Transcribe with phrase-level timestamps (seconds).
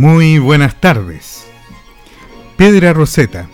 [0.00, 1.46] Muy buenas tardes.
[2.56, 3.50] Piedra Roseta,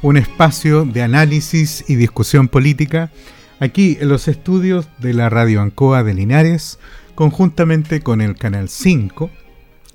[0.00, 3.10] un espacio de análisis y discusión política
[3.58, 6.78] aquí en los estudios de la Radio Ancoa de Linares,
[7.14, 9.30] conjuntamente con el Canal 5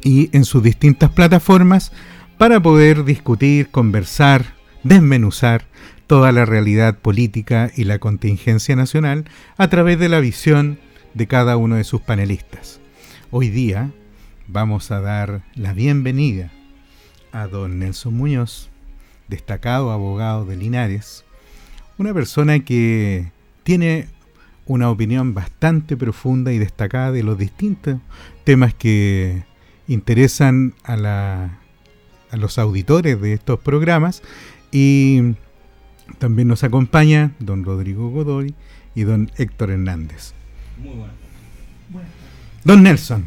[0.03, 1.91] y en sus distintas plataformas
[2.37, 4.53] para poder discutir, conversar,
[4.83, 5.65] desmenuzar
[6.05, 9.25] toda la realidad política y la contingencia nacional
[9.57, 10.77] a través de la visión
[11.15, 12.79] de cada uno de sus panelistas.
[13.31, 13.89] Hoy día
[14.47, 16.51] vamos a dar la bienvenida
[17.31, 18.69] a don Nelson Muñoz,
[19.27, 21.25] destacado abogado de Linares,
[21.97, 23.31] una persona que
[23.63, 24.07] tiene
[24.65, 27.99] una opinión bastante profunda y destacada de los distintos
[28.43, 29.43] temas que
[29.87, 31.59] interesan a, la,
[32.31, 34.23] a los auditores de estos programas
[34.71, 35.35] y
[36.19, 38.55] también nos acompaña don Rodrigo Godoy
[38.93, 40.33] y don Héctor Hernández.
[40.77, 41.13] Muy bueno.
[42.63, 43.23] Don Nelson,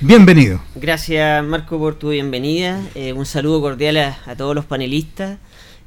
[0.00, 0.60] Bienvenido.
[0.76, 2.80] Gracias Marco por tu bienvenida.
[2.94, 5.38] Eh, un saludo cordial a, todos los panelistas.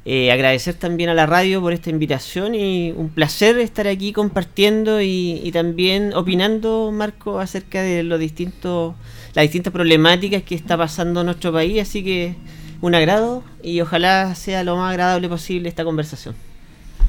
[0.04, 5.00] Eh, agradecer también a la radio por esta invitación y un placer estar aquí compartiendo
[5.00, 8.94] y, también opinando, Marco, acerca de los distintos,
[9.32, 11.80] las distintas problemáticas que está pasando en nuestro país.
[11.80, 12.34] Así que
[12.82, 16.34] un agrado y ojalá sea lo más agradable posible esta conversación.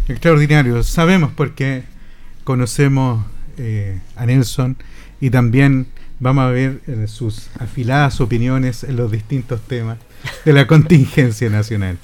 [0.07, 0.81] Extraordinario.
[0.83, 1.83] Sabemos porque
[2.45, 3.25] conocemos
[3.57, 4.77] eh, a Nelson
[5.19, 5.87] y también
[6.23, 9.97] vamos a ver eh, sus afiladas opiniones en los distintos temas
[10.45, 11.97] de la contingencia nacional.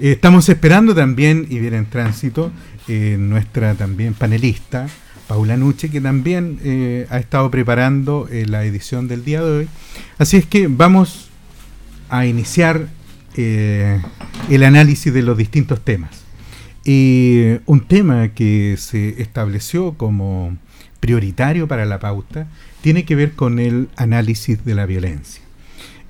[0.00, 2.50] Eh, estamos esperando también, y viene en tránsito,
[2.88, 4.88] eh, nuestra también panelista,
[5.28, 9.68] Paula Nuche, que también ha estado preparando la edición del día de hoy.
[10.18, 11.30] Así es que vamos
[12.08, 12.88] a iniciar
[13.36, 16.24] el análisis de los distintos temas.
[16.84, 20.58] Un tema que se estableció como
[20.98, 22.48] prioritario para la pauta
[22.80, 25.42] tiene que ver con el análisis de la violencia,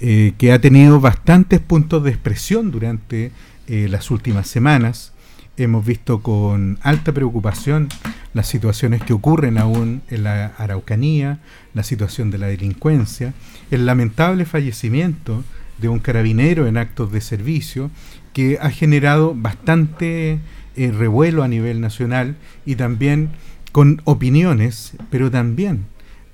[0.00, 3.32] eh, que ha tenido bastantes puntos de expresión durante
[3.66, 5.12] eh, las últimas semanas.
[5.56, 7.88] Hemos visto con alta preocupación
[8.32, 11.41] las situaciones que ocurren aún en la Araucanía,
[11.75, 13.34] la situación de la delincuencia,
[13.70, 15.44] el lamentable fallecimiento
[15.78, 17.91] de un carabinero en actos de servicio
[18.32, 20.38] que ha generado bastante
[20.76, 23.31] eh, revuelo a nivel nacional y también
[23.72, 25.87] con opiniones, pero también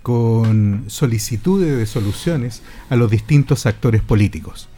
[0.06, 4.68] con solicitudes de soluciones a los distintos actores políticos.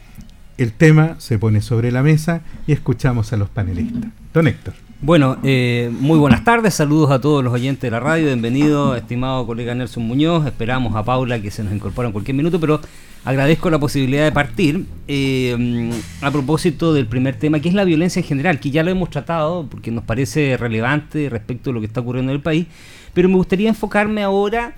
[0.57, 4.11] El tema se pone sobre la mesa y escuchamos a los panelistas.
[4.33, 4.73] Don Héctor.
[5.03, 9.47] Bueno, eh, muy buenas tardes, saludos a todos los oyentes de la radio, bienvenido estimado
[9.47, 12.81] colega Nelson Muñoz, esperamos a Paula que se nos incorpora en cualquier minuto, pero
[13.27, 15.91] agradezco la posibilidad de partir eh,
[16.23, 19.11] a propósito del primer tema, que es la violencia en general, que ya lo hemos
[19.11, 22.67] tratado porque nos parece relevante respecto a lo que está ocurriendo en el país,
[23.13, 24.75] pero me gustaría enfocarme ahora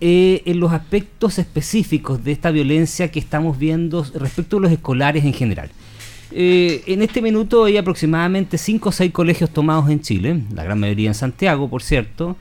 [0.00, 5.24] eh, en los aspectos específicos de esta violencia que estamos viendo respecto a los escolares
[5.24, 5.70] en general.
[6.32, 10.80] Eh, en este minuto hay aproximadamente 5 o 6 colegios tomados en Chile, la gran
[10.80, 12.36] mayoría en Santiago, por cierto.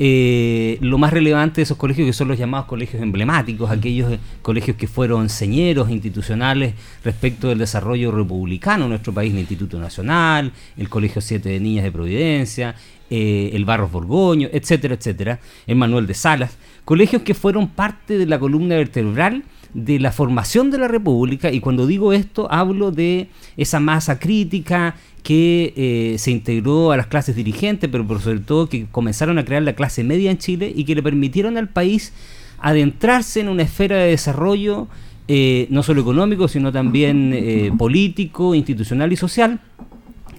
[0.00, 4.76] Eh, lo más relevante de esos colegios que son los llamados colegios emblemáticos, aquellos colegios
[4.76, 6.74] que fueron señeros institucionales
[7.04, 11.84] respecto del desarrollo republicano en nuestro país, el Instituto Nacional, el Colegio 7 de Niñas
[11.84, 12.74] de Providencia,
[13.08, 18.38] el Barros Borgoño, etcétera, etcétera, el Manuel de Salas colegios que fueron parte de la
[18.38, 19.42] columna vertebral
[19.74, 24.94] de la formación de la República y cuando digo esto hablo de esa masa crítica
[25.24, 29.44] que eh, se integró a las clases dirigentes, pero por sobre todo que comenzaron a
[29.44, 32.12] crear la clase media en Chile y que le permitieron al país
[32.60, 34.86] adentrarse en una esfera de desarrollo
[35.26, 39.58] eh, no solo económico, sino también eh, político, institucional y social,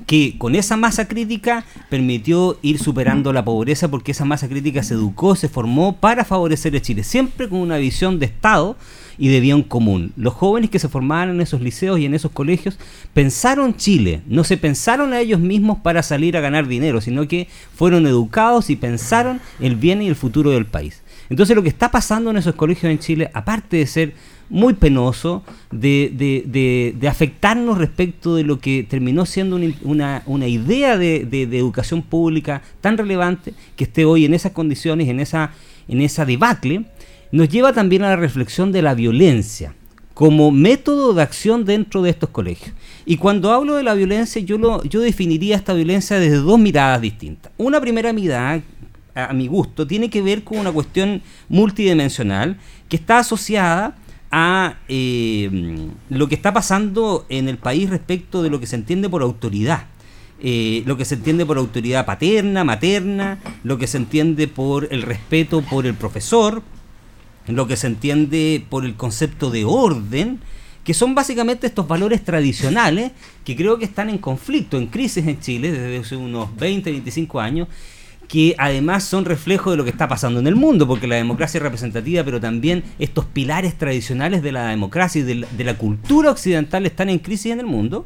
[0.08, 4.94] que con esa masa crítica permitió ir superando la pobreza porque esa masa crítica se
[4.94, 8.78] educó, se formó para favorecer a Chile, siempre con una visión de Estado
[9.18, 10.14] y de bien común.
[10.16, 12.80] Los jóvenes que se formaban en esos liceos y en esos colegios
[13.14, 17.50] pensaron Chile, no se pensaron a ellos mismos para salir a ganar dinero, sino que
[17.76, 21.04] fueron educados y pensaron el bien y el futuro del país.
[21.30, 24.14] Entonces lo que está pasando en esos colegios en Chile, aparte de ser
[24.50, 31.22] muy penoso, de, afectarnos respecto de lo que terminó siendo una, idea de,
[31.52, 35.52] educación pública tan relevante, que esté hoy en esas condiciones, en esa,
[35.88, 36.86] en esa debacle,
[37.32, 39.74] nos lleva también a la reflexión de la violencia
[40.14, 42.74] como método de acción dentro de estos colegios.
[43.06, 47.02] Y cuando hablo de la violencia, yo, lo, yo definiría esta violencia desde dos miradas
[47.02, 47.52] distintas.
[47.56, 48.64] Una primera mirada,
[49.14, 52.58] a mi gusto, tiene que ver con una cuestión multidimensional
[52.90, 53.96] que está asociada
[54.40, 55.50] a eh,
[56.10, 59.88] lo que está pasando en el país respecto de lo que se entiende por autoridad.
[60.40, 65.02] Eh, lo que se entiende por autoridad paterna, materna, lo que se entiende por el
[65.02, 66.62] respeto por el profesor,
[67.48, 70.40] lo que se entiende por el concepto de orden,
[70.84, 73.14] que son básicamente estos valores tradicionales
[73.44, 77.40] que creo que están en conflicto, en crisis en Chile desde hace unos 20, 25
[77.40, 77.70] años,
[78.28, 81.58] que además son reflejo de lo que está pasando en el mundo, porque la democracia
[81.58, 86.86] es representativa, pero también estos pilares tradicionales de la democracia y de la cultura occidental
[86.86, 88.06] están en crisis en el mundo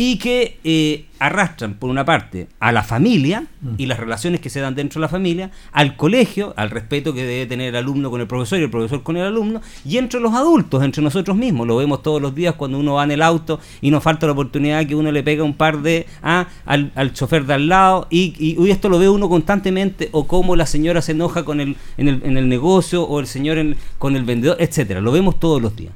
[0.00, 3.46] y que eh, arrastran, por una parte, a la familia
[3.78, 7.24] y las relaciones que se dan dentro de la familia, al colegio, al respeto que
[7.24, 10.20] debe tener el alumno con el profesor y el profesor con el alumno, y entre
[10.20, 11.66] los adultos, entre nosotros mismos.
[11.66, 14.34] Lo vemos todos los días cuando uno va en el auto y nos falta la
[14.34, 18.36] oportunidad que uno le pega un par de ah, al, chofer de al lado, y,
[18.38, 22.06] y, esto lo ve uno constantemente, o cómo la señora se enoja con el, en,
[22.06, 23.58] el, en el negocio, o el señor
[23.98, 25.00] con el vendedor, etcétera.
[25.00, 25.92] Lo vemos todos los días.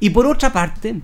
[0.00, 0.96] Y por otra parte,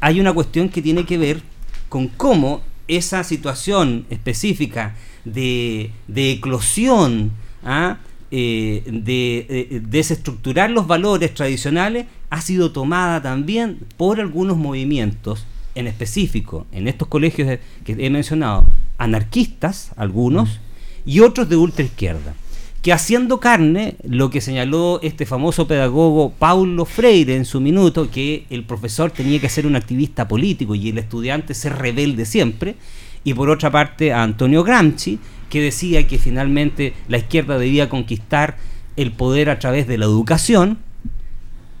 [0.00, 1.57] hay una cuestión que tiene que ver
[1.88, 7.32] con cómo esa situación específica de, eclosión,
[7.64, 7.98] ¿ah?
[8.30, 15.86] eh, de eh, desestructurar los valores tradicionales, ha sido tomada también por algunos movimientos, en
[15.86, 20.60] específico, en estos colegios que he mencionado, anarquistas, algunos,
[21.04, 22.34] y otros de ultraizquierda
[22.82, 28.44] que haciendo carne lo que señaló este famoso pedagogo Paulo Freire en su minuto, que
[28.50, 32.76] el profesor tenía que ser un activista político y el estudiante ser rebelde siempre,
[33.24, 35.18] y por otra parte a Antonio Gramsci,
[35.50, 38.56] que decía que finalmente la izquierda debía conquistar
[38.96, 40.78] el poder a través de la educación,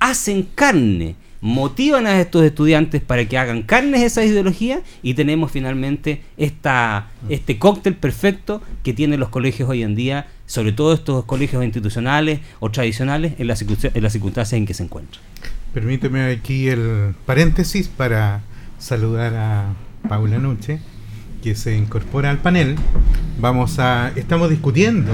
[0.00, 6.22] hacen carne motivan a estos estudiantes para que hagan carnes esa ideología y tenemos finalmente
[6.36, 11.62] esta, este cóctel perfecto que tienen los colegios hoy en día, sobre todo estos colegios
[11.62, 15.22] institucionales o tradicionales en las, en circunstancias en que se encuentran.
[15.72, 18.40] Permíteme aquí el paréntesis para
[18.80, 19.74] saludar a
[20.08, 20.80] Paula Nuche,
[21.44, 22.74] que se incorpora al panel.
[23.38, 25.12] Vamos a, estamos discutiendo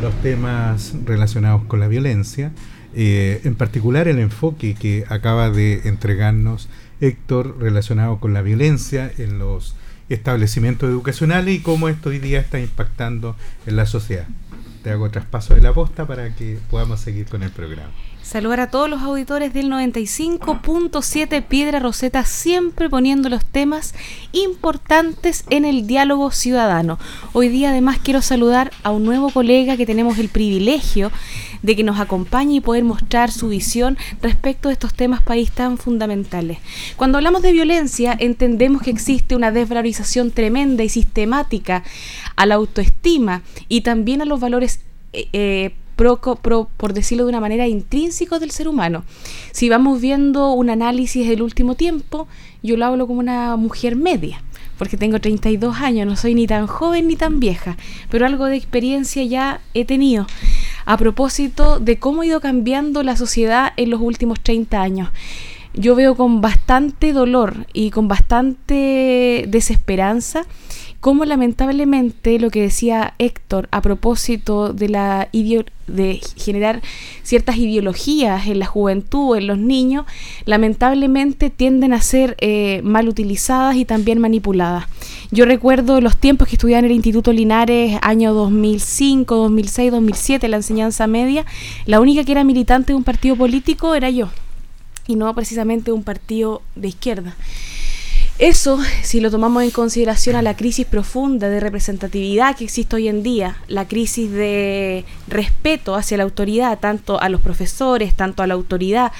[0.00, 2.50] los temas relacionados con la violencia
[2.94, 6.68] eh, en particular el enfoque que acaba de entregarnos
[7.00, 9.74] Héctor relacionado con la violencia en los
[10.10, 13.34] establecimientos educacionales y cómo esto hoy día está impactando
[13.66, 14.26] en la sociedad.
[14.82, 17.92] Te hago traspaso de la posta para que podamos seguir con el programa.
[18.22, 23.94] Saludar a todos los auditores del 95.7 Piedra Roseta, siempre poniendo los temas
[24.32, 26.98] importantes en el diálogo ciudadano.
[27.32, 31.12] Hoy día además quiero saludar a un nuevo colega que tenemos el privilegio
[31.62, 35.78] de que nos acompañe y poder mostrar su visión respecto de estos temas país tan
[35.78, 36.58] fundamentales.
[36.96, 41.84] Cuando hablamos de violencia, entendemos que existe una desvalorización tremenda y sistemática
[42.36, 44.80] a la autoestima y también a los valores
[45.12, 45.74] eh, eh
[46.76, 49.04] por decirlo de una manera, intrínseco del ser humano.
[49.52, 52.26] Si vamos viendo un análisis del último tiempo,
[52.62, 54.42] yo lo hablo como una mujer media,
[54.78, 57.76] porque tengo 32 años, no soy ni tan joven ni tan vieja,
[58.10, 60.26] pero algo de experiencia ya he tenido
[60.84, 65.10] a propósito de cómo ha ido cambiando la sociedad en los últimos 30 años.
[65.74, 70.44] Yo veo con bastante dolor y con bastante desesperanza
[71.02, 76.80] cómo lamentablemente lo que decía Héctor a propósito de la de generar
[77.24, 80.06] ciertas ideologías en la juventud, en los niños,
[80.44, 84.84] lamentablemente tienden a ser eh, mal utilizadas y también manipuladas.
[85.32, 90.58] Yo recuerdo los tiempos que estudiaba en el Instituto Linares, año 2005, 2006, 2007, la
[90.58, 91.44] enseñanza media,
[91.84, 94.28] la única que era militante de un partido político era yo,
[95.08, 97.34] y no precisamente un partido de izquierda.
[98.42, 103.06] Eso, si lo tomamos en consideración a la crisis profunda de representatividad que existe hoy
[103.06, 108.48] en día, la crisis de respeto hacia la autoridad, tanto a los profesores, tanto a
[108.48, 109.12] la autoridad,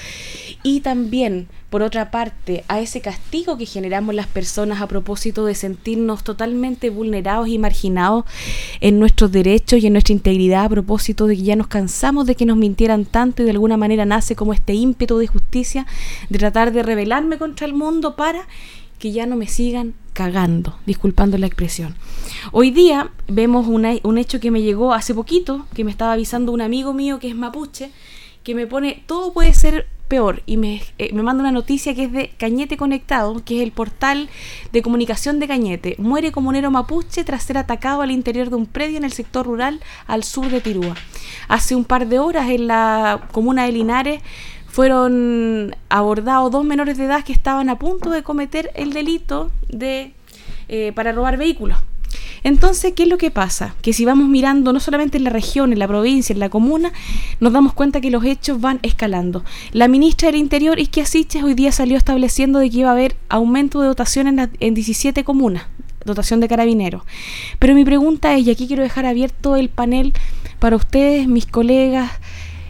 [0.61, 5.55] y también, por otra parte, a ese castigo que generamos las personas a propósito de
[5.55, 8.25] sentirnos totalmente vulnerados y marginados
[8.81, 12.35] en nuestros derechos y en nuestra integridad a propósito de que ya nos cansamos de
[12.35, 15.85] que nos mintieran tanto y de alguna manera nace como este ímpetu de justicia
[16.29, 18.45] de tratar de rebelarme contra el mundo para
[19.03, 21.93] que ya no me sigan cagando, disculpando la expresión.
[22.53, 26.61] Hoy día vemos un hecho que me llegó hace poquito, que me estaba avisando un
[26.61, 27.91] amigo mío que es mapuche,
[28.43, 32.05] que me pone, todo puede ser peor, y me, eh, me manda una noticia que
[32.05, 34.29] es de Cañete Conectado, que es el portal
[34.71, 35.95] de comunicación de Cañete.
[35.97, 39.81] Muere comunero mapuche tras ser atacado al interior de un predio en el sector rural
[40.07, 40.95] al sur de Tirúa.
[41.49, 44.21] Hace un par de horas en la comuna de Linares
[44.73, 50.13] fueron abordados dos menores de edad que estaban a punto de cometer el delito de
[50.67, 51.77] eh, para robar vehículos.
[52.43, 53.75] Entonces, ¿qué es lo que pasa?
[53.83, 56.91] Que si vamos mirando no solamente en la región, en la provincia, en la comuna,
[57.39, 59.45] nos damos cuenta que los hechos van escalando.
[59.73, 63.15] La ministra del Interior, Isquia Siches, hoy día salió estableciendo de que iba a haber
[63.29, 65.67] aumento de dotación en, en 17 comunas,
[66.03, 67.03] dotación de carabineros.
[67.59, 70.13] Pero mi pregunta es, y aquí quiero dejar abierto el panel
[70.57, 72.11] para ustedes, mis colegas,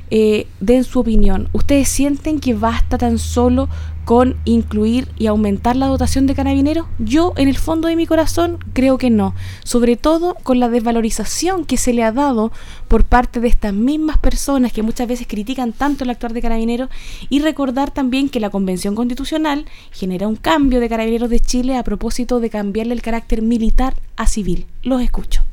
[0.09, 1.49] eh, den su opinión.
[1.53, 3.69] ¿Ustedes sienten que basta tan solo
[4.05, 6.87] con incluir y aumentar la dotación de carabineros?
[6.99, 9.33] Yo, en el fondo de mi corazón, creo que no.
[9.63, 12.51] Sobre todo con la desvalorización que se le ha dado
[12.87, 16.89] por parte de estas mismas personas que muchas veces critican tanto el actuar de carabineros
[17.29, 21.83] y recordar también que la Convención Constitucional genera un cambio de carabineros de Chile a
[21.83, 24.67] propósito de cambiarle el carácter militar a civil.
[24.83, 25.43] Los escucho.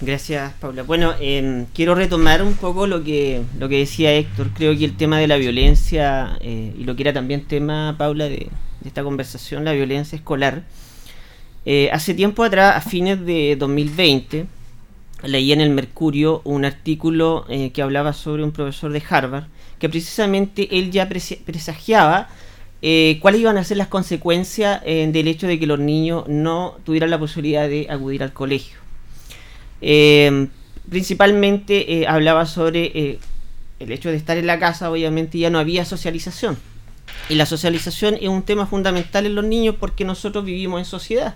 [0.00, 0.84] Gracias, Paula.
[0.84, 4.50] Bueno, em, quiero retomar un poco lo que, lo que decía Héctor.
[4.54, 8.28] Creo que el tema de la violencia, eh, y lo que era también tema, Paula,
[8.28, 8.48] de,
[8.84, 10.62] esta conversación, la violencia escolar.
[11.66, 14.46] Eh, hace tiempo atrás, a fines de 2020,
[15.24, 19.46] leí en el Mercurio un artículo eh, que hablaba sobre un profesor de Harvard,
[19.80, 22.28] que precisamente él ya presagiaba
[23.20, 27.18] cuáles iban a ser las consecuencias del hecho de que los niños no tuvieran la
[27.18, 28.87] posibilidad de acudir al colegio.
[29.80, 30.48] Eh,
[30.90, 33.18] principalmente eh, hablaba sobre eh,
[33.78, 36.56] el hecho de estar en la casa, obviamente ya no había socialización.
[37.28, 41.34] Y la socialización es un tema fundamental en los niños porque nosotros vivimos en sociedad.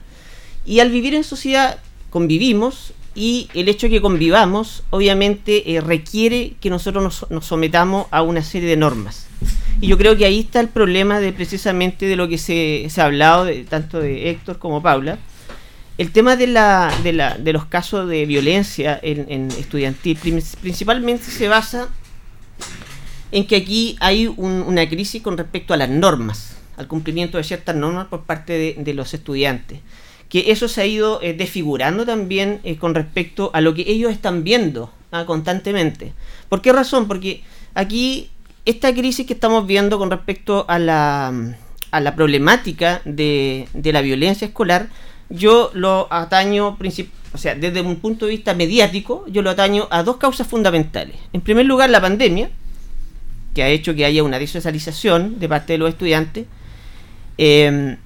[0.64, 1.78] Y al vivir en sociedad
[2.10, 8.42] convivimos y el hecho de que convivamos obviamente requiere que nosotros nos, sometamos a una
[8.42, 9.26] serie de normas.
[9.80, 13.00] Y yo creo que ahí está el problema de precisamente de lo que se, se
[13.00, 15.18] ha hablado de, tanto de Héctor como Paula,
[15.98, 20.18] el tema de, la, de, la, de los casos de violencia en, estudiantil
[20.60, 21.88] principalmente se basa
[23.30, 27.74] en que aquí hay una crisis con respecto a las normas, al cumplimiento de ciertas
[27.74, 29.80] normas por parte de, los estudiantes.
[30.28, 34.12] Que eso se ha ido eh, desfigurando también eh, con respecto a lo que ellos
[34.12, 36.12] están viendo ah, constantemente.
[36.48, 37.08] ¿Por qué razón?
[37.08, 37.42] Porque
[37.74, 38.30] aquí
[38.64, 41.32] esta crisis que estamos viendo con respecto a la,
[41.90, 44.88] a la problemática de, de la violencia escolar
[45.32, 46.76] yo lo ataño,
[47.32, 51.16] o sea, desde un punto de vista mediático, yo lo ataño a dos causas fundamentales.
[51.32, 52.50] En primer lugar, la pandemia,
[53.54, 56.46] que ha hecho que haya una desocialización de parte de los estudiantes.
[57.38, 57.96] Em,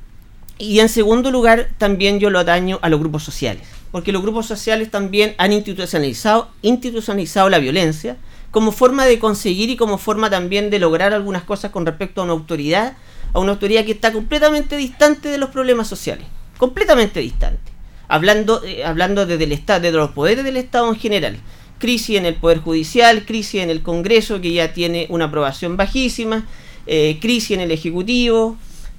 [0.59, 4.47] y en segundo lugar, también yo lo ataño a los grupos sociales, porque los grupos
[4.47, 8.17] sociales también han institucionalizado, institucionalizado la violencia
[8.53, 12.25] como forma de conseguir y como forma también de lograr algunas cosas con respecto a
[12.25, 12.97] una autoridad,
[13.33, 16.27] a una autoridad que está completamente distante de los problemas sociales
[16.57, 17.73] completamente distante.
[18.09, 21.37] Hablando, eh, hablando desde el Estado, de los poderes del Estado en general.
[21.79, 26.47] Crisis en el Poder Judicial, crisis en el Congreso, que ya tiene una aprobación bajísima,
[26.87, 28.57] eh, crisis en el Ejecutivo,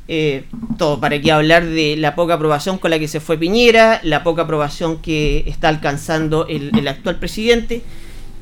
[0.07, 0.45] eh,
[0.77, 4.23] todo para que hablar de la poca aprobación con la que se fue Piñera, la
[4.23, 7.81] poca aprobación que está alcanzando el, actual presidente,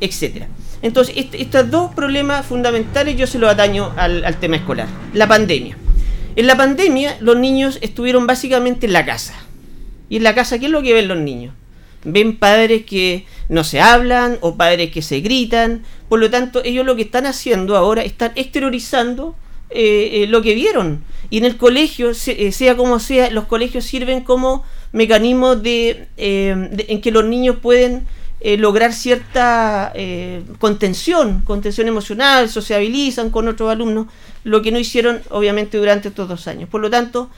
[0.01, 0.47] etcétera.
[0.81, 4.87] Entonces, estos dos problemas fundamentales yo se los ataño al tema escolar.
[5.13, 5.77] La pandemia.
[6.35, 9.33] En la pandemia los niños estuvieron básicamente en la casa.
[10.09, 11.53] ¿Y en la casa qué es lo que ven los niños?
[12.03, 15.83] Ven padres que no se hablan o padres que se gritan.
[16.09, 19.35] Por lo tanto, ellos lo que están haciendo ahora están exteriorizando
[19.69, 21.03] eh, eh, lo que vieron.
[21.29, 27.01] Y en el colegio, eh, sea como sea, los colegios sirven como mecanismo de, en
[27.01, 28.05] que los niños pueden
[28.59, 29.91] lograr cierta
[30.59, 34.07] contención, contención emocional, sociabilizan con otros alumnos
[34.45, 36.69] lo que no hicieron obviamente durante estos dos años.
[36.69, 37.29] Por lo tanto,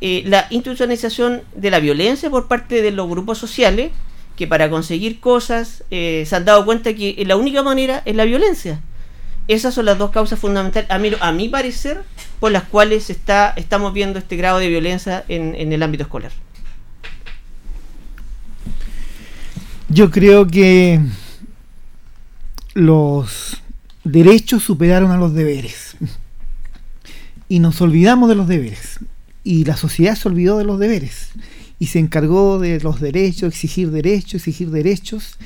[0.00, 3.92] eh, la institucionalización de la violencia por parte de los grupos sociales,
[4.36, 8.24] que para conseguir cosas eh, se han dado cuenta que la única manera es la
[8.24, 8.80] violencia.
[9.46, 12.02] Esas son las dos causas fundamentales, a mi, a mi parecer,
[12.40, 16.32] por las cuales está, estamos viendo este grado de violencia en, en el ámbito escolar.
[19.94, 20.98] Yo creo que
[22.74, 23.62] los
[24.02, 25.96] derechos superaron a los deberes
[27.48, 28.98] y nos olvidamos de los deberes.
[29.44, 31.28] Y la sociedad se olvidó de los deberes
[31.78, 35.38] y se encargó de los derechos, exigir derechos, exigir derechos.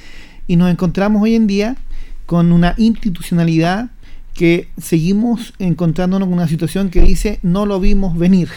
[0.47, 1.77] Y nos encontramos hoy en día
[2.25, 3.91] con una institucionalidad
[4.33, 8.49] que seguimos encontrándonos con una situación que dice no lo vimos venir.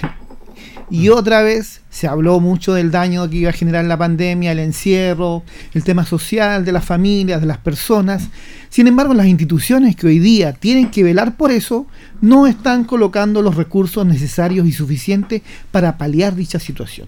[0.90, 4.60] Y otra vez se habló mucho del daño que iba a generar la pandemia, el
[4.60, 8.28] encierro, el tema social de las familias, de las personas.
[8.70, 11.88] Sin embargo, las instituciones que hoy día tienen que velar por eso
[12.20, 15.42] no están colocando los recursos necesarios y suficientes
[15.72, 17.08] para paliar dicha situación.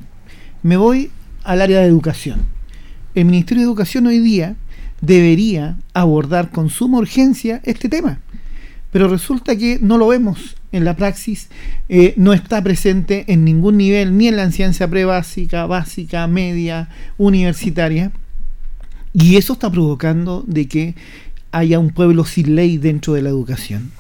[0.62, 1.12] Me voy
[1.44, 2.46] al área de educación.
[3.16, 4.56] El Ministerio de Educación hoy día
[5.02, 8.20] debería abordar con suma urgencia este tema.
[8.94, 11.50] Pero resulta que no lo vemos en la praxis,
[11.90, 18.12] eh, no está presente en ningún nivel, ni en la ciencia prebásica, básica, media, universitaria.
[19.12, 20.96] Y eso está provocando de que
[21.52, 23.92] haya un pueblo sin ley dentro de la educación.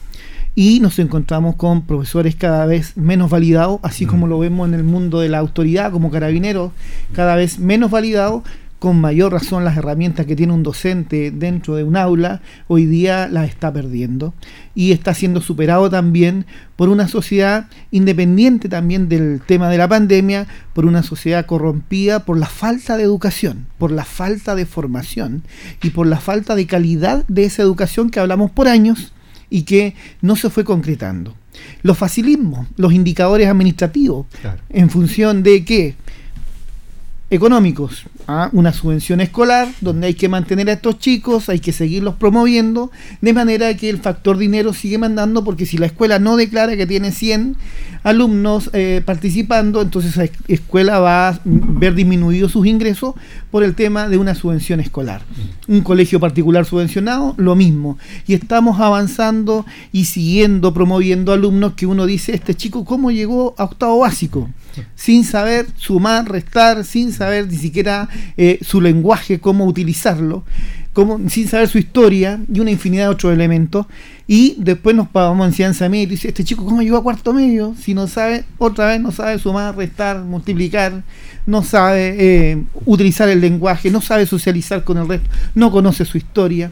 [0.55, 4.29] Y nos encontramos con profesores cada vez menos validados, así como mm.
[4.29, 6.71] lo vemos en el mundo de la autoridad, como carabineros,
[7.13, 8.43] cada vez menos validados,
[8.83, 13.29] con mayor razón las herramientas que tiene un docente dentro de un aula, hoy día
[13.29, 14.33] las está perdiendo.
[14.75, 20.47] Y está siendo superado también por una sociedad independiente también del tema de la pandemia,
[20.73, 25.43] por una sociedad corrompida por la falta de educación, por la falta de formación
[25.81, 29.13] y por la falta de calidad de esa educación que hablamos por años
[29.49, 31.37] y que no se fue concretando.
[31.83, 34.25] Los facilismos, los indicadores administrativos,
[34.69, 35.95] en función de que
[37.33, 38.49] económicos, ¿ah?
[38.53, 43.33] una subvención escolar donde hay que mantener a estos chicos, hay que seguirlos promoviendo, de
[43.33, 47.11] manera que el factor dinero sigue mandando, porque si la escuela no declara que tiene
[47.11, 47.55] 100
[48.03, 53.15] alumnos eh, participando, entonces la escuela va a ver disminuidos sus ingresos
[53.49, 55.21] por el tema de una subvención escolar.
[55.67, 57.97] Un colegio particular subvencionado, lo mismo.
[58.27, 63.63] Y estamos avanzando y siguiendo promoviendo alumnos que uno dice, este chico, ¿cómo llegó a
[63.63, 64.49] octavo básico?
[64.95, 70.43] Sin saber sumar, restar, sin saber ni siquiera eh, su lenguaje, cómo utilizarlo,
[71.27, 73.85] sin saber su historia y una infinidad de otros elementos.
[74.27, 77.33] Y después nos pagamos en ciencia media y dice, este chico, ¿cómo llegó a cuarto
[77.33, 77.75] medio?
[77.79, 81.03] Si no sabe, otra vez no sabe sumar, restar, multiplicar,
[81.45, 86.17] no sabe eh, utilizar el lenguaje, no sabe socializar con el resto, no conoce su
[86.17, 86.71] historia.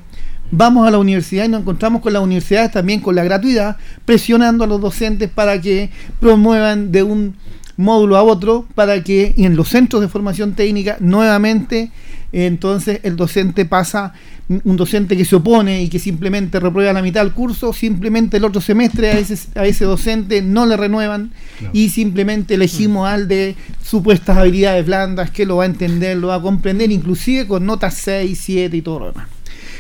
[0.54, 4.66] Vamos a la universidad y nos encontramos con las universidades también con la gratuidad, presionando
[4.66, 7.36] a los docentes para que promuevan de un
[7.78, 11.92] módulo a otro para que en los centros de formación técnica nuevamente
[12.32, 14.14] entonces el docente pasa,
[14.48, 18.46] un docente que se opone y que simplemente reprueba la mitad del curso, simplemente el
[18.46, 21.32] otro semestre a ese, a ese docente no le renuevan
[21.74, 26.36] y simplemente elegimos al de supuestas habilidades blandas que lo va a entender, lo va
[26.36, 29.28] a comprender, inclusive con notas 6, 7 y todo lo demás.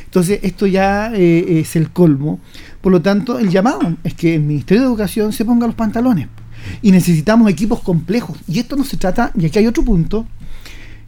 [0.05, 2.41] Entonces esto ya eh, es el colmo.
[2.81, 6.27] Por lo tanto, el llamado es que el Ministerio de Educación se ponga los pantalones
[6.81, 8.37] y necesitamos equipos complejos.
[8.47, 10.25] Y esto no se trata, y aquí hay otro punto,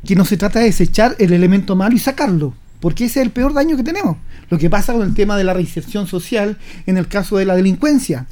[0.06, 3.32] que no se trata de desechar el elemento malo y sacarlo, porque ese es el
[3.32, 4.18] peor daño que tenemos.
[4.50, 7.56] Lo que pasa con el tema de la reinserción social en el caso de la
[7.56, 8.28] delincuencia.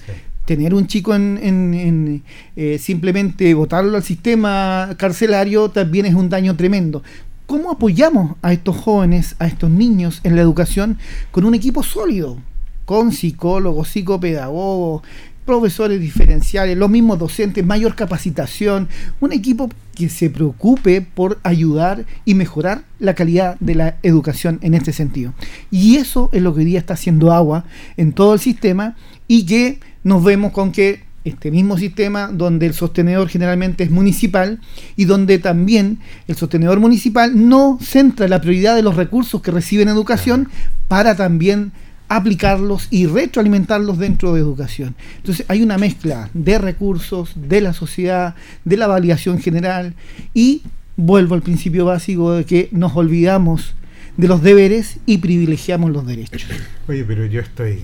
[0.45, 2.23] Tener un chico en,
[2.55, 7.03] eh, simplemente votarlo al sistema carcelario también es un daño tremendo.
[7.45, 10.97] ¿Cómo apoyamos a estos jóvenes, a estos niños en la educación
[11.31, 12.37] con un equipo sólido?
[12.85, 15.03] Con psicólogos, psicopedagogos,
[15.45, 18.87] profesores diferenciales, los mismos docentes, mayor capacitación,
[19.19, 24.73] un equipo que se preocupe por ayudar y mejorar la calidad de la educación en
[24.73, 25.33] este sentido.
[25.69, 27.65] Y eso es lo que hoy día está haciendo agua
[27.97, 28.95] en todo el sistema
[29.27, 34.59] y que nos vemos con que este mismo sistema donde el sostenedor generalmente es municipal
[34.95, 39.87] y donde también el sostenedor municipal no centra la prioridad de los recursos que reciben
[39.87, 40.49] educación
[40.87, 41.73] para también
[42.15, 44.95] aplicarlos y retroalimentarlos dentro de educación.
[45.17, 49.93] Entonces hay una mezcla de recursos, de la sociedad, de la validación general
[50.33, 50.63] y
[50.97, 53.75] vuelvo al principio básico de que nos olvidamos
[54.17, 56.45] de los deberes y privilegiamos los derechos.
[56.89, 57.83] Oye, pero yo estoy...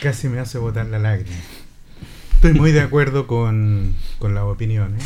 [0.00, 1.36] casi me hace botar la lágrima.
[2.34, 5.02] Estoy muy de acuerdo con, con las opiniones,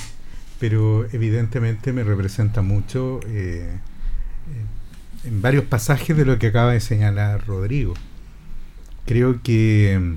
[0.59, 3.79] pero evidentemente me representa mucho eh,
[5.25, 7.95] en varios pasajes de lo que acaba de señalar Rodrigo.
[9.07, 10.17] Creo que,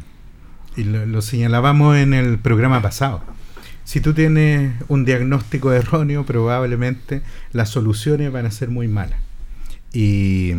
[0.75, 3.23] y lo, señalábamos en el programa pasado,
[3.83, 9.19] si tú tienes un diagnóstico erróneo, probablemente las soluciones van a ser muy malas.
[9.91, 10.53] Y,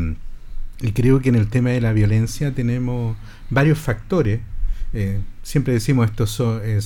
[0.93, 3.17] creo que en el tema de la violencia tenemos
[3.49, 4.41] varios factores.
[4.93, 6.81] Eh, siempre decimos esto son, eh,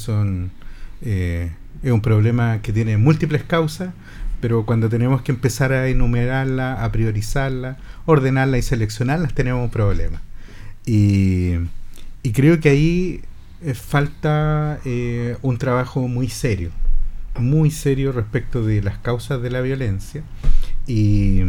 [1.02, 3.92] eh, es un problema que tiene múltiples causas,
[4.40, 10.20] pero cuando tenemos que empezar a enumerarla, a priorizarla, ordenarla y seleccionarlas, tenemos problemas.
[10.86, 11.54] Y,
[12.22, 13.22] y creo que ahí
[13.62, 16.70] eh, falta eh, un trabajo muy serio,
[17.38, 20.22] muy serio respecto de las causas de la violencia.
[20.86, 21.42] Y,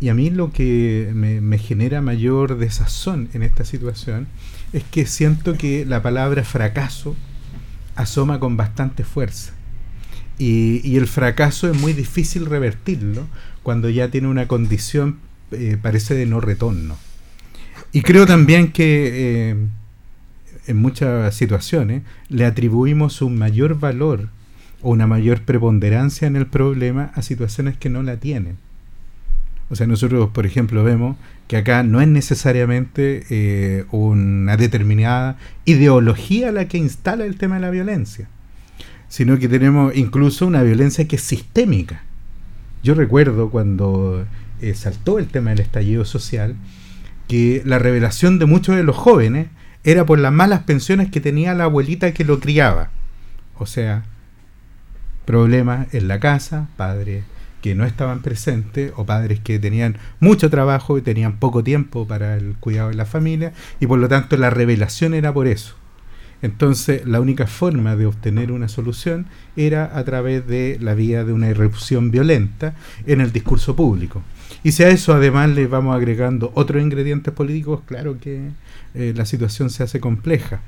[0.00, 4.28] y a mí lo que me, me genera mayor desazón en esta situación
[4.72, 7.16] es que siento que la palabra fracaso
[7.96, 9.52] asoma con bastante fuerza.
[10.38, 13.26] Y, el fracaso es muy difícil revertirlo
[13.62, 15.18] cuando ya tiene una condición,
[15.52, 16.96] eh, parece de no retorno.
[17.92, 19.56] Y creo también que eh,
[20.66, 24.28] en muchas situaciones le atribuimos un mayor valor
[24.82, 28.56] o una mayor preponderancia en el problema a situaciones que no la tienen.
[29.70, 31.16] O sea, nosotros, por ejemplo, vemos
[31.48, 37.60] que acá no es necesariamente eh, una determinada ideología la que instala el tema de
[37.62, 38.28] la violencia,
[39.08, 42.02] sino que tenemos incluso una violencia que es sistémica.
[42.82, 44.26] Yo recuerdo cuando
[44.60, 46.56] eh, saltó el tema del estallido social,
[47.28, 49.48] que la revelación de muchos de los jóvenes
[49.84, 52.90] era por las malas pensiones que tenía la abuelita que lo criaba.
[53.56, 54.04] O sea,
[55.24, 57.24] problemas en la casa, padres
[57.64, 62.36] que no estaban presentes o padres que tenían mucho trabajo y tenían poco tiempo para
[62.36, 65.74] el cuidado de la familia y por lo tanto la revelación era por eso.
[66.44, 69.24] Entonces la única forma de obtener una solución
[69.56, 72.74] era a través de la vía de una irrupción violenta
[73.06, 74.20] en el discurso público.
[74.62, 78.50] Y si a eso además le vamos agregando otros ingredientes políticos, claro que
[78.94, 80.60] eh, la situación se hace compleja.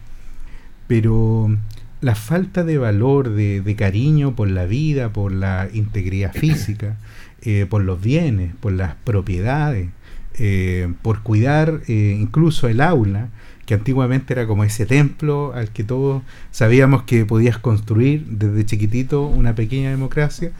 [0.87, 1.55] Pero
[2.01, 6.97] la falta de valor, de, cariño por la vida, por la integridad física,
[7.43, 9.91] eh, por los bienes, por las propiedades,
[10.39, 13.29] eh, por cuidar incluso el aula,
[13.67, 19.27] que antiguamente era como ese templo al que todos sabíamos que podías construir desde chiquitito
[19.27, 20.53] una pequeña democracia,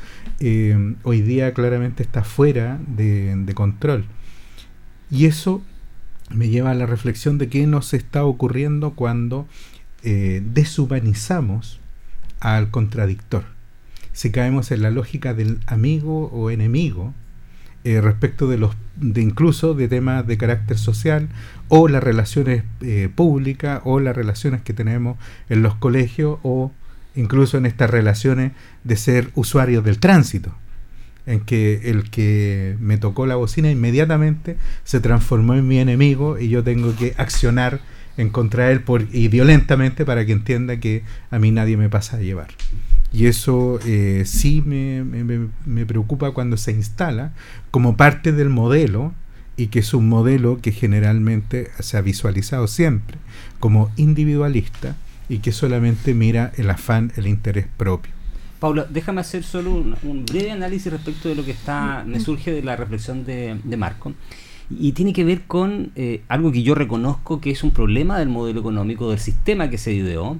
[1.03, 4.05] hoy día claramente está fuera de, de control.
[5.11, 5.63] Y eso
[6.31, 9.47] me lleva a la reflexión de qué nos está ocurriendo cuando
[10.03, 11.81] eh, deshumanizamos
[12.41, 13.45] al contradictor.
[14.13, 17.15] Si caemos en la lógica del amigo o enemigo,
[17.87, 21.29] eh, respecto de los de incluso de temas de carácter social
[21.69, 25.19] o las relaciones eh, públicas o las relaciones que tenemos
[25.49, 26.73] en los colegios o
[27.15, 28.51] incluso en estas relaciones
[28.83, 30.53] de ser usuarios del tránsito
[31.27, 36.49] en que el que me tocó la bocina inmediatamente se transformó en mi enemigo y
[36.49, 37.79] yo tengo que accionar
[38.17, 41.89] en contra de él por, y violentamente para que entienda que a mí nadie me
[41.89, 42.49] pasa a llevar.
[43.17, 47.33] Y eso eh, sí me, me, preocupa cuando se instala
[47.71, 49.15] como parte del modelo
[49.57, 53.17] y que es un modelo que generalmente se ha visualizado siempre
[53.59, 54.97] como individualista
[55.31, 58.13] y que solamente mira el afán, el interés propio.
[58.61, 59.71] Paula, déjame hacer solo
[60.03, 63.77] un, breve análisis respecto de lo que está me surge de la reflexión de, de
[63.79, 64.13] Marco
[64.69, 68.29] y tiene que ver con eh, algo que yo reconozco que es un problema del
[68.29, 70.39] modelo económico, del sistema que se ideó,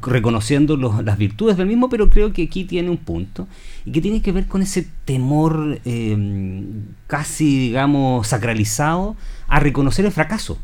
[0.00, 3.46] reconociendo las virtudes del mismo, pero creo que aquí tiene un punto,
[3.84, 6.62] y que tiene que ver con ese temor eh,
[7.06, 9.16] casi, digamos, sacralizado
[9.48, 10.58] a reconocer el fracaso.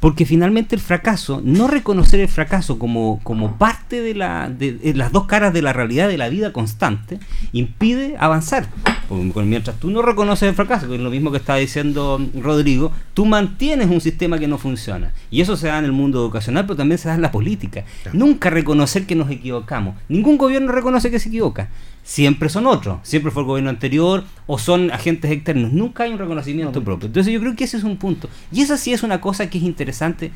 [0.00, 5.12] Porque finalmente el fracaso, no reconocer el fracaso como, como parte de, la, de, las
[5.12, 7.20] dos caras de la realidad de la vida constante,
[7.52, 8.68] impide avanzar.
[9.12, 13.26] Mientras tú no reconoces el fracaso, que es lo mismo que está diciendo Rodrigo, tú
[13.26, 15.12] mantienes un sistema que no funciona.
[15.30, 17.84] Y eso se da en el mundo educacional, pero también se da en la política.
[18.12, 19.96] Nunca reconocer que nos equivocamos.
[20.08, 21.68] Ningún gobierno reconoce que se equivoca
[22.02, 26.18] siempre son otros, siempre fue el gobierno anterior o son agentes externos, nunca hay un
[26.18, 27.06] reconocimiento propio.
[27.06, 28.28] Entonces yo creo que ese es un punto.
[28.50, 30.32] Y esa sí es una cosa que es interesante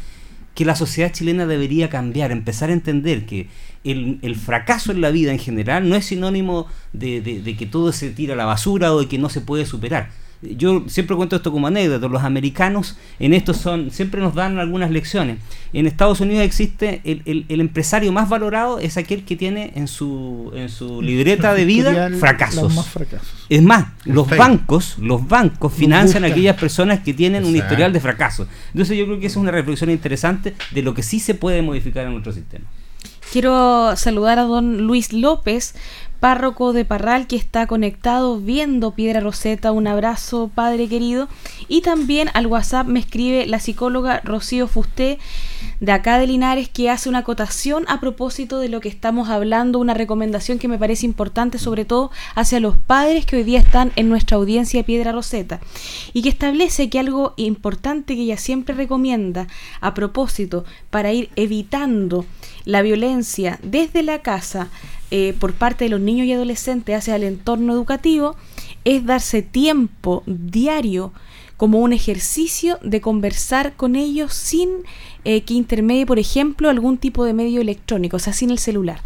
[0.54, 3.48] que la sociedad chilena debería cambiar, empezar a entender que
[3.90, 8.10] el, fracaso en la vida en general no es sinónimo de, de que todo se
[8.10, 10.10] tira a la basura o de que no se puede superar
[10.42, 14.90] yo siempre cuento esto como anécdota, los americanos en esto son, siempre nos dan algunas
[14.90, 15.38] lecciones.
[15.72, 20.52] En Estados Unidos existe el, el, empresario más valorado es aquel que tiene en su,
[20.54, 22.88] en su libreta de vida fracasos.
[23.48, 28.00] Es más, los bancos, los bancos financian a aquellas personas que tienen un historial de
[28.00, 28.46] fracaso.
[28.72, 31.62] Entonces yo creo que esa es una reflexión interesante de lo que sí se puede
[31.62, 32.66] modificar en nuestro sistema.
[33.32, 35.74] Quiero saludar a don Luis López,
[36.20, 39.72] párroco de Parral que está conectado viendo Piedra Roseta.
[39.72, 41.28] Un abrazo, padre querido.
[41.68, 45.18] Y también al WhatsApp me escribe la psicóloga Rocío Fusté
[45.80, 49.78] de acá de Linares que hace una acotación a propósito de lo que estamos hablando,
[49.78, 53.92] una recomendación que me parece importante sobre todo hacia los padres que hoy día están
[53.96, 55.60] en nuestra audiencia Piedra Roseta
[56.12, 59.46] y que establece que algo importante que ella siempre recomienda
[59.80, 62.24] a propósito para ir evitando
[62.64, 64.68] la violencia desde la casa
[65.10, 68.36] eh, por parte de los niños y adolescentes hacia el entorno educativo
[68.84, 71.12] es darse tiempo diario
[71.56, 74.70] como un ejercicio de conversar con ellos sin
[75.24, 79.00] eh, que intermedie, por ejemplo, algún tipo de medio electrónico, o sea, sin el celular.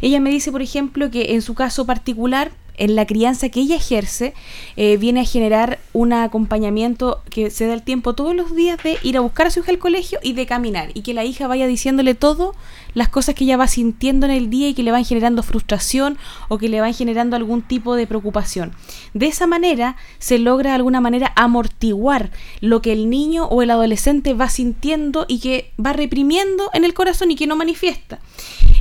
[0.00, 3.76] Ella me dice, por ejemplo, que en su caso particular, en la crianza que ella
[3.76, 4.34] ejerce,
[4.76, 8.98] eh, viene a generar un acompañamiento que se da el tiempo todos los días de
[9.02, 11.46] ir a buscar a su hija al colegio y de caminar, y que la hija
[11.46, 12.54] vaya diciéndole todo
[12.94, 16.18] las cosas que ella va sintiendo en el día y que le van generando frustración
[16.48, 18.72] o que le van generando algún tipo de preocupación.
[19.14, 23.70] De esa manera se logra de alguna manera amortiguar lo que el niño o el
[23.70, 28.20] adolescente va sintiendo y que va reprimiendo en el corazón y que no manifiesta.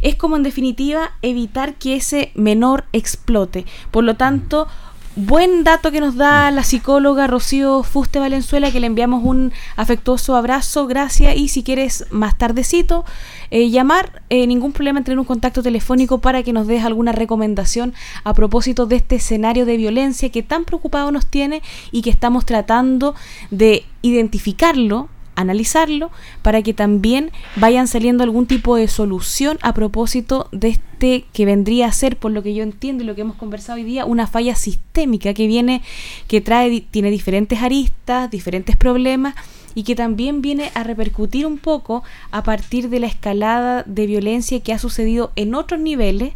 [0.01, 3.65] Es como en definitiva evitar que ese menor explote.
[3.91, 4.67] Por lo tanto,
[5.15, 10.35] buen dato que nos da la psicóloga Rocío Fuste Valenzuela, que le enviamos un afectuoso
[10.35, 13.03] abrazo, gracias, y si quieres más tardecito
[13.49, 17.11] eh, llamar, eh, ningún problema en tener un contacto telefónico para que nos des alguna
[17.11, 17.93] recomendación
[18.23, 22.45] a propósito de este escenario de violencia que tan preocupado nos tiene y que estamos
[22.45, 23.13] tratando
[23.49, 25.09] de identificarlo
[25.41, 31.45] analizarlo para que también vayan saliendo algún tipo de solución a propósito de este que
[31.45, 34.05] vendría a ser, por lo que yo entiendo y lo que hemos conversado hoy día,
[34.05, 35.81] una falla sistémica que viene,
[36.27, 39.35] que trae, tiene diferentes aristas, diferentes problemas
[39.73, 44.59] y que también viene a repercutir un poco a partir de la escalada de violencia
[44.59, 46.33] que ha sucedido en otros niveles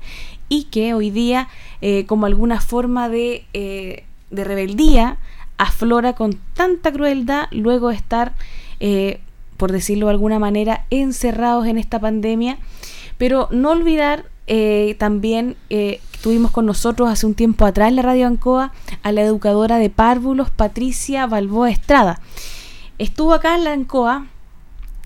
[0.50, 1.48] y que hoy día
[1.82, 5.18] eh, como alguna forma de, eh, de rebeldía
[5.58, 8.34] aflora con tanta crueldad luego de estar
[8.80, 9.20] eh,
[9.58, 12.58] por decirlo de alguna manera, encerrados en esta pandemia.
[13.18, 18.02] Pero no olvidar eh, también, eh, tuvimos con nosotros hace un tiempo atrás en la
[18.02, 22.20] Radio Ancoa a la educadora de párvulos, Patricia Balboa Estrada.
[22.98, 24.28] Estuvo acá en la Ancoa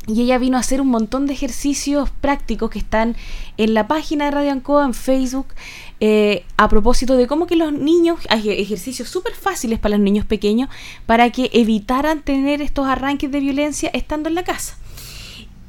[0.10, 3.16] y ella vino a hacer un montón de ejercicios prácticos que están
[3.58, 5.48] en la página de Radio Ancoa, en Facebook,
[6.00, 10.70] eh, a propósito de cómo que los niños, ejercicios súper fáciles para los niños pequeños,
[11.06, 14.78] para que evitaran tener estos arranques de violencia estando en la casa.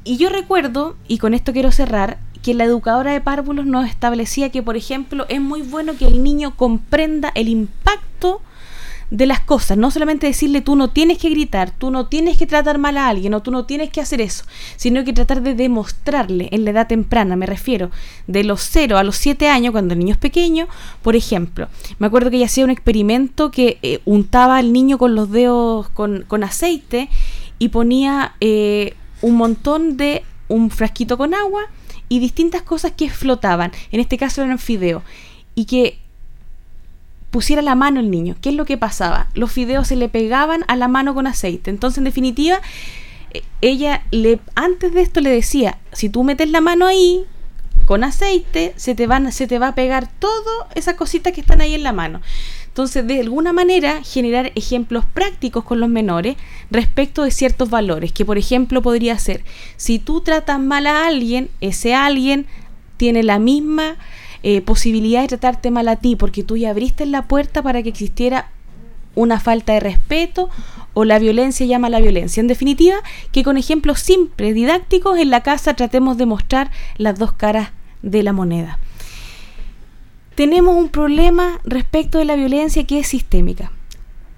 [0.03, 4.49] Y yo recuerdo, y con esto quiero cerrar, que la educadora de párvulos nos establecía
[4.49, 8.10] que, por ejemplo, es muy bueno que el niño comprenda el impacto
[9.11, 12.47] de las cosas, no solamente decirle tú no tienes que gritar, tú no tienes que
[12.47, 14.45] tratar mal a alguien o tú no tienes que hacer eso,
[14.77, 17.91] sino que tratar de demostrarle en la edad temprana, me refiero,
[18.27, 20.67] de los 0 a los 7 años, cuando el niño es pequeño,
[21.01, 21.67] por ejemplo,
[21.99, 25.89] me acuerdo que ella hacía un experimento que eh, untaba al niño con los dedos
[25.89, 27.09] con, aceite
[27.59, 31.63] y ponía eh, un montón de un frasquito con agua
[32.07, 35.03] y distintas cosas que flotaban, en este caso eran fideos,
[35.53, 36.00] y que
[37.31, 38.35] pusiera la mano el niño.
[38.41, 39.27] ¿Qué es lo que pasaba?
[39.33, 41.71] Los fideos se le pegaban a la mano con aceite.
[41.71, 42.59] Entonces, en definitiva,
[43.33, 47.25] eh, ella le antes de esto le decía, si tú metes la mano ahí
[47.85, 51.61] con aceite, se te van se te va a pegar todo esas cositas que están
[51.61, 52.21] ahí en la mano.
[52.67, 56.37] Entonces, de alguna manera, generar ejemplos prácticos con los menores
[56.69, 59.43] respecto de ciertos valores, que por ejemplo podría ser,
[59.75, 62.45] si tú tratas mal a alguien, ese alguien
[62.95, 63.97] tiene la misma
[64.43, 67.89] eh, posibilidad de tratarte mal a ti, porque tú ya abriste la puerta para que
[67.89, 68.51] existiera
[69.15, 70.49] una falta de respeto
[70.93, 72.41] o la violencia llama a la violencia.
[72.41, 72.95] En definitiva,
[73.31, 78.23] que con ejemplos simples, didácticos, en la casa tratemos de mostrar las dos caras de
[78.23, 78.79] la moneda.
[80.35, 83.71] Tenemos un problema respecto de la violencia que es sistémica.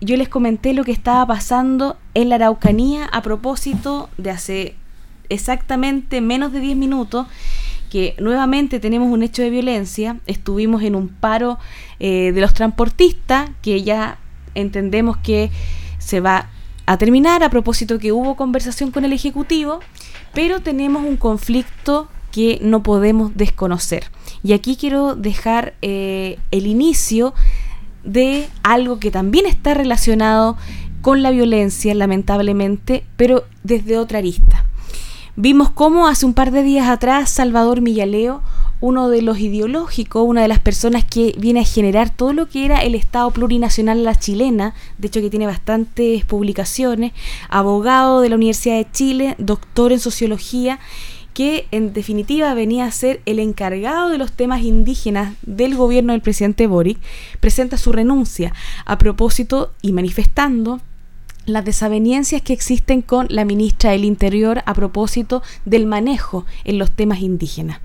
[0.02, 4.76] Yo les comenté lo que estaba pasando en la Araucanía a propósito de hace
[5.30, 7.28] exactamente menos de 10 minutos
[7.93, 10.17] que nuevamente tenemos un hecho de violencia.
[10.25, 11.60] Estuvimos en un paro
[11.99, 14.17] eh, de los transportistas, que ya
[14.56, 15.51] entendemos que
[15.99, 16.49] se va
[16.88, 19.79] a terminar a propósito que hubo conversación con el Ejecutivo,
[20.34, 24.06] pero tenemos un conflicto que no podemos desconocer.
[24.41, 27.36] Y aquí quiero dejar eh, el inicio
[28.03, 30.58] de algo que también está relacionado
[31.03, 34.62] con la violencia, lamentablemente, pero desde otra arista.
[35.36, 38.43] Vimos cómo hace un par de días atrás Salvador Millaleo,
[38.82, 42.65] uno de los ideológicos, una de las personas que viene a generar todo lo que
[42.65, 47.13] era el Estado plurinacional la chilena, de hecho que tiene bastantes publicaciones,
[47.50, 50.78] abogado de la Universidad de Chile, doctor en sociología,
[51.34, 56.22] que en definitiva venía a ser el encargado de los temas indígenas del gobierno del
[56.22, 57.00] presidente Boric,
[57.39, 58.54] presenta su renuncia
[58.86, 60.80] a propósito y manifestando
[61.45, 66.91] las desavenencias que existen con la ministra del Interior a propósito del manejo en los
[66.91, 67.79] temas indígenas.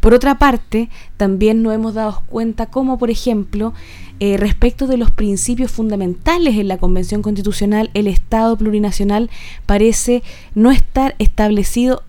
[0.00, 3.74] Por otra parte, también nos hemos dado cuenta cómo, por ejemplo,
[4.20, 9.30] eh, respecto de los principios fundamentales en la Convención Constitucional, el Estado plurinacional
[9.66, 10.22] parece
[10.54, 12.02] no estar establecido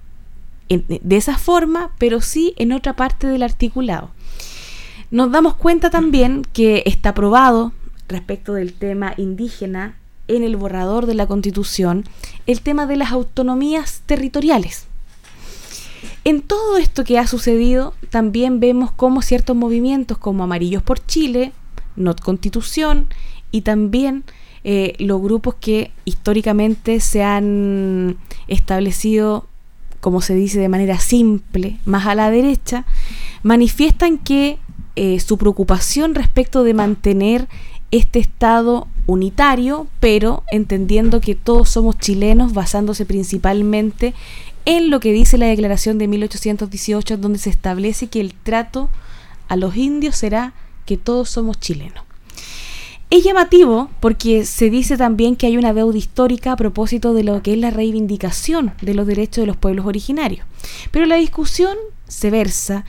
[0.69, 4.09] de esa forma, pero sí en otra parte del articulado.
[5.11, 7.71] Nos damos cuenta también que está aprobado
[8.07, 9.95] respecto del tema indígena
[10.27, 12.03] en el borrador de la Constitución
[12.47, 14.87] el tema de las autonomías territoriales.
[16.23, 21.51] En todo esto que ha sucedido, también vemos cómo ciertos movimientos como Amarillos por Chile,
[21.95, 23.07] Not Constitución
[23.51, 24.23] y también
[24.63, 29.47] eh, los grupos que históricamente se han establecido
[30.05, 32.85] como se dice de manera simple, más a la derecha,
[33.41, 34.59] manifiestan que
[34.95, 37.47] eh, su preocupación respecto de mantener
[37.89, 44.13] este Estado unitario, pero entendiendo que todos somos chilenos, basándose principalmente
[44.65, 48.89] en lo que dice la Declaración de 1818, donde se establece que el trato
[49.47, 50.53] a los indios será
[50.85, 52.03] que todos somos chilenos.
[53.11, 57.41] Es llamativo porque se dice también que hay una deuda histórica a propósito de lo
[57.43, 60.45] que es la reivindicación de los derechos de los pueblos originarios.
[60.89, 62.83] Pero la discusión se versa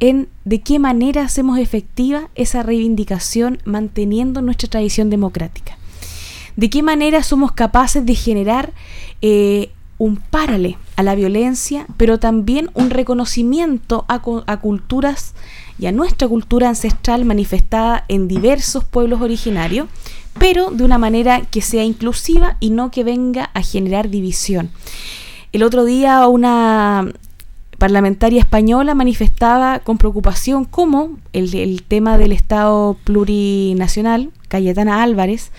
[0.00, 5.78] en de qué manera hacemos efectiva esa reivindicación manteniendo nuestra tradición democrática.
[6.56, 8.72] De qué manera somos capaces de generar
[9.22, 15.34] eh, un párale a la violencia, pero también un reconocimiento a, a culturas
[15.78, 19.88] y a nuestra cultura ancestral manifestada en diversos pueblos originarios,
[20.38, 24.70] pero de una manera que sea inclusiva y no que venga a generar división.
[25.52, 27.12] El otro día una
[27.78, 35.50] parlamentaria española manifestaba con preocupación cómo el, tema del Estado plurinacional, Cayetana Álvarez,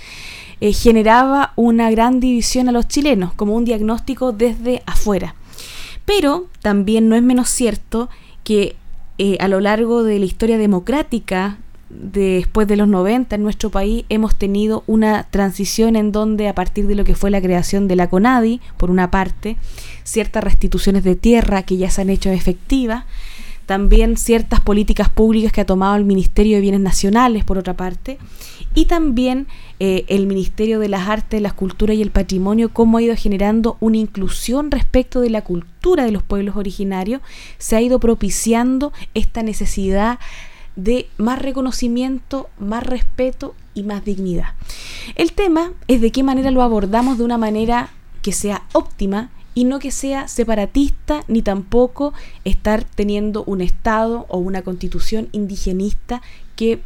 [0.60, 5.36] eh, generaba una gran división a los chilenos, como un diagnóstico desde afuera.
[6.06, 8.10] Pero también no es menos cierto
[8.44, 8.76] que
[9.18, 11.58] eh, a lo largo de la historia democrática
[11.90, 16.88] después de los 90 en nuestro país hemos tenido una transición en donde a partir
[16.88, 19.58] de lo que fue la creación de la CONADI, por una parte,
[20.08, 23.04] ciertas restituciones de tierra que ya se han hecho efectivas,
[23.66, 28.18] también ciertas políticas públicas que ha tomado el Ministerio de Bienes Nacionales, por otra parte,
[28.74, 29.48] y también
[29.82, 33.76] eh, el Ministerio de las Artes, las Culturas y el Patrimonio, cómo ha ido generando
[33.82, 37.22] una inclusión respecto de la cultura de los pueblos originarios,
[37.58, 40.20] se ha ido propiciando esta necesidad
[40.78, 44.54] de más reconocimiento, más respeto y más dignidad.
[45.16, 47.90] El tema es de qué manera lo abordamos de una manera
[48.22, 52.14] que sea óptima y no que sea separatista ni tampoco
[52.46, 56.22] estar teniendo un Estado o una constitución indigenista
[56.56, 56.80] que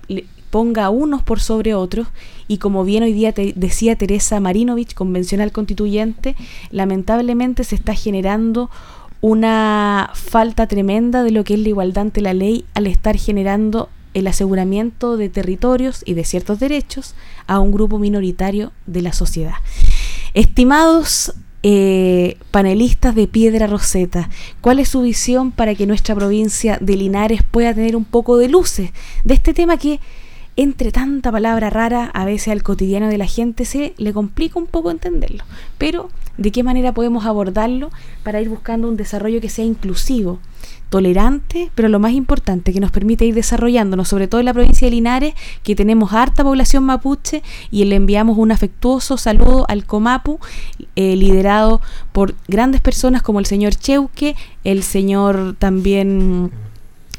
[0.51, 2.07] ponga a unos por sobre otros
[2.47, 6.38] y como bien hoy día decía Teresa Marinovich, convencional constituyente,
[6.69, 8.69] lamentablemente se está generando
[9.19, 13.89] una falta tremenda de lo que es la igualdad ante la ley al estar generando
[14.13, 17.15] el aseguramiento de territorios y de ciertos derechos
[17.47, 19.55] a un grupo minoritario de la sociedad.
[20.34, 24.30] Estimados eh, panelistas de Piedra Roseta,
[24.62, 28.50] ¿cuál es su visión para que nuestra provincia de Linares pueda tener un poco de
[28.50, 28.91] luces
[29.24, 30.00] de este tema que
[30.58, 34.67] entre tanta palabra rara, a veces al cotidiano de la gente se le complica un
[34.67, 35.43] poco entenderlo.
[35.78, 37.89] Pero, ¿de qué manera podemos abordarlo
[38.24, 40.39] para ir buscando un desarrollo que sea inclusivo,
[40.91, 44.86] tolerante, pero lo más importante, que nos permite ir desarrollándonos, sobre todo en la provincia
[44.86, 50.39] de Linares, que tenemos harta población mapuche y le enviamos un afectuoso saludo al Comapu,
[50.97, 56.51] eh, liderado por grandes personas como el señor Cheuque, el señor también...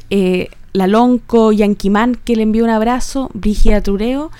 [0.09, 4.31] Eh, la Lonco Yanquimán, que le envió un abrazo, Brigia Tureo,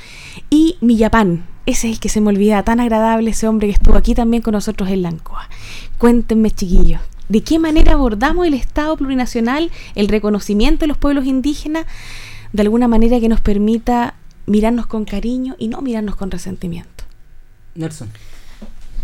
[0.50, 3.96] y Millapán, ese es el que se me olvida, tan agradable ese hombre que estuvo
[3.96, 5.48] aquí también con nosotros en Lancoa.
[6.00, 11.86] Cuéntenme, chiquillos, ¿de qué manera abordamos el Estado plurinacional, el reconocimiento de los pueblos indígenas,
[12.52, 17.04] de alguna manera que nos permita mirarnos con cariño y no mirarnos con resentimiento?
[17.76, 18.10] Nelson.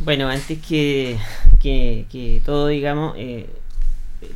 [0.03, 1.17] Bueno, antes que,
[1.61, 3.49] que, todo, digamos, eh,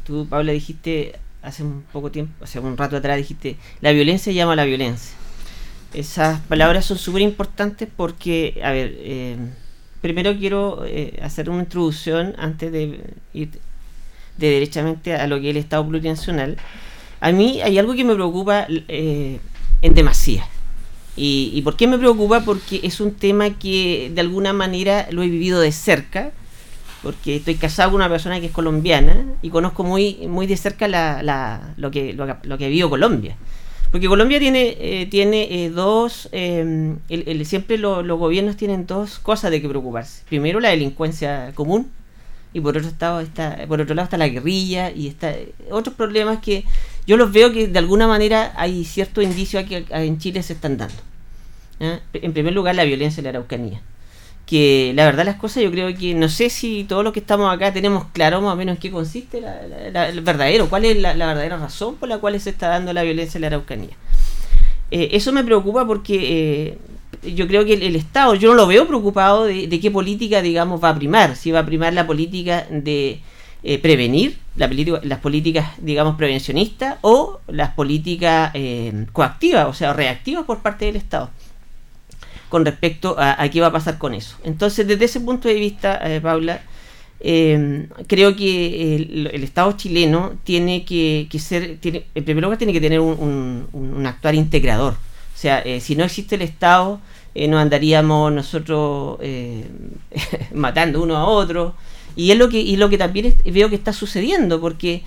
[0.05, 4.53] tú, Paula, dijiste hace un poco tiempo, hace un rato atrás dijiste, la violencia llama
[4.53, 5.15] a la violencia.
[5.93, 9.37] Esas palabras son súper importantes porque, a ver, eh,
[10.01, 12.99] primero quiero eh, hacer una introducción antes de
[13.33, 13.59] ir
[14.37, 16.57] de derechamente a lo que es el Estado plurinacional.
[17.19, 19.39] A mí hay algo que me preocupa eh,
[19.81, 20.47] en demasía.
[21.15, 22.41] Y, ¿Y por qué me preocupa?
[22.41, 26.31] Porque es un tema que de alguna manera lo he vivido de cerca
[27.03, 30.87] porque estoy casado con una persona que es colombiana y conozco muy, muy de cerca
[31.77, 33.35] lo, que, lo, que vivió Colombia.
[33.91, 36.97] Porque Colombia tiene, eh, tiene eh, dos, em,
[37.43, 40.23] siempre los gobiernos tienen dos cosas de que preocuparse.
[40.29, 41.91] Primero la delincuencia común
[42.53, 45.33] y por otro, estado está, por otro lado está la guerrilla y está,
[45.71, 46.65] otros problemas que
[47.07, 50.77] yo los veo que de alguna manera hay cierto indicio que en Chile se están
[50.77, 50.95] dando.
[52.13, 53.81] En primer lugar la violencia en la Araucanía
[54.45, 57.53] que la verdad las cosas yo creo que no sé si todos los que estamos
[57.53, 61.57] acá tenemos claro más o menos en qué consiste el verdadero, cuál es la, verdadera
[61.57, 63.95] razón por la cual se está dando la violencia en la Araucanía.
[64.91, 66.77] Eh, eso me preocupa porque eh,
[67.25, 70.89] yo creo que el, Estado, yo no lo veo preocupado de, qué política, digamos, va
[70.89, 73.19] a primar, si va a primar la política de
[73.63, 74.69] eh, prevenir, la
[75.03, 78.53] las políticas, digamos, prevencionistas o las políticas
[79.11, 81.29] coactivas, o sea, reactivas por parte del Estado
[82.53, 84.37] con respecto a, qué va a pasar con eso.
[84.43, 86.61] Entonces, desde ese punto de vista, eh, Paula,
[87.19, 92.81] Eh, creo que el, Estado chileno tiene que, ser, tiene, en primer lugar tiene que
[92.81, 94.93] tener un, actuar integrador.
[94.93, 96.99] O sea, eh, si no existe el Estado,
[97.35, 99.19] eh, nos andaríamos nosotros
[100.53, 101.75] matando uno a otro.
[102.15, 105.03] Y es lo que, y lo que también veo que está sucediendo, porque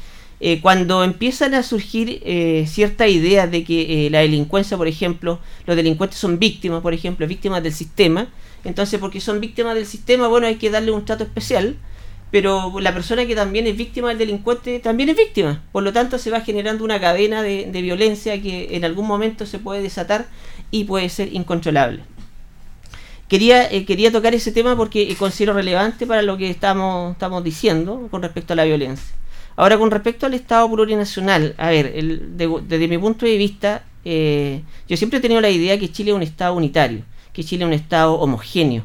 [0.60, 2.20] cuando empiezan a surgir
[2.66, 7.62] ciertas ideas de que la delincuencia, por ejemplo, los delincuentes son víctimas, por ejemplo, víctimas
[7.62, 8.26] del sistema,
[8.64, 11.76] entonces porque son víctimas del sistema, bueno, hay que darle un trato especial
[12.30, 15.62] pero la persona que también es víctima del delincuente también es víctima.
[15.72, 19.58] Por lo tanto, se va generando una cadena de, violencia que en algún momento se
[19.58, 20.26] puede desatar
[20.70, 22.02] y puede ser incontrolable.
[23.28, 28.08] Quería, eh, quería tocar ese tema porque considero relevante para lo que estamos, estamos diciendo
[28.10, 29.14] con respecto a la violencia.
[29.56, 34.96] Ahora, con respecto al Estado plurinacional, a ver, desde mi punto de vista, eh, yo
[34.96, 37.02] siempre he tenido la idea que Chile es un Estado unitario,
[37.32, 38.84] que Chile es un Estado homogéneo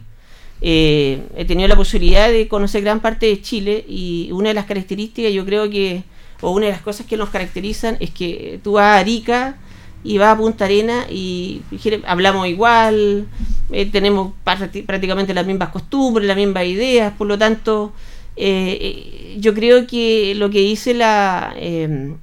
[0.62, 4.66] eh, he tenido la posibilidad de conocer gran parte de Chile y una de las
[4.66, 6.04] características yo creo que,
[6.42, 9.58] o una de las cosas que nos caracterizan es que tú vas a Arica
[10.04, 11.62] y vas a Punta Arena y
[12.06, 13.28] hablamos igual,
[13.72, 17.94] eh, tenemos prácticamente las mismas costumbres, las mismas ideas, por lo tanto
[18.36, 21.56] eh, yo creo que lo que dice la,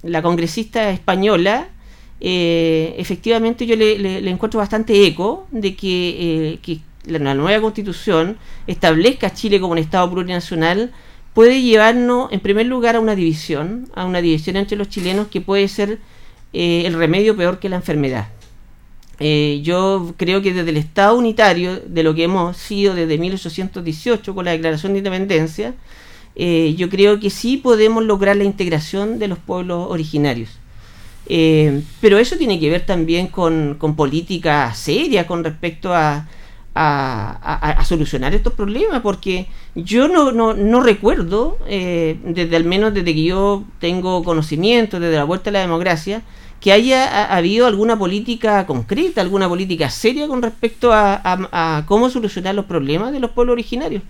[0.03, 1.69] la congresista española,
[2.21, 9.61] efectivamente yo le, encuentro bastante eco de que, que la nueva constitución establezca a Chile
[9.61, 10.93] como un Estado plurinacional,
[11.35, 15.41] puede llevarnos en primer lugar a una división, a una división entre los chilenos que
[15.41, 16.01] puede ser
[16.53, 18.29] eh, el remedio peor que la enfermedad.
[19.21, 24.35] Eh, yo creo que desde el Estado unitario, de lo que hemos sido desde 1818
[24.35, 25.75] con la Declaración de Independencia,
[26.37, 30.51] eh, yo creo que sí podemos lograr la integración de los pueblos originarios.
[32.01, 36.27] pero eso tiene que ver también con, con políticas serias con respecto a,
[36.75, 43.25] a, solucionar estos problemas, porque yo no, no, no recuerdo, desde al menos desde que
[43.25, 46.23] yo tengo conocimiento, desde la vuelta a la democracia,
[46.61, 52.65] que haya habido alguna política concreta, alguna política seria con respecto a, cómo solucionar los
[52.65, 54.03] problemas de los pueblos originarios.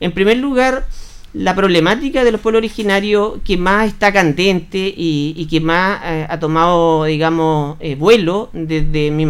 [0.00, 0.86] En primer lugar,
[1.32, 6.38] la problemática de los pueblos originarios que más está candente y, que más eh, ha
[6.38, 9.26] tomado, digamos, eh, vuelo desde, mi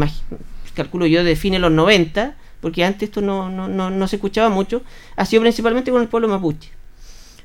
[0.75, 4.49] calculo yo, de fines de los 90, porque antes esto no, no, no, se escuchaba
[4.49, 4.83] mucho,
[5.17, 6.71] ha sido principalmente con el pueblo mapuche.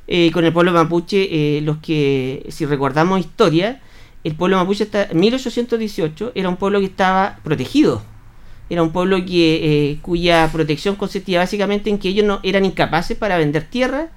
[0.07, 3.79] Eh, con el pueblo mapuche, los que, si recordamos historia,
[4.23, 8.01] el pueblo mapuche hasta 1818 era un pueblo que estaba protegido.
[8.69, 13.17] Era un pueblo que, eh, cuya protección consistía básicamente en que ellos no eran incapaces
[13.17, 14.09] para vender tierra,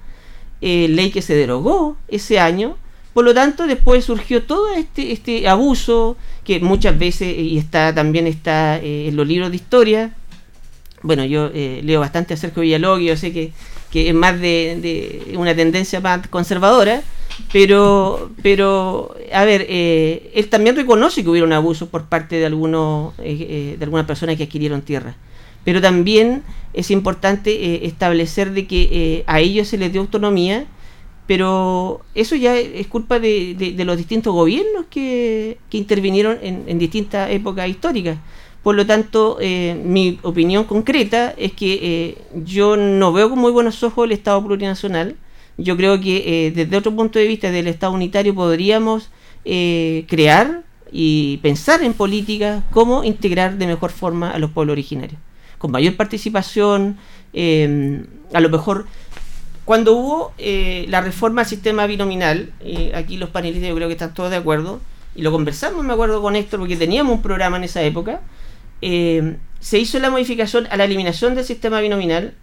[0.61, 2.77] ley que se derogó ese año.
[3.13, 8.27] Por lo tanto, después surgió todo este, este abuso que muchas veces, y está también
[8.27, 10.13] está en los libros de historia,
[11.03, 13.51] bueno, yo eh, leo bastante a Sergio Villalobos, yo sé que,
[13.93, 17.03] es más de, una tendencia más conservadora,
[17.51, 22.45] pero, pero a ver, eh, él también reconoce que hubiera un abuso por parte de,
[22.45, 25.15] algunos, eh, de algunas personas que adquirieron tierra.
[25.63, 30.65] Pero también es importante establecer de que a ellos se les dio autonomía,
[31.25, 37.69] pero eso ya es culpa de, los distintos gobiernos que, intervinieron en, en distintas épocas
[37.69, 38.17] históricas.
[38.63, 43.51] Por lo tanto, eh, mi opinión concreta es que eh, yo no veo con muy
[43.51, 45.17] buenos ojos el Estado plurinacional.
[45.57, 49.09] Yo creo que eh, desde otro punto de vista del Estado unitario podríamos
[49.43, 55.19] crear y pensar en políticas cómo integrar de mejor forma a los pueblos originarios.
[55.57, 56.97] Con mayor participación,
[57.35, 58.85] a lo mejor
[59.65, 60.33] cuando hubo
[60.87, 62.53] la reforma al sistema binominal,
[62.95, 64.79] aquí los panelistas yo creo que están todos de acuerdo,
[65.15, 68.21] y lo conversamos, me acuerdo con Héctor, porque teníamos un programa en esa época,
[68.81, 72.33] eh, se hizo la modificación a la eliminación del sistema binominal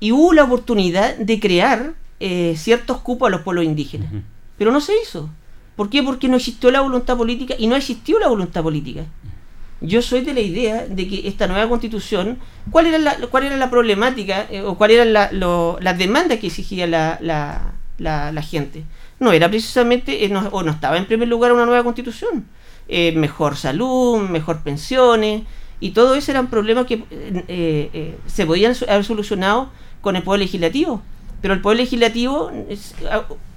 [0.00, 4.10] y hubo la oportunidad de crear eh, ciertos cupos a los pueblos indígenas.
[4.58, 5.28] Pero no se hizo.
[5.76, 6.02] ¿Por qué?
[6.02, 9.04] Porque no existió la voluntad política y no existió la voluntad política.
[9.82, 12.38] Yo soy de la idea de que esta nueva constitución,
[12.70, 15.12] ¿cuál era la, cuál era la problemática eh, o cuáles eran
[15.80, 17.18] las demandas que exigía la,
[17.98, 18.84] la, gente?
[19.20, 22.46] No era precisamente, o no estaba en primer lugar una nueva constitución.
[22.88, 25.42] mejor salud, mejor pensiones,
[25.80, 30.40] y todo eso eran problemas que eh, eh, se podían haber solucionado con el Poder
[30.40, 31.02] Legislativo.
[31.42, 32.50] Pero el Poder Legislativo,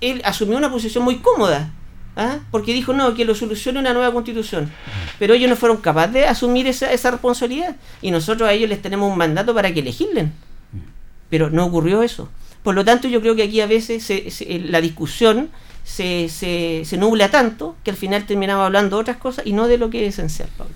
[0.01, 1.71] él asumió una posición muy cómoda,
[2.15, 2.39] ¿ah?
[2.51, 4.71] porque dijo, no, que lo solucione una nueva constitución.
[5.17, 7.75] Pero ellos no fueron capaces de asumir esa, esa responsabilidad.
[8.01, 10.33] Y nosotros a ellos les tenemos un mandato para que legislen.
[11.29, 12.29] Pero no ocurrió eso.
[12.63, 14.11] Por lo tanto, yo creo que aquí a veces
[14.69, 15.49] la discusión
[15.83, 19.67] se, se, se nubla tanto que al final terminamos hablando de otras cosas y no
[19.67, 20.73] de lo que es esencial, Pablo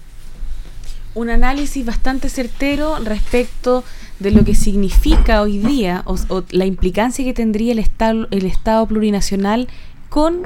[1.15, 3.83] un análisis bastante certero respecto
[4.19, 8.85] de lo que significa hoy día o, la implicancia que tendría el Estado, el estado
[8.87, 9.67] plurinacional
[10.09, 10.43] con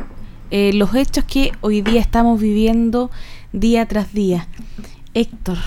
[0.51, 3.11] eh, los hechos que hoy día estamos viviendo
[3.53, 4.47] día tras día.
[5.13, 5.57] Héctor,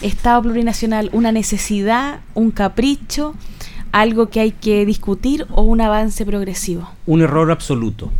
[0.00, 3.34] Estado plurinacional, una necesidad, un capricho,
[3.90, 6.88] algo que hay que discutir o un avance progresivo.
[7.06, 8.10] Un error absoluto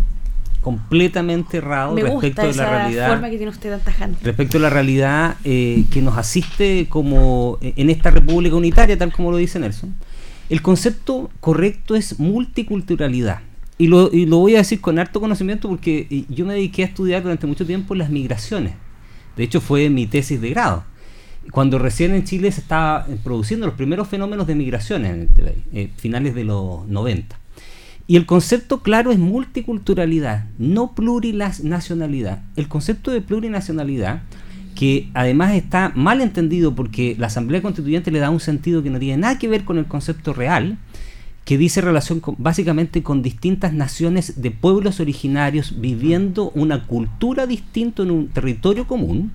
[0.61, 5.37] completamente errado respecto de la realidad forma que tiene usted tan respecto a la realidad
[5.45, 9.95] eh, que nos asiste como eh, en esta república unitaria tal como lo dice Nelson.
[10.49, 13.41] El concepto correcto es multiculturalidad.
[13.77, 16.83] Y lo, y lo voy a decir con harto conocimiento porque eh, yo me dediqué
[16.83, 18.73] a estudiar durante mucho tiempo las migraciones.
[19.37, 20.85] De hecho fue mi tesis de grado.
[21.53, 25.91] Cuando recién en Chile se estaba produciendo los primeros fenómenos de migraciones en este país,
[25.97, 27.39] finales de los 90
[28.11, 32.43] y el concepto claro es multiculturalidad, no plurinacionalidad.
[32.57, 34.23] El concepto de plurinacionalidad,
[34.75, 38.99] que además está mal entendido porque la Asamblea Constituyente le da un sentido que no
[38.99, 40.79] tiene nada que ver con el concepto real,
[41.45, 48.11] que dice relación básicamente con distintas naciones de pueblos originarios viviendo una cultura distinta en
[48.11, 49.33] un territorio común.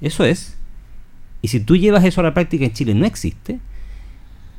[0.00, 0.56] Eso es.
[1.40, 3.58] Y si tú llevas eso a la práctica en Chile no existe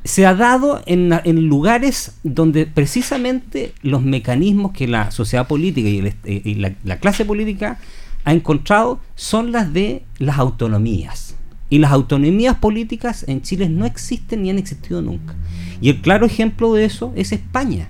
[0.03, 1.09] se ha dado en,
[1.47, 7.79] lugares donde precisamente los mecanismos que la sociedad política y, eh, la, clase política
[8.25, 11.35] ha encontrado son las de las autonomías.
[11.69, 15.35] Y las autonomías políticas en Chile no existen ni han existido nunca.
[15.81, 17.89] Y el claro ejemplo de eso es España.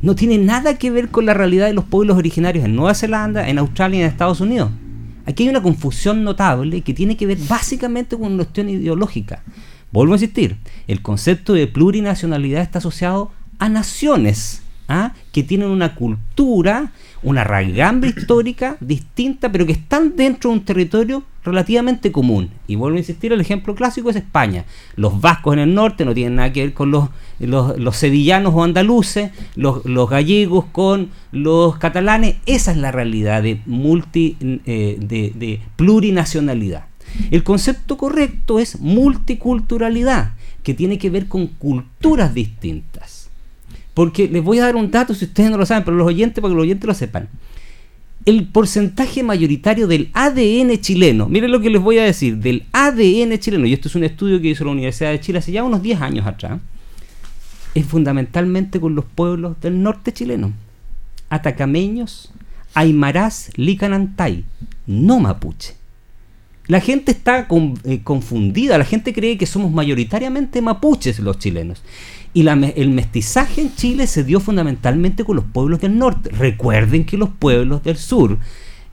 [0.00, 3.48] No tiene nada que ver con la realidad de los pueblos originarios en Nueva Zelanda,
[3.48, 4.70] en Australia y en Estados Unidos.
[5.26, 9.44] Aquí hay una confusión notable que tiene que ver básicamente con una cuestión ideológica.
[9.92, 10.56] Vuelvo a insistir,
[10.88, 15.12] el concepto de plurinacionalidad está asociado a naciones ¿ah?
[15.32, 21.24] que tienen una cultura, una raigambre histórica distinta, pero que están dentro de un territorio
[21.44, 22.50] relativamente común.
[22.66, 24.64] Y vuelvo a insistir, el ejemplo clásico es España.
[24.96, 28.64] Los vascos en el norte no tienen nada que ver con los, los, sevillanos o
[28.64, 32.36] andaluces, los, gallegos con los catalanes.
[32.46, 36.91] Esa es la realidad de, multi, eh, de plurinacionalidad.
[37.30, 40.32] El concepto correcto es multiculturalidad,
[40.62, 43.28] que tiene que ver con culturas distintas.
[43.94, 46.40] Porque les voy a dar un dato si ustedes no lo saben, pero los oyentes,
[46.40, 47.28] para que los oyentes lo sepan.
[48.24, 53.38] El porcentaje mayoritario del ADN chileno, miren lo que les voy a decir, del ADN
[53.38, 55.82] chileno, y esto es un estudio que hizo la Universidad de Chile hace ya unos
[55.82, 56.60] 10 años atrás,
[57.74, 60.52] es fundamentalmente con los pueblos del norte chileno.
[61.30, 62.30] Atacameños,
[62.74, 64.44] Aymarás, Licanantay,
[64.86, 65.81] no mapuche.
[66.68, 67.48] La gente está
[67.84, 71.82] eh, confundida, la gente cree que somos mayoritariamente mapuches los chilenos.
[72.34, 76.30] Y el mestizaje en Chile se dio fundamentalmente con los pueblos del norte.
[76.30, 78.38] Recuerden que los pueblos del sur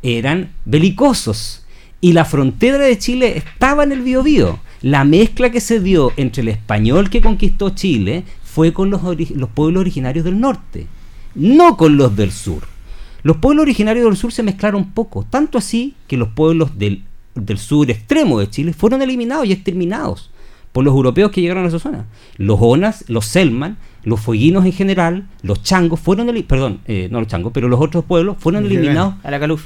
[0.01, 1.65] eran belicosos
[2.01, 4.59] y la frontera de Chile estaba en el Biobío.
[4.82, 9.49] La mezcla que se dio entre el español que conquistó Chile fue con los, los
[9.49, 10.88] pueblos originarios del norte,
[11.36, 12.63] no con los del sur.
[13.24, 17.03] Los pueblos originarios del sur se mezclaron poco, tanto así que los pueblos del
[17.45, 20.29] del sur extremo de Chile fueron eliminados y exterminados
[20.71, 22.05] por los europeos que llegaron a esa zona.
[22.37, 27.27] Los Onas, los Selman, los Fueguinos en general, los Changos fueron perdón, eh, no los
[27.27, 29.15] Changos, pero los otros pueblos fueron eliminados.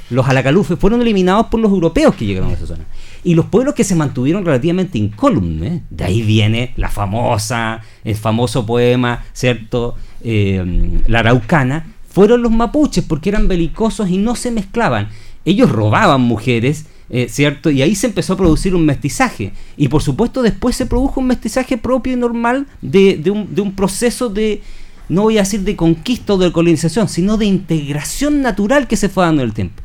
[0.09, 2.85] Los Alacalufes fueron eliminados por los europeos que llegaron a esa zona.
[3.23, 8.65] Y los pueblos que se mantuvieron relativamente incólumes, de ahí viene la famosa, el famoso
[8.65, 9.95] poema, ¿cierto?
[10.23, 15.09] Eh, la Araucana, fueron los mapuches porque eran belicosos y no se mezclaban.
[15.45, 17.69] Ellos robaban mujeres eh, ¿cierto?
[17.69, 19.53] Y ahí se empezó a producir un mestizaje.
[19.77, 24.61] Y por supuesto después se produjo un mestizaje propio y normal de, un, proceso de,
[25.09, 29.09] no voy a decir de conquista o de colonización, sino de integración natural que se
[29.09, 29.83] fue dando en el tiempo.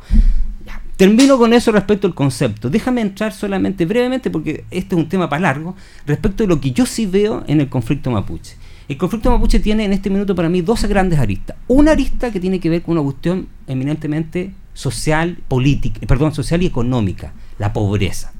[0.95, 2.69] Termino con eso respecto al concepto.
[2.69, 6.71] Déjame entrar solamente brevemente, porque este es un tema para largo, respecto de lo que
[6.71, 8.55] yo sí veo en el conflicto mapuche.
[8.89, 11.55] El conflicto mapuche tiene en este minuto para mí dos grandes aristas.
[11.67, 16.65] Una arista que tiene que ver con una cuestión eminentemente social, política, perdón, social y
[16.65, 18.31] económica, la pobreza.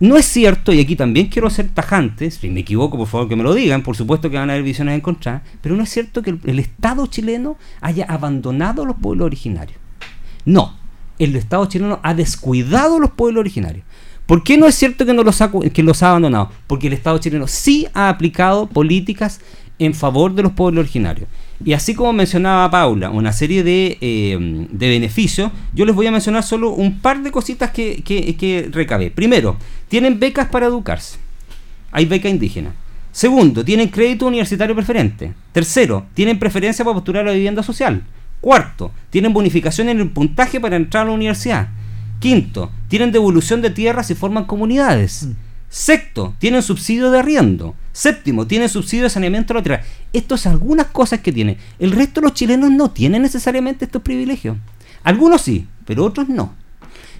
[0.00, 3.36] No es cierto, y aquí también quiero ser tajante, si me equivoco, por favor que
[3.36, 5.90] me lo digan, por supuesto que van a haber visiones en contra, pero no es
[5.90, 9.78] cierto que el, Estado chileno haya abandonado a los pueblos originarios.
[10.44, 10.76] No,
[11.20, 13.84] el Estado chileno ha descuidado a los pueblos originarios.
[14.26, 15.40] ¿Por qué no es cierto que, no los
[15.72, 16.50] que los ha abandonado?
[16.66, 19.40] Porque el Estado chileno sí ha aplicado políticas
[19.78, 21.28] en favor de los pueblos originarios.
[21.64, 26.10] Y así como mencionaba Paula, una serie de, eh, de beneficios, yo les voy a
[26.10, 29.10] mencionar solo un par de cositas que, que, que recabé.
[29.10, 29.56] Primero,
[29.88, 31.18] tienen becas para educarse.
[31.92, 32.74] Hay beca indígena.
[33.12, 35.34] Segundo, tienen crédito universitario preferente.
[35.52, 38.04] Tercero, tienen preferencia para postular a la vivienda social.
[38.40, 41.68] Cuarto, tienen bonificación en el puntaje para entrar a la universidad.
[42.20, 45.28] Quinto, tienen devolución de tierras y forman comunidades.
[45.70, 47.76] Sexto, tienen subsidio de arriendo.
[47.92, 49.82] Séptimo, tienen subsidio de saneamiento lateral.
[50.12, 51.58] Esto es algunas cosas que tienen.
[51.78, 54.56] El resto de los chilenos no tienen necesariamente estos privilegios.
[55.04, 56.52] Algunos sí, pero otros no.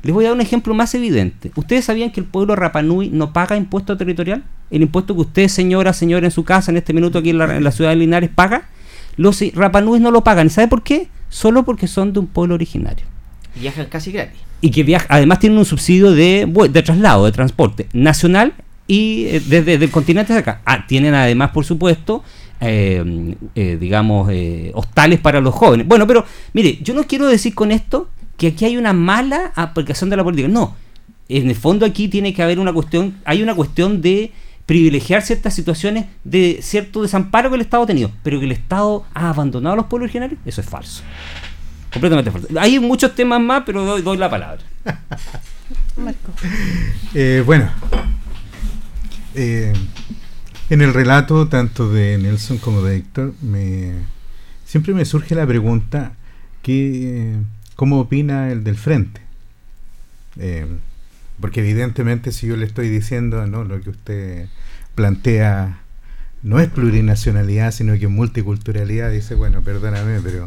[0.03, 1.53] Les voy a dar un ejemplo más evidente.
[1.55, 4.43] ¿Ustedes sabían que el pueblo Rapanui no paga impuesto territorial?
[4.73, 7.71] El impuesto que usted, señora, señora, en su casa, en este minuto aquí en la,
[7.71, 8.69] ciudad de Linares, paga.
[9.17, 10.49] Los Rapanui no lo pagan.
[10.49, 11.09] ¿Y sabe por qué?
[11.29, 13.07] Solo porque son de un pueblo originario.
[13.55, 14.50] Viajan casi gratis.
[14.61, 18.55] Y que viaja, además tienen un subsidio de, de traslado, de transporte nacional
[18.91, 20.63] y eh, desde, el continente de acá.
[20.65, 22.25] Ah, tienen además, por supuesto,
[22.61, 24.31] eh, eh, digamos,
[24.75, 25.87] hostales para los jóvenes.
[25.87, 30.11] Bueno, pero mire, yo no quiero decir con esto que aquí hay una mala aplicación
[30.11, 30.49] de la política.
[30.49, 30.75] No,
[31.29, 34.33] en el fondo aquí tiene que haber una cuestión, hay una cuestión de
[34.67, 39.05] privilegiar ciertas situaciones de cierto desamparo que el Estado ha tenido, pero que el Estado
[39.15, 41.03] ha abandonado a los pueblos originarios, eso es falso.
[41.93, 42.49] Completamente falso.
[42.59, 44.63] Hay muchos temas más, pero doy, doy la palabra.
[45.97, 46.33] Marco.
[47.15, 47.71] Eh, bueno,
[49.35, 49.73] eh,
[50.71, 53.93] en el relato tanto de Nelson como de Héctor, me,
[54.65, 56.13] siempre me surge la pregunta
[56.63, 57.37] que
[57.81, 59.23] ¿Cómo opina el del frente?
[60.39, 60.67] Eh,
[61.41, 64.49] porque evidentemente si yo le estoy diciendo, no, lo que usted
[64.95, 65.81] plantea
[66.43, 70.47] no es plurinacionalidad, sino que multiculturalidad, dice, bueno, perdóname, pero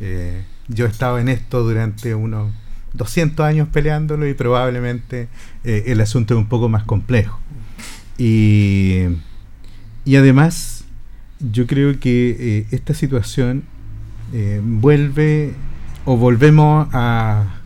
[0.00, 2.50] eh, yo he estado en esto durante unos
[2.94, 5.28] 200 años peleándolo y probablemente
[5.64, 7.38] eh, el asunto es un poco más complejo.
[8.16, 9.04] Y,
[10.04, 10.84] y además,
[11.38, 13.64] yo creo que esta situación
[14.62, 15.54] vuelve
[16.04, 17.60] o volvemos a,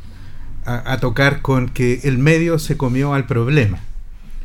[0.65, 3.79] a, tocar con que el medio se comió al problema.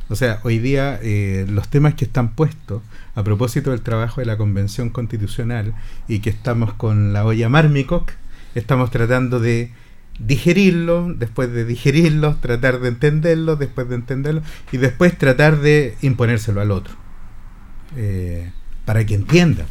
[0.09, 2.81] O sea, hoy día eh, los temas que están puestos
[3.15, 5.73] a propósito del trabajo de la Convención Constitucional
[6.07, 8.11] y que estamos con la olla Marmicoc,
[8.55, 9.71] estamos tratando de
[10.19, 14.41] digerirlo, después de digerirlo, tratar de entenderlo, después de entenderlo,
[14.71, 16.93] y después tratar de imponérselo al otro.
[17.95, 18.51] Eh,
[18.85, 19.65] para que entienda.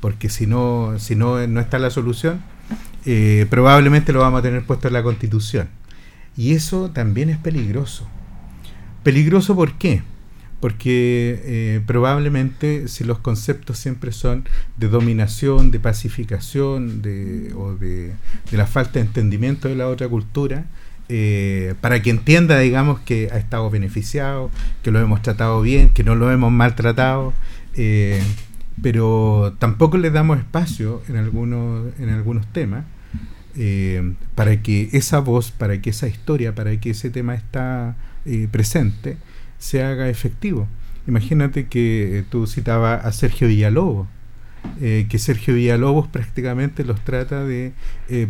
[0.00, 2.42] Porque si no, si no, no está la solución,
[3.06, 5.68] eh, probablemente lo vamos a tener puesto en la constitución.
[6.36, 8.08] Y eso también es peligroso.
[9.02, 10.02] Peligroso ¿por qué?
[10.60, 18.14] Porque eh, probablemente si los conceptos siempre son de dominación, de pacificación de, o de,
[18.52, 20.66] la falta de entendimiento de la otra cultura,
[21.10, 24.50] eh, para que entienda, digamos, que ha estado beneficiado,
[24.82, 27.34] que lo hemos tratado bien, que no lo hemos maltratado,
[28.80, 32.84] pero tampoco le damos espacio en algunos, en algunos temas
[33.56, 38.48] eh, para que esa voz, para que esa historia, para que ese tema está eh,
[38.50, 39.16] presente,
[39.64, 40.68] se haga efectivo.
[41.06, 44.08] Imagínate que eh, tú citabas a Sergio Villalobos,
[44.80, 47.74] que Sergio Villalobos prácticamente los trata de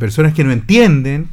[0.00, 1.28] personas que no entienden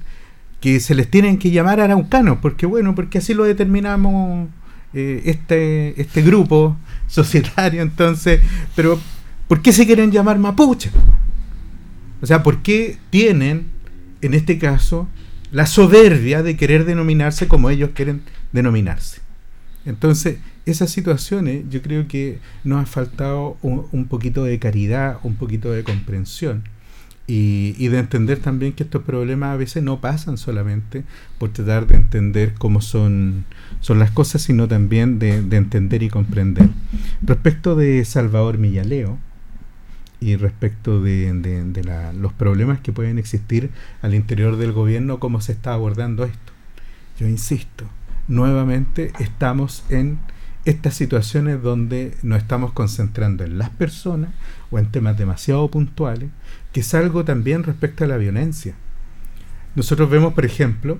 [0.59, 4.47] que se les tienen que llamar araucanos, porque bueno, porque así lo determinamos
[4.93, 6.77] este, este grupo
[7.07, 8.41] societario, entonces,
[8.75, 8.99] pero
[9.47, 10.91] ¿por qué se quieren llamar mapuche?
[12.21, 13.71] O sea, ¿por qué tienen
[14.21, 15.07] en este caso,
[15.51, 18.21] la soberbia de querer denominarse como ellos quieren
[18.51, 19.21] denominarse.
[19.85, 25.71] Entonces, esas situaciones yo creo que nos ha faltado un, poquito de caridad, un poquito
[25.71, 26.63] de comprensión
[27.27, 31.03] y, de entender también que estos problemas a veces no pasan solamente
[31.37, 33.45] por tratar de entender cómo son,
[33.79, 36.69] son las cosas, sino también de, de entender y comprender.
[37.21, 39.17] Respecto de Salvador Millaleo,
[40.21, 43.71] y respecto de, los problemas que pueden existir
[44.03, 46.53] al interior del gobierno, cómo se está abordando esto.
[47.19, 47.85] Yo insisto,
[48.27, 50.19] nuevamente estamos en
[50.65, 54.31] estas situaciones donde nos estamos concentrando en las personas
[54.69, 56.29] o en temas demasiado puntuales,
[56.71, 58.75] que es algo también respecto a la violencia.
[59.75, 60.99] Nosotros vemos, por ejemplo,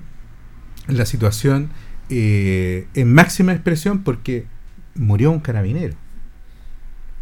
[0.88, 1.70] la situación
[2.08, 4.46] eh, en máxima expresión porque
[4.94, 5.94] murió un carabinero,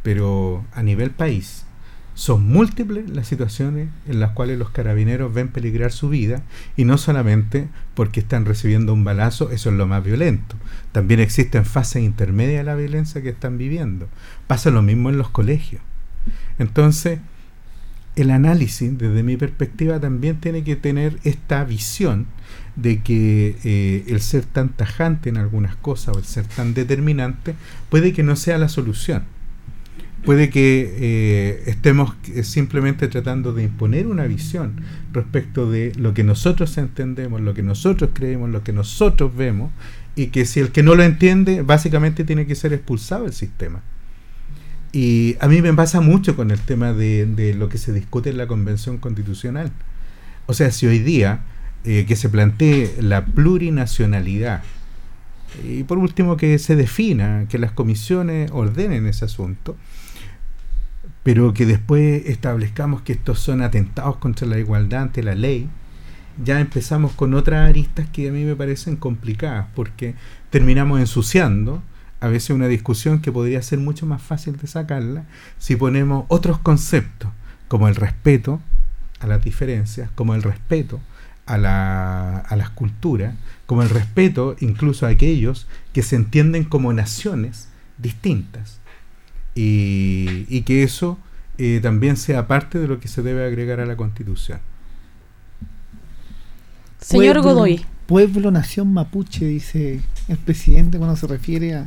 [0.02, 1.66] pero a nivel país
[2.20, 6.42] son múltiples las situaciones en las cuales los carabineros ven peligrar su vida
[6.76, 10.54] y no solamente porque están recibiendo un balazo, eso es lo más violento.
[10.92, 14.06] También existen fases intermedias de la violencia que están viviendo.
[14.46, 15.80] Pasa lo mismo en los colegios.
[16.58, 17.20] Entonces,
[18.16, 22.26] el análisis, desde mi perspectiva, también tiene que tener esta visión
[22.76, 27.54] de que eh, el ser tan tajante en algunas cosas o el ser tan determinante
[27.88, 29.24] puede que no sea la solución
[30.24, 36.24] puede que eh, estemos eh, simplemente tratando de imponer una visión respecto de lo que
[36.24, 39.70] nosotros entendemos, lo que nosotros creemos, lo que nosotros vemos,
[40.16, 43.80] y que si el que no lo entiende, básicamente tiene que ser expulsado del sistema.
[44.92, 48.36] Y a mí me pasa mucho con el tema de, lo que se discute en
[48.36, 49.70] la Convención Constitucional.
[50.46, 51.44] O sea, si hoy día
[51.84, 54.62] eh, que se plantee la plurinacionalidad
[55.64, 59.76] Y por último, que se defina, que las comisiones ordenen ese asunto,
[61.22, 65.68] pero que después establezcamos que estos son atentados contra la igualdad ante la ley,
[66.42, 70.14] ya empezamos con otras aristas que a mí me parecen complicadas, porque
[70.48, 71.82] terminamos ensuciando
[72.20, 75.24] a veces una discusión que podría ser mucho más fácil de sacarla
[75.58, 77.30] si ponemos otros conceptos,
[77.68, 78.60] como el respeto
[79.20, 81.00] a las diferencias, como el respeto
[81.46, 83.34] a, la, a las culturas,
[83.66, 87.68] como el respeto incluso a aquellos que se entienden como naciones
[87.98, 88.79] distintas.
[89.62, 91.18] Y, y que eso
[91.58, 94.58] eh, también sea parte de lo que se debe agregar a la Constitución.
[97.00, 97.84] Señor Pueblo- Godoy.
[98.06, 101.86] Pueblo, nación mapuche, dice el presidente cuando se refiere a-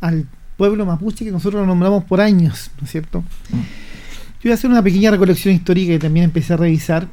[0.00, 0.26] al
[0.56, 3.24] pueblo mapuche que nosotros lo nombramos por años, ¿no es cierto?
[3.52, 7.08] Yo voy a hacer una pequeña recolección histórica que también empecé a revisar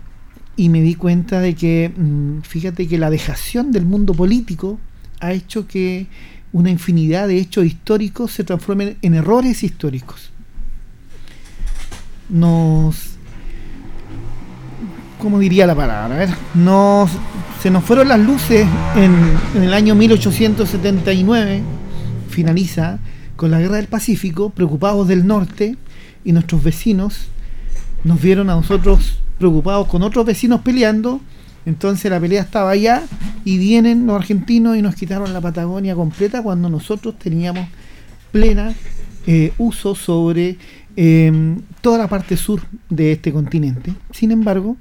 [0.57, 4.79] y me di cuenta de que, mm, fíjate que la dejación del mundo político
[5.21, 6.07] ha hecho que
[6.55, 10.29] una infinidad de hechos históricos se transformen en errores históricos.
[12.29, 13.17] Nos
[15.19, 16.15] ¿cómo diría la palabra?
[16.15, 17.11] A ver, nos,
[17.61, 21.61] se nos fueron las luces en, en el año 1879,
[22.29, 22.99] finaliza
[23.35, 25.75] con la Guerra del Pacífico, preocupados del norte,
[26.23, 27.27] y nuestros vecinos
[28.05, 31.19] nos vieron a nosotros preocupados con otros vecinos peleando,
[31.65, 33.03] entonces la pelea estaba allá,
[33.45, 37.67] y vienen los argentinos y nos quitaron la Patagonia completa cuando nosotros teníamos
[38.31, 38.73] plena
[39.27, 40.57] eh, uso sobre
[40.97, 43.93] eh, toda la parte sur de este continente.
[44.11, 44.77] Sin embargo,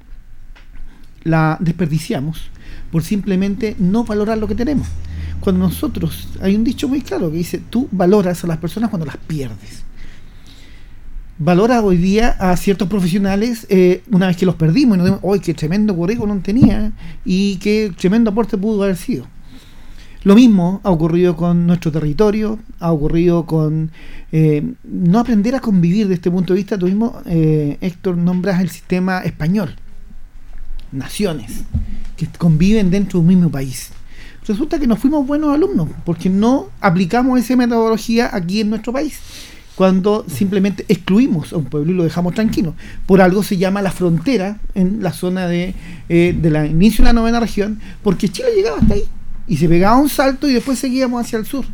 [1.23, 2.49] la desperdiciamos
[2.91, 4.87] por simplemente no valorar lo que tenemos.
[5.39, 9.05] Cuando nosotros, hay un dicho muy claro que dice, tú valoras a las personas cuando
[9.05, 9.84] las pierdes.
[11.37, 15.19] Valora hoy día a ciertos profesionales eh, una vez que los perdimos y nos dimos,
[15.29, 16.93] ¡ay, qué tremendo currículum tenía!
[17.25, 19.27] Y qué tremendo aporte pudo haber sido.
[20.23, 23.91] Lo mismo ha ocurrido con nuestro territorio, ha ocurrido con
[24.31, 26.77] eh, no aprender a convivir desde este punto de vista.
[26.77, 29.75] Tú mismo, eh, Héctor, nombras el sistema español
[30.93, 31.65] naciones
[32.15, 33.89] que conviven dentro de un mismo país.
[34.47, 39.19] Resulta que no fuimos buenos alumnos porque no aplicamos esa metodología aquí en nuestro país.
[39.75, 42.75] Cuando simplemente excluimos a un pueblo y lo dejamos tranquilo.
[43.05, 45.73] Por algo se llama la frontera en la zona de,
[46.07, 49.03] eh, de la inicio de la novena región, porque Chile llegaba hasta ahí
[49.47, 51.65] y se pegaba un salto y después seguíamos hacia el sur.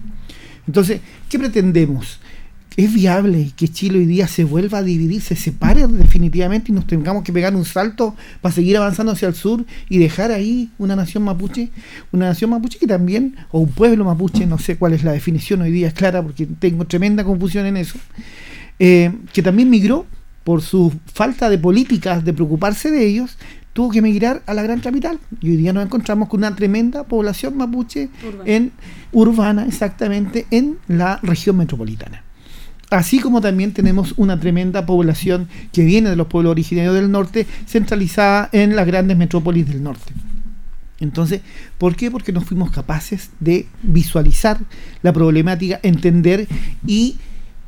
[0.68, 2.20] Entonces, ¿qué pretendemos?
[2.78, 6.88] ¿Es viable que Chile hoy día se vuelva a dividir, se separe definitivamente y nos
[6.88, 10.96] tengamos que pegar un salto para seguir avanzando hacia el sur y dejar ahí una
[10.96, 11.70] nación mapuche?
[12.14, 15.62] Una nación mapuche que también, o un pueblo mapuche, no sé cuál es la definición
[15.62, 18.00] hoy día, es clara porque tengo tremenda confusión en eso,
[18.80, 20.06] eh, que también migró
[20.46, 23.38] por su falta de políticas de preocuparse de ellos,
[23.74, 25.20] tuvo que emigrar a la gran capital.
[25.42, 28.44] Y hoy día nos encontramos con una tremenda población mapuche Urbana.
[28.46, 28.72] en
[29.12, 32.24] urbana, exactamente, en la región metropolitana.
[32.92, 37.48] Así como también tenemos una tremenda población que viene de los pueblos originarios del norte,
[37.66, 40.12] centralizada en las grandes metrópolis del norte.
[41.00, 41.40] Entonces,
[41.78, 42.12] ¿por qué?
[42.12, 44.60] Porque no fuimos capaces de visualizar
[45.04, 46.50] la problemática, entender
[46.86, 47.16] y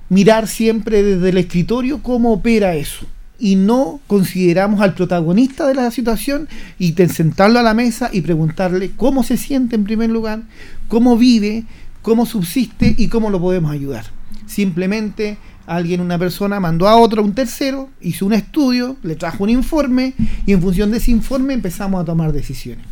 [0.10, 3.06] mirar siempre desde el escritorio cómo opera eso.
[3.40, 8.92] Y no consideramos al protagonista de la situación y sentarlo a la mesa y preguntarle
[8.98, 10.42] cómo se siente en primer lugar,
[10.90, 11.64] cómo vive,
[12.02, 14.23] cómo subsiste y cómo lo podemos ayudar.
[14.54, 19.50] Simplemente alguien, una persona, mandó a otro, un tercero, hizo un estudio, le trajo un
[19.50, 20.14] informe
[20.46, 22.86] y en función de ese informe empezamos a tomar decisiones.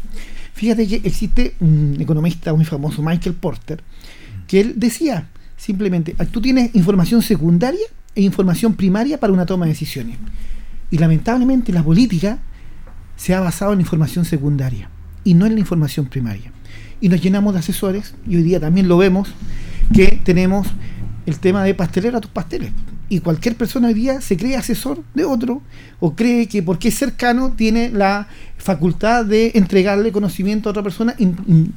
[0.56, 3.84] Fíjate que existe un economista muy famoso, Michael Porter,
[4.48, 7.86] que él decía simplemente, "Ah, tú tienes información secundaria
[8.16, 10.18] e información primaria para una toma de decisiones.
[10.90, 12.40] Y lamentablemente la política
[13.16, 14.90] se ha basado en información secundaria
[15.24, 16.52] y no en la información primaria.
[17.00, 19.30] Y nos llenamos de asesores, y hoy día también lo vemos,
[19.94, 20.68] que tenemos
[21.26, 22.72] el tema de pastelero a tus pasteles.
[23.12, 25.62] Y cualquier persona hoy día se cree asesor de otro
[26.00, 31.14] o cree que porque es cercano tiene la facultad de entregarle conocimiento a otra persona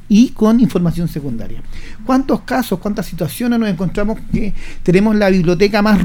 [0.09, 1.61] y con información secundaria.
[2.07, 4.55] ¿Cuántos casos, cuántas situaciones nos encontramos que
[4.85, 5.99] tenemos la biblioteca más,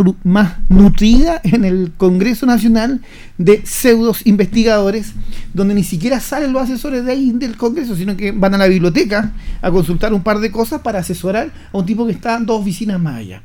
[0.67, 2.99] nutrida en el Congreso Nacional
[3.37, 5.13] de pseudos investigadores,
[5.53, 8.65] donde ni siquiera salen los asesores de ahí del Congreso, sino que van a la
[8.65, 12.61] biblioteca a consultar un par de cosas para asesorar a un tipo que está dos
[12.61, 13.43] oficinas más allá?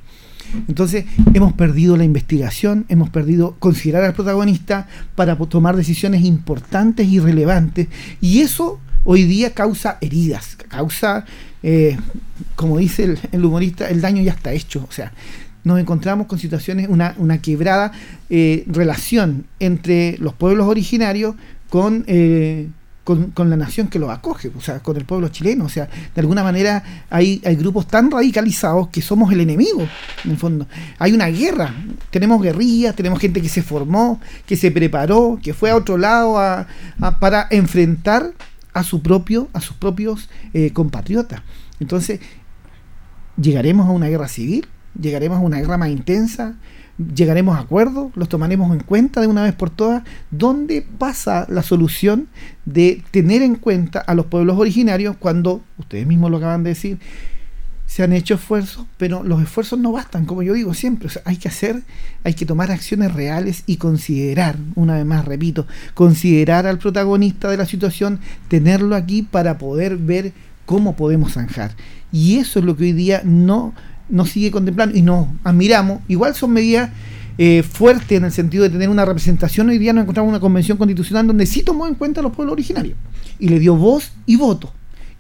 [0.69, 7.21] Entonces, hemos perdido la investigación, hemos perdido considerar al protagonista para tomar decisiones importantes y
[7.21, 7.89] relevantes.
[8.21, 11.25] Y eso hoy día causa heridas, causa,
[11.63, 11.97] eh,
[12.57, 14.87] como dice el, el humorista, el daño ya está hecho.
[14.89, 15.13] O sea,
[15.65, 17.91] nos encontramos con situaciones, una, una quebrada
[18.31, 21.35] eh, relación entre los pueblos originarios
[21.71, 22.69] con eh,
[23.05, 25.67] con, con, la nación que los acoge, o sea, con el pueblo chileno.
[25.67, 29.87] O sea, de alguna manera hay, hay grupos tan radicalizados que somos el enemigo,
[30.25, 30.67] en el fondo.
[30.99, 31.75] Hay una guerra,
[32.11, 36.39] tenemos guerrillas, tenemos gente que se formó, que se preparó, que fue a otro lado
[36.39, 36.67] a,
[37.21, 38.33] para enfrentar
[38.73, 41.43] a su propio, a sus propios eh, compatriotas.
[41.81, 42.21] Entonces,
[43.37, 44.67] llegaremos a una guerra civil,
[44.99, 46.55] llegaremos a una guerra más intensa,
[47.15, 51.63] llegaremos a acuerdos, los tomaremos en cuenta de una vez por todas, ¿dónde pasa la
[51.63, 52.29] solución
[52.65, 56.99] de tener en cuenta a los pueblos originarios cuando, ustedes mismos lo acaban de decir,
[57.87, 61.49] se han hecho esfuerzos, pero los esfuerzos no bastan, como yo digo siempre, hay que
[61.49, 61.83] hacer,
[62.25, 67.57] hay que tomar acciones reales y considerar, una vez más repito, considerar al protagonista de
[67.57, 70.33] la situación, tenerlo aquí para poder ver
[70.67, 71.73] cómo podemos zanjar.
[72.11, 73.75] Y eso es lo que hoy día no
[74.09, 76.01] nos sigue contemplando y nos admiramos.
[76.09, 76.91] Igual son medidas
[77.39, 79.69] eh, fuertes en el sentido de tener una representación.
[79.69, 82.53] Hoy día nos encontramos una convención constitucional donde sí tomó en cuenta a los pueblos
[82.53, 82.97] originarios
[83.39, 84.73] y le dio voz y voto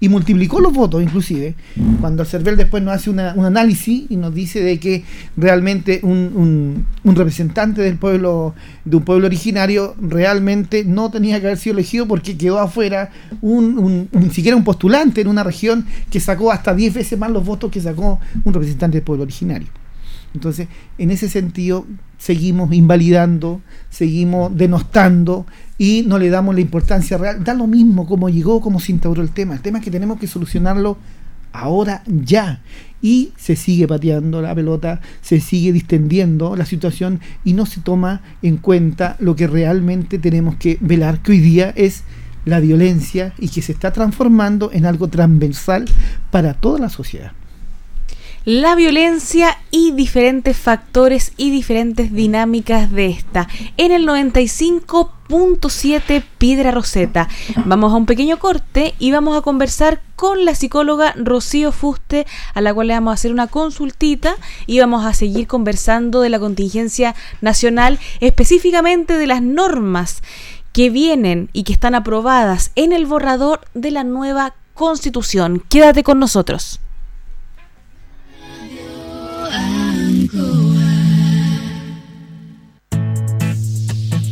[0.05, 1.55] y multiplicó los votos inclusive,
[1.98, 5.02] cuando el CERVEL después nos hace un análisis y nos dice de que
[5.34, 11.76] realmente un, representante del pueblo, de un pueblo originario, realmente no tenía que haber sido
[11.76, 16.74] elegido porque quedó afuera un, ni siquiera un postulante en una región que sacó hasta
[16.74, 19.68] 10 veces más los votos que sacó un representante del pueblo originario.
[20.34, 21.86] Entonces, en ese sentido,
[22.24, 23.60] seguimos invalidando,
[23.90, 25.44] seguimos denostando
[25.76, 27.44] y no le damos la importancia real.
[27.44, 29.52] Da lo mismo cómo llegó, cómo se instauró el tema.
[29.52, 30.96] El tema es que tenemos que solucionarlo
[31.52, 32.62] ahora, ya.
[33.02, 38.22] Y se sigue pateando la pelota, se sigue distendiendo la situación y no se toma
[38.40, 42.04] en cuenta lo que realmente tenemos que velar, que hoy día es
[42.46, 45.84] la violencia y que se está transformando en algo transversal
[46.30, 47.32] para toda la sociedad
[48.45, 53.49] la violencia y diferentes factores y diferentes dinámicas de esta.
[53.78, 57.28] En el 95.7 Piedra Roseta.
[57.64, 62.61] Vamos a un pequeño corte y vamos a conversar con la psicóloga Rocío Fuste, a
[62.61, 64.36] la cual le vamos a hacer una consultita
[64.66, 70.22] y vamos a seguir conversando de la contingencia nacional, específicamente de las normas
[70.72, 75.64] que vienen y que están aprobadas en el borrador de la nueva constitución.
[75.70, 76.80] Quédate con nosotros.
[80.28, 80.63] go.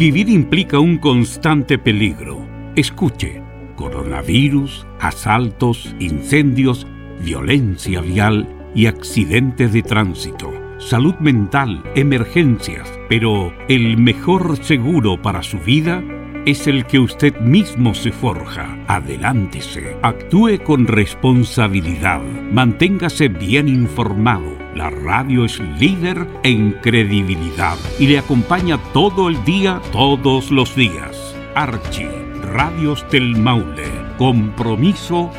[0.00, 2.48] Vivir implica un constante peligro.
[2.74, 3.42] Escuche,
[3.76, 6.86] coronavirus, asaltos, incendios,
[7.22, 15.58] violencia vial y accidentes de tránsito, salud mental, emergencias, pero el mejor seguro para su
[15.58, 16.02] vida
[16.46, 18.76] es el que usted mismo se forja.
[18.86, 22.22] Adelántese, actúe con responsabilidad,
[22.52, 24.58] manténgase bien informado.
[24.74, 31.34] La radio es líder en credibilidad y le acompaña todo el día, todos los días.
[31.54, 32.08] Archie,
[32.52, 35.30] Radios del Maule, compromiso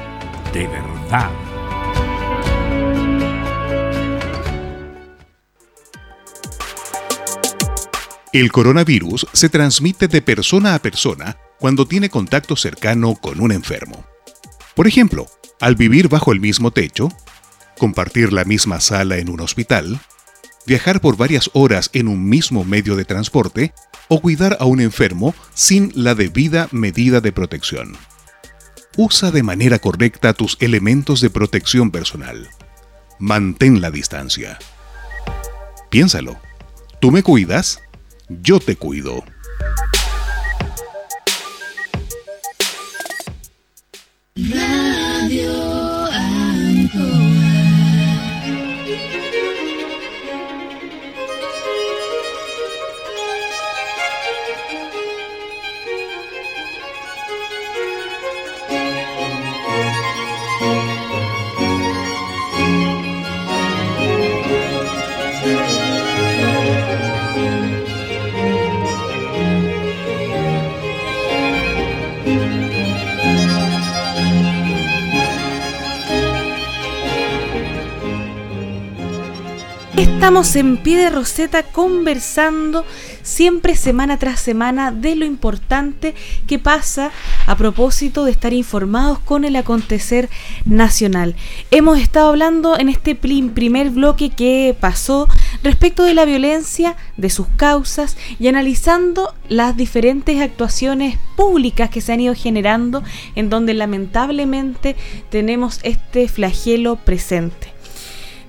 [0.53, 1.50] de verdad.
[8.33, 14.05] El coronavirus se transmite de persona a persona cuando tiene contacto cercano con un enfermo.
[14.73, 15.27] Por ejemplo,
[15.59, 17.09] al vivir bajo el mismo techo,
[17.77, 19.99] compartir la misma sala en un hospital,
[20.65, 23.73] viajar por varias horas en un mismo medio de transporte
[24.07, 27.97] o cuidar a un enfermo sin la debida medida de protección.
[28.95, 32.47] Usa de manera correcta tus elementos de protección personal.
[33.19, 34.57] Mantén la distancia.
[35.89, 36.37] Piénsalo.
[37.01, 37.81] ¿Tú me cuidas?
[38.39, 39.23] Yo te cuido.
[80.01, 82.85] Estamos en pie de Roseta conversando
[83.21, 86.15] siempre semana tras semana de lo importante
[86.47, 87.11] que pasa
[87.45, 90.27] a propósito de estar informados con el acontecer
[90.65, 91.35] nacional.
[91.69, 95.27] Hemos estado hablando en este primer bloque que pasó
[95.61, 102.11] respecto de la violencia, de sus causas y analizando las diferentes actuaciones públicas que se
[102.11, 103.03] han ido generando
[103.35, 104.95] en donde lamentablemente
[105.29, 107.71] tenemos este flagelo presente.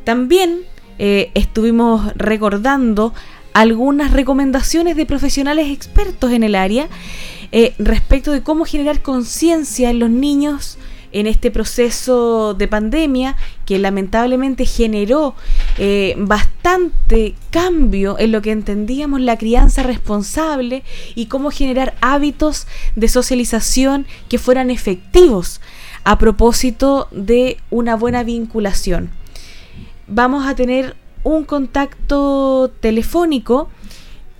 [0.04, 0.71] También
[1.04, 3.12] eh, estuvimos recordando
[3.54, 6.86] algunas recomendaciones de profesionales expertos en el área
[7.50, 10.78] eh, respecto de cómo generar conciencia en los niños
[11.10, 13.36] en este proceso de pandemia
[13.66, 15.34] que lamentablemente generó
[15.76, 20.84] eh, bastante cambio en lo que entendíamos la crianza responsable
[21.16, 25.60] y cómo generar hábitos de socialización que fueran efectivos
[26.04, 29.10] a propósito de una buena vinculación
[30.06, 33.68] vamos a tener un contacto telefónico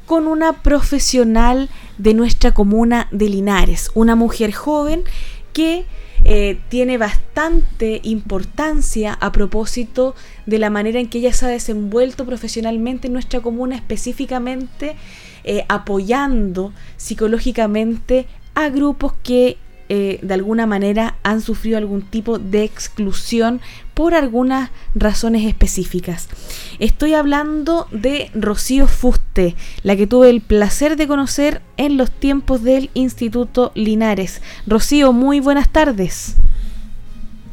[0.07, 5.05] con una profesional de nuestra comuna de Linares, una mujer joven
[5.53, 5.85] que
[6.25, 10.15] eh, tiene bastante importancia a propósito
[10.47, 14.97] de la manera en que ella se ha desenvuelto profesionalmente en nuestra comuna, específicamente
[15.45, 19.59] eh, apoyando psicológicamente a grupos que
[19.95, 23.61] eh, de alguna manera han sufrido algún tipo de exclusión
[23.93, 26.31] por algunas razones específicas.
[26.79, 32.63] Estoy hablando de Rocío Fuste, la que tuve el placer de conocer en los tiempos
[32.63, 34.41] del Instituto Linares.
[34.67, 36.37] Rocío, muy buenas tardes.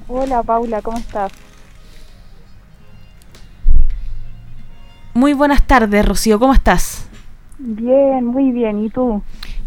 [0.08, 1.34] Hola Paula, ¿cómo estás?
[5.14, 7.06] Muy buenas tardes, Rocío, ¿cómo estás?
[7.58, 9.22] Bien, muy bien, ¿y tú?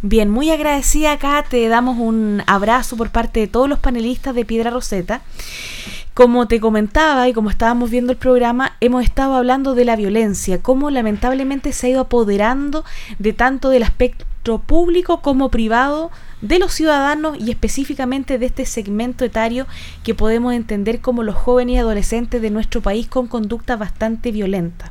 [0.05, 4.44] Bien, muy agradecida acá, te damos un abrazo por parte de todos los panelistas de
[4.44, 5.22] Piedra Roseta.
[6.12, 10.61] Como te comentaba y como estábamos viendo el programa, hemos estado hablando de la violencia,
[10.61, 12.84] cómo lamentablemente se ha ido apoderando
[13.20, 19.24] de tanto del aspecto público como privado de los ciudadanos y específicamente de este segmento
[19.24, 19.68] etario
[20.03, 24.90] que podemos entender como los jóvenes y adolescentes de nuestro país con conducta bastante violenta.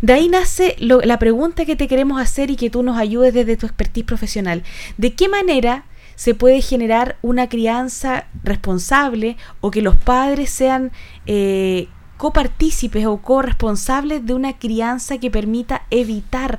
[0.00, 3.56] De ahí nace la pregunta que te queremos hacer y que tú nos ayudes desde
[3.56, 4.62] tu expertís profesional.
[4.96, 5.84] ¿De qué manera
[6.14, 10.90] se puede generar una crianza responsable o que los padres sean
[11.26, 11.86] eh,
[12.16, 16.58] copartícipes o corresponsables de una crianza que permita evitar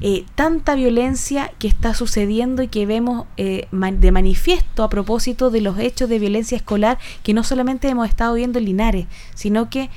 [0.00, 5.60] eh, tanta violencia que está sucediendo y que vemos eh, de manifiesto a propósito de
[5.60, 9.90] los hechos de violencia escolar que no solamente hemos estado viendo en Linares, sino que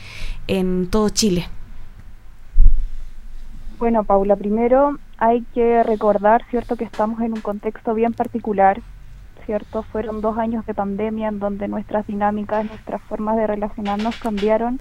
[0.47, 1.47] en todo Chile.
[3.79, 8.81] Bueno, Paula, primero hay que recordar, ¿cierto?, que estamos en un contexto bien particular,
[9.45, 9.83] ¿cierto?
[9.83, 14.79] Fueron dos años de pandemia en donde nuestras dinámicas, nuestras formas de relacionarnos cambiaron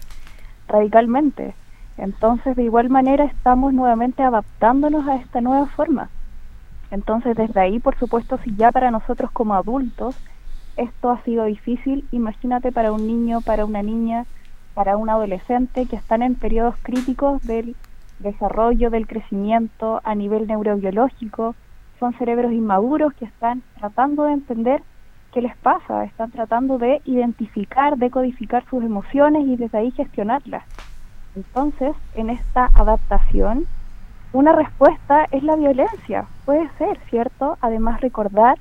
[0.67, 1.55] radicalmente.
[1.99, 6.09] Entonces, de igual manera, estamos nuevamente adaptándonos a esta nueva forma.
[6.91, 10.17] Entonces, desde ahí, por supuesto, si ya para nosotros como adultos
[10.79, 14.25] esto ha sido difícil, imagínate para un niño, para una niña,
[14.73, 17.77] para un adolescente que están en periodos críticos del
[18.19, 21.55] desarrollo del crecimiento a nivel neurobiológico,
[21.99, 24.83] son cerebros inmaduros que están tratando de entender
[25.33, 30.65] qué les pasa, están tratando de identificar, decodificar sus emociones y desde ahí gestionarlas.
[31.35, 33.67] Entonces, en esta adaptación,
[34.33, 37.59] una respuesta es la violencia, puede ser, ¿cierto?
[37.61, 38.59] Además, recordar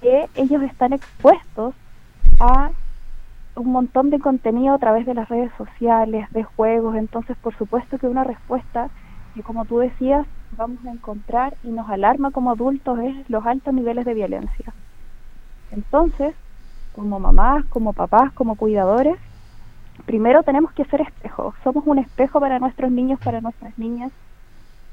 [0.00, 1.74] que ellos están expuestos
[2.40, 2.70] a
[3.56, 7.98] un montón de contenido a través de las redes sociales, de juegos, entonces por supuesto
[7.98, 8.90] que una respuesta
[9.34, 10.26] que como tú decías
[10.56, 14.72] vamos a encontrar y nos alarma como adultos es los altos niveles de violencia.
[15.72, 16.34] Entonces,
[16.94, 19.16] como mamás, como papás, como cuidadores,
[20.04, 24.12] primero tenemos que ser espejos, somos un espejo para nuestros niños, para nuestras niñas,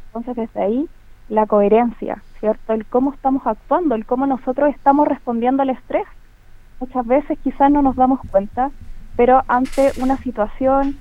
[0.07, 0.89] entonces desde ahí
[1.29, 2.73] la coherencia, ¿cierto?
[2.73, 6.05] El cómo estamos actuando, el cómo nosotros estamos respondiendo al estrés
[6.83, 8.69] muchas veces quizás no nos damos cuenta,
[9.15, 10.97] pero ante una situación,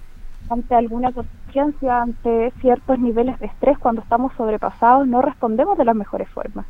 [0.49, 5.97] ante alguna conciencia, ante ciertos niveles de estrés, cuando estamos sobrepasados, no respondemos de las
[5.97, 6.67] mejores formas.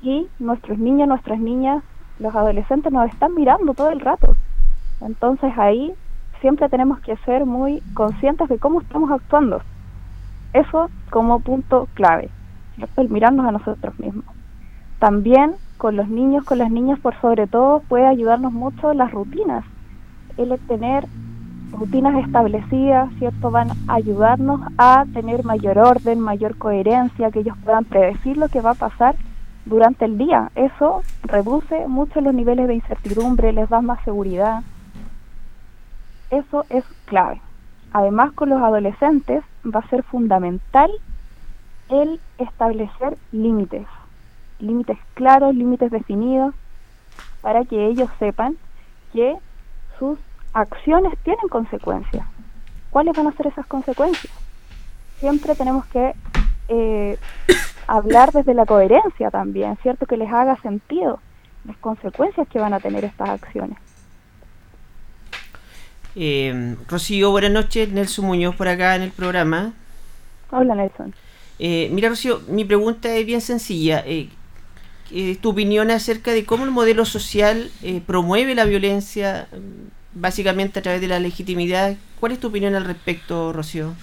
[0.00, 1.84] Y nuestros niños, nuestras niñas,
[2.18, 4.34] los adolescentes nos están mirando todo el rato.
[5.02, 5.92] Entonces ahí
[6.40, 9.60] siempre tenemos que ser muy conscientes de cómo estamos actuando.
[10.54, 12.30] Eso como punto clave,
[12.96, 14.24] El mirarnos a nosotros mismos.
[14.98, 19.64] También con los niños, con las niñas por sobre todo, puede ayudarnos mucho las rutinas.
[20.36, 21.06] El tener
[21.72, 23.50] rutinas establecidas, ¿cierto?
[23.50, 28.60] Van a ayudarnos a tener mayor orden, mayor coherencia, que ellos puedan predecir lo que
[28.60, 29.16] va a pasar
[29.64, 30.50] durante el día.
[30.54, 34.62] Eso reduce mucho los niveles de incertidumbre, les da más seguridad.
[36.30, 37.40] Eso es clave.
[37.92, 40.90] además con los adolescentes va a ser fundamental
[41.88, 43.86] el establecer límites,
[44.60, 46.54] límites claros, límites definidos,
[47.40, 48.56] para que ellos sepan
[49.12, 49.36] que
[49.98, 50.18] sus
[50.52, 52.26] acciones tienen consecuencias.
[52.90, 54.32] ¿Cuáles van a ser esas consecuencias?
[55.18, 56.14] Siempre tenemos que
[56.68, 57.18] eh,
[57.86, 60.06] hablar desde la coherencia también, ¿cierto?
[60.06, 61.20] Que les haga sentido
[61.64, 63.78] las consecuencias que van a tener estas acciones.
[66.16, 67.88] Eh, Rocío, buenas noches.
[67.90, 69.72] Nelson Muñoz por acá en el programa.
[70.50, 71.14] Hola, Nelson.
[71.58, 74.02] Eh, mira, Rocío, mi pregunta es bien sencilla.
[74.06, 74.28] Eh,
[75.10, 80.82] ¿Tu opinión acerca de cómo el modelo social eh, promueve la violencia, mm, básicamente a
[80.82, 81.96] través de la legitimidad?
[82.20, 83.94] ¿Cuál es tu opinión al respecto, Rocío?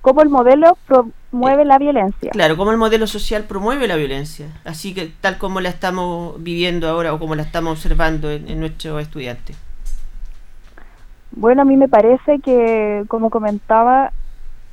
[0.00, 2.30] ¿Cómo el modelo promueve la violencia?
[2.30, 6.88] Claro, cómo el modelo social promueve la violencia, así que tal como la estamos viviendo
[6.88, 9.56] ahora o como la estamos observando en, en nuestros estudiantes.
[11.32, 14.12] Bueno, a mí me parece que, como comentaba,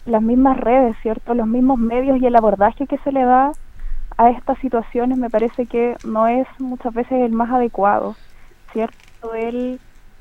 [0.05, 1.33] las mismas redes, ¿cierto?
[1.33, 3.51] Los mismos medios y el abordaje que se le da
[4.17, 8.15] a estas situaciones me parece que no es muchas veces el más adecuado,
[8.73, 9.33] ¿cierto?
[9.35, 9.79] El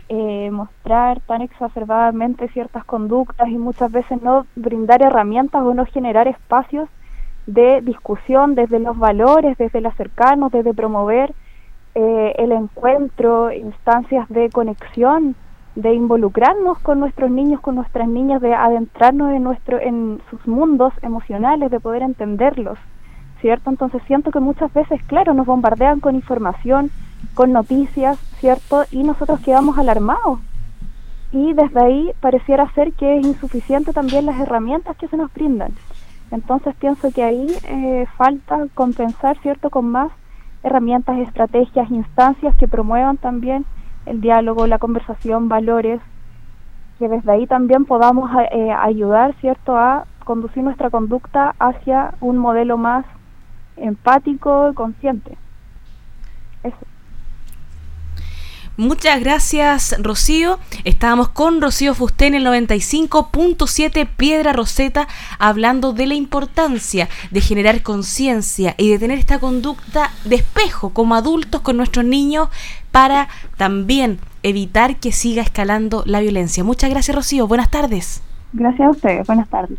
[0.09, 6.28] eh, mostrar tan exacerbadamente ciertas conductas y muchas veces no brindar herramientas o no generar
[6.28, 6.89] espacios
[7.47, 11.33] de discusión desde los valores, desde el acercarnos, desde promover
[11.95, 15.35] eh, el encuentro, instancias de conexión,
[15.81, 20.93] de involucrarnos con nuestros niños, con nuestras niñas, de adentrarnos en nuestro, en sus mundos
[21.03, 22.78] emocionales, de poder entenderlos,
[23.41, 23.70] ¿cierto?
[23.70, 26.91] Entonces siento que muchas veces, claro, nos bombardean con información,
[27.35, 28.85] con noticias, ¿cierto?
[28.91, 30.41] Y nosotros quedamos alarmados.
[31.33, 35.72] Y desde ahí pareciera ser que es insuficiente también las herramientas que se nos brindan.
[36.31, 40.11] Entonces pienso que ahí eh, falta compensar, ¿cierto?, con más
[40.62, 43.64] herramientas, estrategias, instancias que promuevan también
[44.07, 46.01] el diálogo, la conversación, valores,
[46.98, 52.76] que desde ahí también podamos eh, ayudar, ¿cierto?, a conducir nuestra conducta hacia un modelo
[52.76, 53.05] más
[53.76, 55.36] empático y consciente.
[56.62, 56.89] Eso.
[58.81, 60.59] Muchas gracias, Rocío.
[60.85, 65.07] Estábamos con Rocío Fustén en el 95.7 Piedra Roseta
[65.39, 71.14] hablando de la importancia de generar conciencia y de tener esta conducta de espejo como
[71.14, 72.49] adultos con nuestros niños
[72.91, 73.28] para
[73.59, 76.64] también evitar que siga escalando la violencia.
[76.64, 77.47] Muchas gracias, Rocío.
[77.47, 78.22] Buenas tardes.
[78.55, 79.26] Gracias a ustedes.
[79.26, 79.78] Buenas tardes.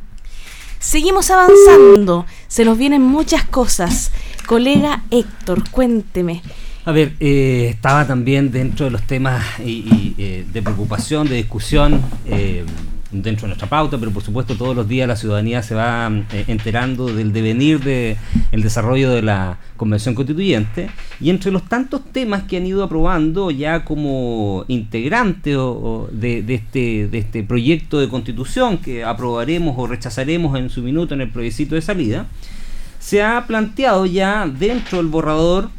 [0.78, 2.28] Seguimos avanzando.
[2.48, 4.12] Se nos vienen muchas cosas.
[4.46, 6.44] Colega Héctor, cuénteme.
[6.84, 12.66] A ver, eh, estaba también dentro de los temas eh, de preocupación, de discusión, eh,
[13.12, 16.46] dentro de nuestra pauta, pero por supuesto todos los días la ciudadanía se va eh,
[16.48, 18.18] enterando del devenir del
[18.52, 20.90] el desarrollo de la Convención Constituyente.
[21.20, 26.56] Y entre los tantos temas que han ido aprobando ya como integrante o, de, de,
[26.56, 31.30] este, de este proyecto de constitución que aprobaremos o rechazaremos en su minuto en el
[31.30, 32.28] plebiscito de salida,
[33.00, 35.70] se ha planteado ya dentro del borrador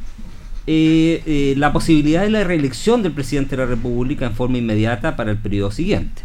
[0.66, 5.16] eh, eh, la posibilidad de la reelección del presidente de la República en forma inmediata
[5.16, 6.22] para el periodo siguiente.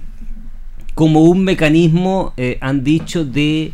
[0.94, 3.72] Como un mecanismo, eh, han dicho, de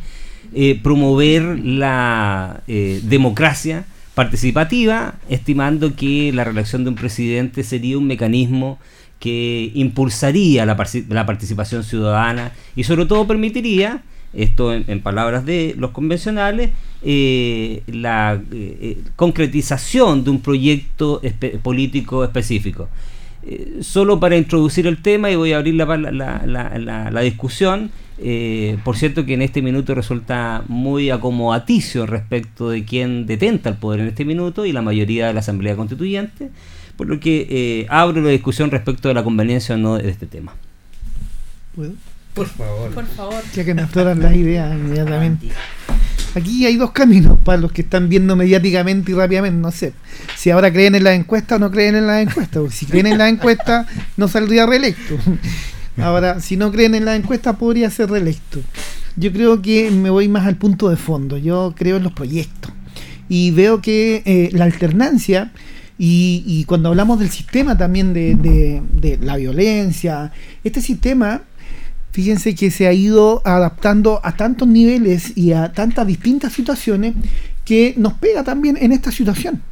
[0.53, 8.77] eh, promover la democracia participativa, estimando que la reelección de un presidente sería un mecanismo
[9.19, 14.03] que impulsaría la participación ciudadana y sobre todo permitiría
[14.33, 16.71] esto en, palabras de los convencionales,
[17.03, 21.21] eh, la eh, concretización de un proyecto
[21.61, 22.89] político específico.
[23.45, 27.91] Eh, solo para introducir el tema y voy a abrir la, la, la, la discusión,
[28.19, 33.75] eh, por cierto que en este minuto resulta muy acomodaticio respecto de quién detenta el
[33.75, 36.51] poder en este minuto y la mayoría de la Asamblea Constituyente,
[36.95, 40.25] por lo que eh, abro la discusión respecto de la conveniencia o no de este
[40.25, 40.53] tema.
[41.75, 41.91] ¿Puedo?
[42.33, 42.91] Por favor.
[42.91, 43.43] Por favor.
[43.53, 45.49] Ya que me afloran las ideas inmediatamente.
[46.35, 49.59] Aquí hay dos caminos para los que están viendo mediáticamente y rápidamente.
[49.59, 49.93] No sé
[50.35, 52.61] si ahora creen en las encuestas o no creen en las encuestas.
[52.61, 53.87] Porque si creen en las encuestas,
[54.17, 55.15] no saldría reelecto.
[55.97, 58.59] Ahora, si no creen en las encuestas, podría ser reelecto.
[59.15, 61.37] Yo creo que me voy más al punto de fondo.
[61.37, 62.71] Yo creo en los proyectos.
[63.29, 65.51] Y veo que eh, la alternancia.
[65.99, 70.31] Y, y, cuando hablamos del sistema también de, de, de la violencia,
[70.63, 71.43] este sistema
[72.13, 77.15] fíjense que se ha ido adaptando a tantos niveles y a tantas distintas situaciones
[77.65, 79.63] que nos pega también en esta situación.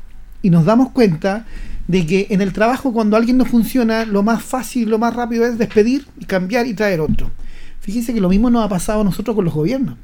[0.41, 1.45] Y nos damos cuenta
[1.87, 5.45] de que en el trabajo cuando alguien no funciona, lo más fácil, lo más rápido
[5.45, 7.29] es despedir, cambiar y traer otro.
[7.79, 9.97] Fíjense que lo mismo nos ha pasado a nosotros con los gobiernos.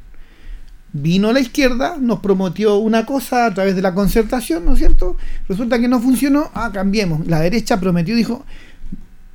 [0.93, 5.17] Vino la izquierda, nos prometió una cosa a través de la concertación, ¿no es cierto?
[5.49, 7.25] Resulta que no funcionó, ah, cambiemos.
[7.25, 8.45] La derecha prometió, dijo,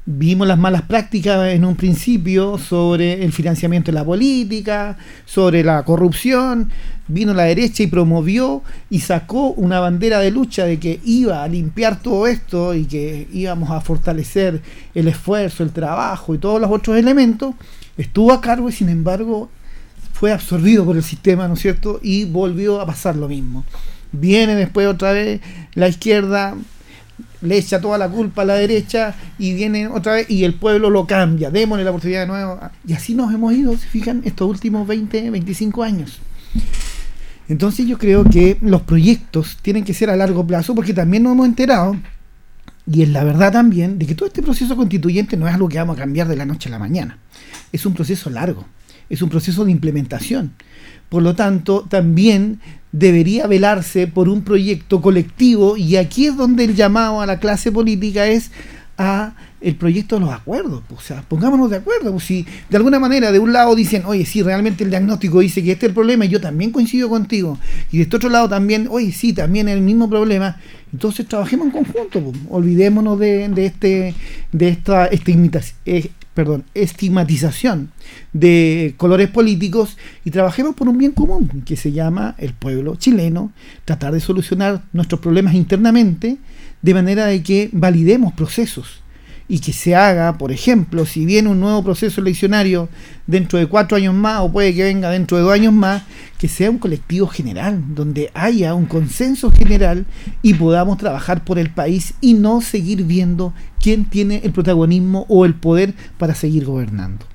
[0.04, 5.84] vimos las malas prácticas en un principio sobre el financiamiento de la política, sobre la
[5.84, 6.70] corrupción,
[7.06, 11.48] vino la derecha y promovió y sacó una bandera de lucha de que iba a
[11.48, 14.60] limpiar todo esto y que íbamos a fortalecer
[14.94, 17.54] el esfuerzo, el trabajo y todos los otros elementos,
[17.96, 19.50] estuvo a cargo y sin embargo
[20.12, 22.00] fue absorbido por el sistema, ¿no es cierto?
[22.02, 23.64] Y volvió a pasar lo mismo.
[24.10, 25.40] Viene después otra vez
[25.74, 26.54] la izquierda
[27.42, 30.90] le echa toda la culpa a la derecha y viene otra vez y el pueblo
[30.90, 32.60] lo cambia, démosle la oportunidad de nuevo.
[32.86, 36.20] Y así nos hemos ido, se fijan, estos últimos 20, 25 años.
[37.48, 41.32] Entonces yo creo que los proyectos tienen que ser a largo plazo porque también nos
[41.32, 41.96] hemos enterado,
[42.90, 45.78] y es la verdad también, de que todo este proceso constituyente no es algo que
[45.78, 47.18] vamos a cambiar de la noche a la mañana.
[47.72, 48.64] Es un proceso largo,
[49.10, 50.52] es un proceso de implementación.
[51.08, 52.60] Por lo tanto, también
[52.92, 57.72] debería velarse por un proyecto colectivo y aquí es donde el llamado a la clase
[57.72, 58.50] política es
[58.98, 62.98] a el proyecto de los acuerdos, o sea, pongámonos de acuerdo, pues si de alguna
[62.98, 65.94] manera de un lado dicen, oye, sí, realmente el diagnóstico dice que este es el
[65.94, 67.58] problema y yo también coincido contigo,
[67.92, 70.56] y de este otro lado también, oye, sí, también es el mismo problema,
[70.92, 72.36] entonces trabajemos en conjunto, pues.
[72.50, 74.14] olvidémonos de, de, este,
[74.50, 77.92] de esta estigmatización, eh, perdón, estigmatización
[78.32, 83.52] de colores políticos y trabajemos por un bien común que se llama el pueblo chileno,
[83.84, 86.38] tratar de solucionar nuestros problemas internamente
[86.80, 89.01] de manera de que validemos procesos
[89.52, 92.88] y que se haga, por ejemplo, si viene un nuevo proceso eleccionario
[93.26, 96.04] dentro de cuatro años más o puede que venga dentro de dos años más,
[96.38, 100.06] que sea un colectivo general, donde haya un consenso general
[100.40, 105.44] y podamos trabajar por el país y no seguir viendo quién tiene el protagonismo o
[105.44, 107.26] el poder para seguir gobernando.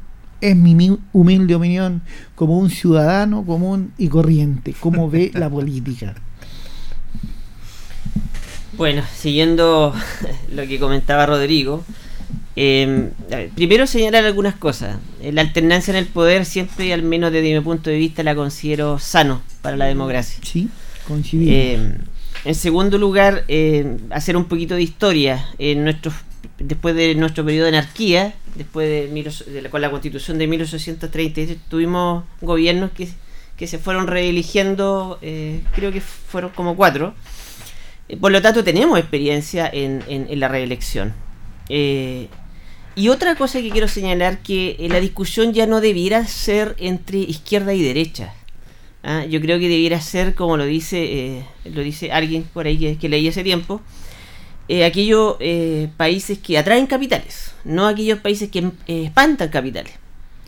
[0.42, 2.02] Es mi humilde opinión
[2.34, 6.16] como un ciudadano común y corriente, cómo ve la política.
[8.76, 9.94] Bueno, siguiendo
[10.52, 11.84] lo que comentaba Rodrigo,
[12.60, 13.12] eh,
[13.54, 14.98] primero señalar algunas cosas.
[15.22, 18.34] Eh, la alternancia en el poder siempre, al menos desde mi punto de vista, la
[18.34, 20.40] considero sano para la democracia.
[20.44, 20.68] Sí,
[21.34, 21.98] eh,
[22.46, 25.46] en segundo lugar, eh, hacer un poquito de historia.
[25.60, 26.16] En nuestros,
[26.58, 32.24] después de nuestro periodo de anarquía, después de, la, con la constitución de 1830, tuvimos
[32.42, 33.08] gobiernos que,
[33.56, 37.14] que se fueron reeligiendo, creo que fueron como cuatro.
[38.20, 41.14] Por lo tanto, tenemos experiencia en, en, la reelección.
[41.70, 42.30] Eh,
[42.98, 47.20] y otra cosa que quiero señalar que eh, la discusión ya no debiera ser entre
[47.20, 48.34] izquierda y derecha.
[49.04, 49.24] ¿ah?
[49.24, 53.08] Yo creo que debiera ser, como lo dice, eh, lo dice alguien por ahí que,
[53.08, 53.82] leí hace tiempo,
[54.68, 55.38] eh, aquellos
[55.96, 59.94] países que atraen capitales, no aquellos países que espantan capitales.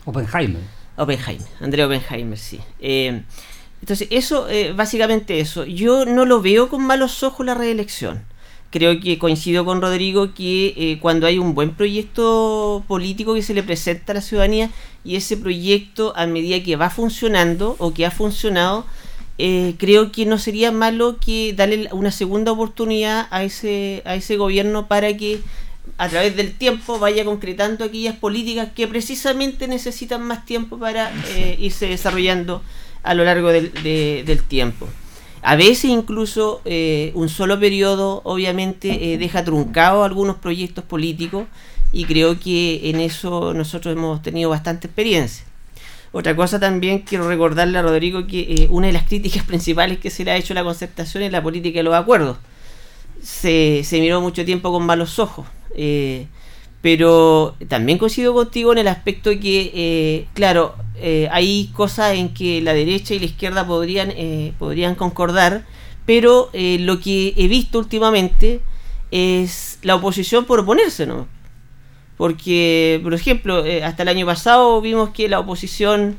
[0.04, 0.60] Oppenheimer.
[0.96, 2.58] Oppenheimer, André Oppenheimer, sí.
[2.80, 5.64] entonces, eso, básicamente eso.
[5.64, 8.24] Yo no lo veo con malos ojos la reelección
[8.70, 13.54] creo que coincido con Rodrigo que eh, cuando hay un buen proyecto político que se
[13.54, 14.70] le presenta a la ciudadanía
[15.04, 18.86] y ese proyecto a medida que va funcionando o que ha funcionado,
[19.38, 24.36] eh, creo que no sería malo que darle una segunda oportunidad a ese, a ese
[24.36, 25.40] gobierno para que
[25.98, 31.56] a través del tiempo vaya concretando aquellas políticas que precisamente necesitan más tiempo para eh,
[31.58, 32.62] irse desarrollando
[33.02, 34.88] a lo largo del, del tiempo.
[35.42, 41.46] A veces incluso eh, un solo periodo obviamente eh, deja truncado algunos proyectos políticos
[41.92, 45.44] y creo que en eso nosotros hemos tenido bastante experiencia.
[46.12, 50.10] Otra cosa también quiero recordarle a Rodrigo que eh, una de las críticas principales que
[50.10, 52.36] se le ha hecho a la concertación es la política de los acuerdos.
[53.22, 55.46] Se, se miró mucho tiempo con malos ojos.
[56.82, 62.74] Pero también coincido contigo en el aspecto que, claro, eh, hay cosas en que la
[62.74, 65.64] derecha y la izquierda podrían, eh, podrían concordar,
[66.04, 68.60] pero eh, lo que he visto últimamente
[69.10, 71.26] es la oposición por oponerse, ¿no?
[72.18, 76.18] Porque, por ejemplo, hasta el año pasado vimos que la oposición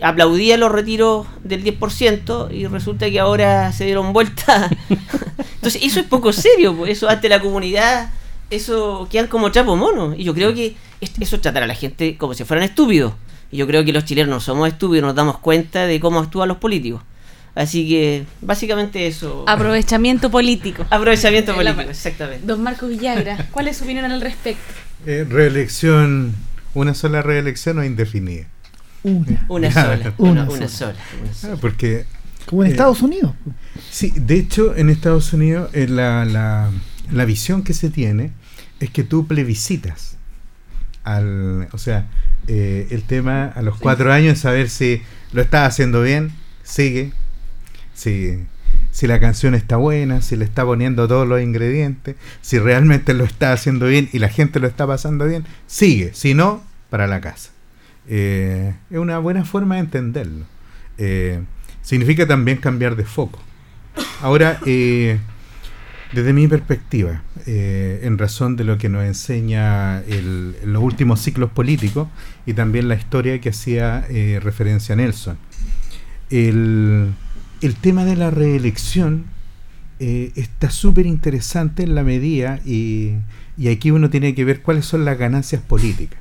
[0.00, 4.70] aplaudía los retiros del 10% y resulta que ahora se dieron vuelta.
[5.56, 8.12] Entonces, eso es poco serio, pues eso ante la comunidad,
[8.50, 10.14] eso quedan como chapo mono.
[10.16, 13.14] Y yo creo que eso es tratar a la gente como si fueran estúpidos.
[13.50, 16.48] Y yo creo que los chilenos no somos estúpidos, nos damos cuenta de cómo actúan
[16.48, 17.02] los políticos.
[17.54, 19.44] Así que básicamente eso.
[19.46, 20.84] Aprovechamiento político.
[20.90, 22.46] Aprovechamiento político, exactamente.
[22.46, 24.62] Don Marcos Villagra, ¿cuál es su opinión al respecto?
[25.06, 26.34] Eh, reelección,
[26.74, 28.46] una sola reelección o indefinida.
[29.04, 29.44] Una.
[29.48, 30.14] Una sola.
[30.18, 30.96] Una, sola.
[31.44, 32.06] Ah, porque.
[32.46, 33.34] Como en eh, Estados Unidos.
[33.90, 36.70] Sí, de hecho, en Estados Unidos eh, la, la,
[37.10, 38.32] la visión que se tiene
[38.80, 40.16] es que tú plebiscitas.
[41.04, 42.06] Al, o sea,
[42.46, 45.02] eh, el tema a los cuatro años, saber si
[45.32, 46.32] lo está haciendo bien,
[46.62, 47.12] sigue.
[47.94, 48.38] Si,
[48.90, 53.24] si la canción está buena, si le está poniendo todos los ingredientes, si realmente lo
[53.24, 57.20] está haciendo bien y la gente lo está pasando bien, sigue, si no, para la
[57.20, 57.50] casa.
[58.06, 60.44] Eh, es una buena forma de entenderlo.
[60.98, 61.42] Eh,
[61.82, 63.40] significa también cambiar de foco.
[64.20, 64.60] Ahora,
[66.14, 72.08] desde mi perspectiva, en razón de lo que nos enseña el, los últimos ciclos políticos
[72.46, 74.06] y también la historia que hacía
[74.40, 75.36] referencia a Nelson,
[76.30, 77.12] el,
[77.60, 79.24] el tema de la reelección
[80.00, 83.12] eh, está súper interesante en la medida y,
[83.56, 86.18] y, aquí uno tiene que ver cuáles son las ganancias políticas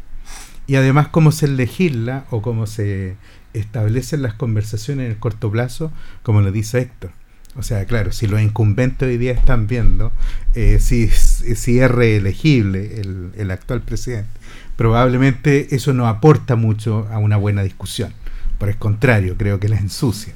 [0.67, 3.15] y además cómo se legisla o cómo se
[3.53, 5.91] establecen las conversaciones en el corto plazo,
[6.21, 7.11] como lo dice Héctor.
[7.55, 10.11] O sea, claro, si los incumbentes hoy día están viendo
[10.55, 14.29] eh, si, si es reelegible el, el actual presidente,
[14.75, 18.11] probablemente eso no aporta mucho a una buena discusión.
[18.57, 20.33] Por el contrario, creo que la ensucia.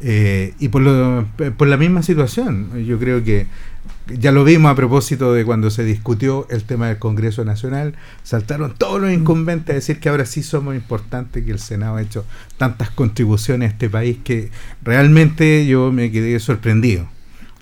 [0.00, 1.26] Eh, y por, lo,
[1.56, 3.46] por la misma situación, yo creo que
[4.16, 8.74] ya lo vimos a propósito de cuando se discutió el tema del Congreso Nacional, saltaron
[8.74, 12.24] todos los incumbentes a decir que ahora sí somos importantes, que el Senado ha hecho
[12.56, 14.50] tantas contribuciones a este país que
[14.82, 17.08] realmente yo me quedé sorprendido.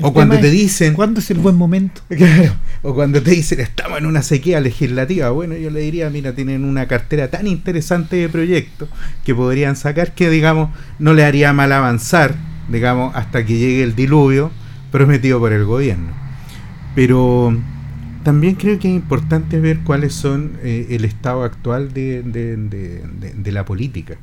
[0.02, 0.92] O cuando te dicen...
[0.92, 2.02] ¿Cuándo es el buen momento?
[2.82, 5.30] o cuando te dicen, estamos en una sequía legislativa.
[5.30, 8.90] Bueno, yo le diría, mira, tienen una cartera tan interesante de proyectos
[9.24, 10.68] que podrían sacar que, digamos,
[10.98, 12.34] no le haría mal avanzar,
[12.68, 14.50] digamos, hasta que llegue el diluvio
[14.90, 16.25] prometido por el gobierno.
[16.96, 17.56] Pero
[18.24, 23.64] también creo que es importante ver cuáles son eh, el estado actual de, de la
[23.64, 24.16] política.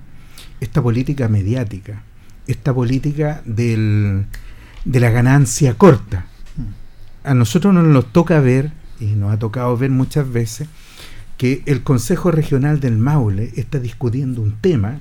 [0.59, 2.03] Esta política mediática,
[2.47, 4.25] esta política del
[4.85, 6.25] de la ganancia corta.
[7.23, 10.67] A nosotros nos toca ver, y nos ha tocado ver muchas veces,
[11.37, 14.99] que el Consejo Regional del Maule está discutiendo un tema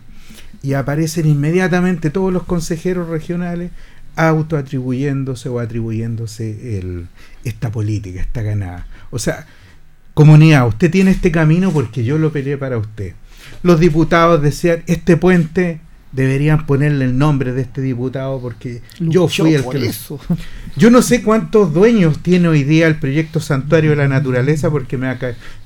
[0.62, 3.70] y aparecen inmediatamente todos los consejeros regionales
[4.14, 7.08] autoatribuyéndose o atribuyéndose el,
[7.44, 8.86] esta política, esta ganada.
[9.10, 9.46] O sea,
[10.14, 13.14] comunidad, usted tiene este camino porque yo lo peleé para usted.
[13.62, 15.80] Los diputados decían, este puente
[16.12, 20.20] deberían ponerle el nombre de este diputado porque yo fui el que eso.
[20.76, 24.98] Yo no sé cuántos dueños tiene hoy día el proyecto Santuario de la Naturaleza porque
[24.98, 25.14] me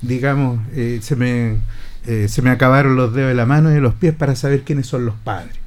[0.01, 1.57] digamos eh, se me
[2.05, 4.63] eh, se me acabaron los dedos de la mano y de los pies para saber
[4.63, 5.57] quiénes son los padres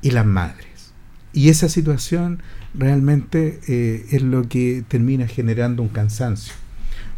[0.00, 0.92] y las madres.
[1.34, 2.42] Y esa situación
[2.74, 6.52] realmente eh, es lo que termina generando un cansancio.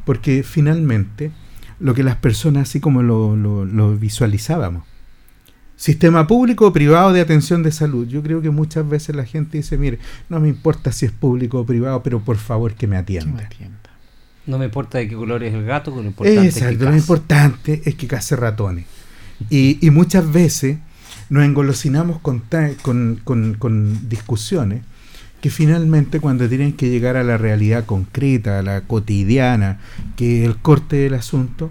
[0.05, 1.33] Porque finalmente
[1.81, 4.85] lo que las personas así como lo, lo visualizábamos,
[5.77, 8.09] Sistema público o privado de atención de salud.
[8.09, 9.99] Yo creo que muchas veces la gente dice, mire,
[10.31, 13.47] no me importa si es público o privado, pero por favor que me atienda.
[14.47, 16.97] No me importa de qué color es el gato, lo importante Exacto, es que lo
[16.97, 18.87] importante es que case ratones.
[19.51, 20.79] Y, y muchas veces
[21.29, 22.43] nos engolosinamos con,
[22.81, 24.81] con, con, con discusiones
[25.41, 29.81] que finalmente cuando tienen que llegar a la realidad concreta, a la cotidiana,
[30.17, 31.71] que el corte del asunto,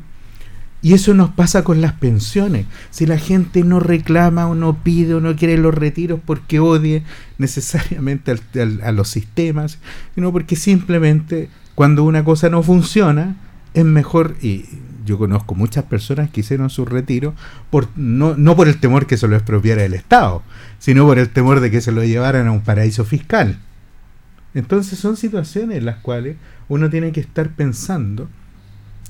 [0.81, 2.67] y eso nos pasa con las pensiones.
[2.91, 7.01] Si la gente no reclama o no pide o no quiere los retiros porque odie
[7.39, 8.35] necesariamente
[8.83, 9.79] a los sistemas,
[10.13, 13.35] sino porque simplemente cuando una cosa no funciona,
[13.73, 14.65] es mejor, y
[15.05, 17.33] yo conozco muchas personas que hicieron su retiro
[17.69, 20.43] por, no, no por el temor que se lo expropiara el Estado,
[20.79, 23.59] sino por el temor de que se lo llevaran a un paraíso fiscal.
[24.55, 26.37] Entonces son situaciones en las cuales
[26.69, 28.29] uno tiene que estar pensando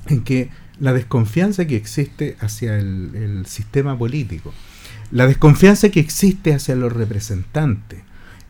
[0.08, 4.52] en que la desconfianza que existe hacia el, sistema político,
[5.10, 8.00] la desconfianza que existe hacia los representantes,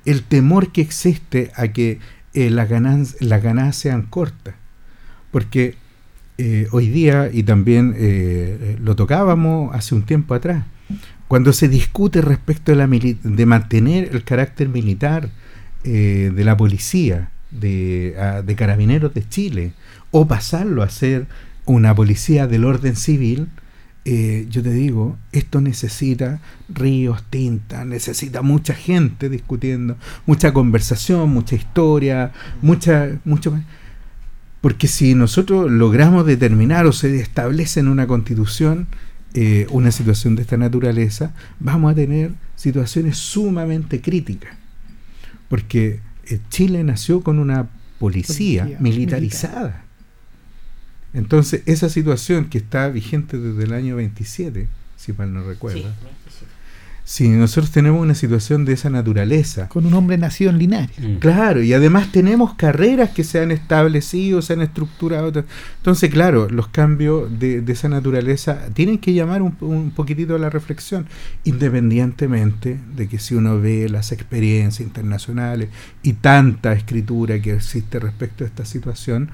[0.05, 2.01] el temor que existe a que
[2.33, 4.55] eh, las, ganancias, sean cortas.
[5.31, 5.77] Porque
[6.39, 10.65] eh, hoy día, y también eh, lo tocábamos hace un tiempo atrás,
[11.29, 15.31] cuando se discute respecto de, la de mantener el carácter militar
[15.83, 19.73] de la policía, de, de carabineros de Chile,
[20.11, 21.27] o pasarlo a ser
[21.65, 23.49] una policía del orden civil,
[24.09, 29.97] eh, yo te digo, esto necesita ríos, tinta, necesita mucha gente discutiendo,
[30.27, 32.31] mucha conversación, mucha historia,
[32.63, 33.59] mucha, mucho
[34.61, 38.89] Porque si nosotros logramos determinar o se establece en una constitución
[39.39, 44.57] eh, una situación de esta naturaleza, vamos a tener situaciones sumamente críticas.
[45.49, 47.69] Porque eh, Chile nació con una
[47.99, 49.85] policía, militarizada.
[51.13, 55.93] Entonces, esa situación que está vigente desde el año 27, si mal no recuerdo,
[57.07, 59.69] si nosotros tenemos una situación de esa naturaleza.
[59.69, 60.99] Con un hombre nacido en Linares.
[60.99, 61.19] Mm.
[61.19, 65.33] Claro, y además tenemos carreras que se han establecido, se han estructurado.
[65.77, 70.51] Entonces, claro, los cambios de, esa naturaleza tienen que llamar un, un, poquitito a la
[70.51, 71.07] reflexión,
[71.45, 75.69] independientemente de que si uno ve las experiencias internacionales
[76.03, 79.31] y tanta escritura que existe respecto a esta situación,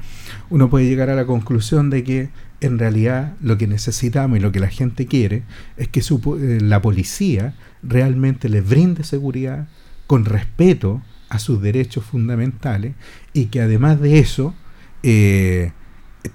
[0.51, 2.29] uno puede llegar a la conclusión de que
[2.63, 5.43] en realidad lo que necesitamos y lo que la gente quiere
[5.77, 9.69] es que eh, la policía realmente les brinde seguridad
[10.07, 12.95] con respeto a sus derechos fundamentales
[13.33, 14.55] y que además de eso
[15.03, 15.73] eh,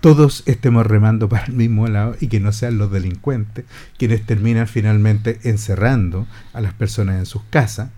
[0.02, 3.64] todos estemos remando para el mismo lado y que no sean los delincuentes
[3.98, 7.90] quienes terminan finalmente encerrando a las personas en sus casas,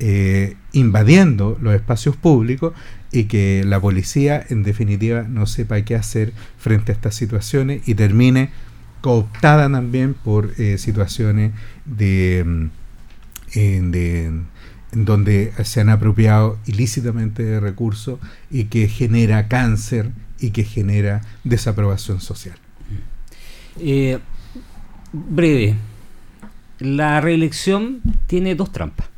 [0.00, 2.72] eh, invadiendo los espacios públicos
[3.10, 7.96] y que la policía en definitiva no sepa qué hacer frente a estas situaciones y
[7.96, 8.50] termine
[9.00, 11.52] cooptada también por eh, situaciones
[11.84, 12.70] de, mm,
[13.54, 14.46] en,
[14.92, 18.20] donde se han apropiado ilícitamente de recursos
[18.52, 22.56] y que genera cáncer y que genera desaprobación social.
[23.80, 24.20] Eh,
[25.12, 25.74] breve,
[26.78, 29.08] la reelección tiene dos trampas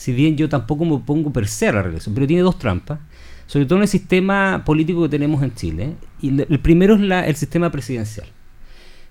[0.00, 3.00] si bien yo tampoco me pongo per se a la reelección, pero tiene dos trampas,
[3.46, 5.92] sobre todo en el sistema político que tenemos en Chile.
[6.22, 8.26] Y el primero es la, el sistema presidencial.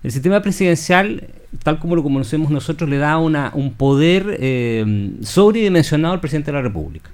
[0.02, 1.28] El sistema presidencial,
[1.62, 6.56] tal como lo conocemos nosotros, le da una, un poder eh, sobredimensionado al presidente de
[6.56, 7.08] la República.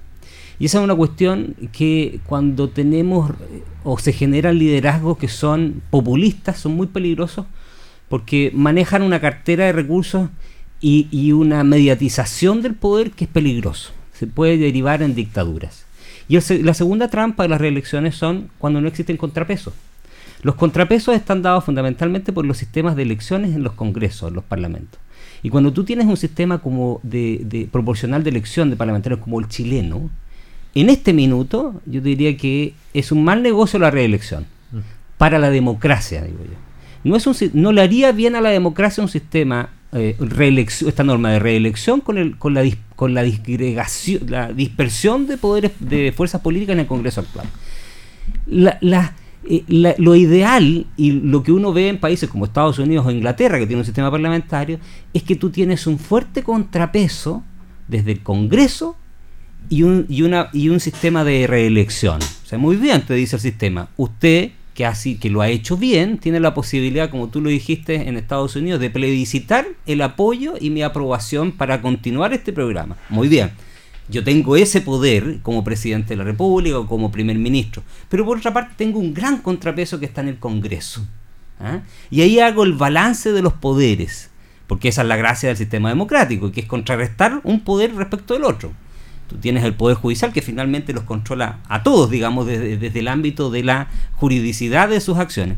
[0.57, 3.31] Y esa es una cuestión que cuando tenemos
[3.83, 7.45] o se generan liderazgos que son populistas, son muy peligrosos
[8.09, 10.29] porque manejan una cartera de recursos
[10.79, 13.91] y, una mediatización del poder que es peligroso.
[14.13, 15.85] Se puede derivar en dictaduras.
[16.27, 19.73] Y la segunda trampa de las reelecciones son cuando no existen contrapesos.
[20.43, 24.43] Los contrapesos están dados fundamentalmente por los sistemas de elecciones en los congresos, en los
[24.43, 24.99] parlamentos.
[25.41, 29.47] Y cuando tú tienes un sistema como de, proporcional de elección de parlamentarios como el
[29.47, 30.09] chileno,
[30.75, 34.79] en este minuto yo diría que es un mal negocio la reelección mm.
[35.17, 36.57] para la democracia, digo yo.
[37.03, 40.15] No, es un, no le haría bien a la democracia un sistema eh,
[40.59, 42.63] esta norma de reelección con, el, con, la,
[42.95, 47.47] con la, disgregación, la dispersión de poderes de fuerzas políticas en el Congreso actual.
[49.49, 49.63] Eh,
[49.97, 53.65] lo ideal y lo que uno ve en países como Estados Unidos o Inglaterra, que
[53.65, 54.77] tiene un sistema parlamentario,
[55.13, 57.43] es que tú tienes un fuerte contrapeso
[57.87, 58.97] desde el Congreso
[59.69, 62.21] y un, y una, y un sistema de reelección.
[62.21, 65.75] O sea, muy bien, te dice el sistema, usted que, así, que lo ha hecho
[65.75, 70.53] bien, tiene la posibilidad, como tú lo dijiste en Estados Unidos, de plebiscitar el apoyo
[70.61, 72.95] y mi aprobación para continuar este programa.
[73.09, 73.49] Muy bien.
[74.07, 77.81] Yo tengo ese poder como presidente de la República o como primer ministro.
[78.07, 81.07] Pero por otra parte tengo un gran contrapeso que está en el Congreso.
[81.59, 81.79] ¿ah?
[82.11, 84.29] Y ahí hago el balance de los poderes.
[84.67, 88.43] Porque esa es la gracia del sistema democrático, que es contrarrestar un poder respecto del
[88.43, 88.73] otro.
[89.27, 93.49] Tú tienes el Poder Judicial que finalmente los controla a todos, digamos, desde, el ámbito
[93.49, 95.57] de la juridicidad de sus acciones.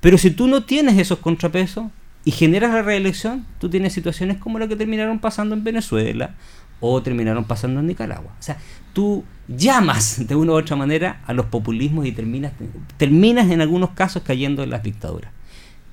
[0.00, 1.86] Pero si tú no tienes esos contrapesos
[2.24, 6.34] y generas la reelección, tú tienes situaciones como la que terminaron pasando en Venezuela
[6.80, 8.32] o terminaron pasando en Nicaragua.
[8.38, 8.58] O sea,
[8.92, 12.52] tú llamas de una u otra manera a los populismos y terminas,
[12.96, 15.30] terminas en algunos casos cayendo en las dictaduras.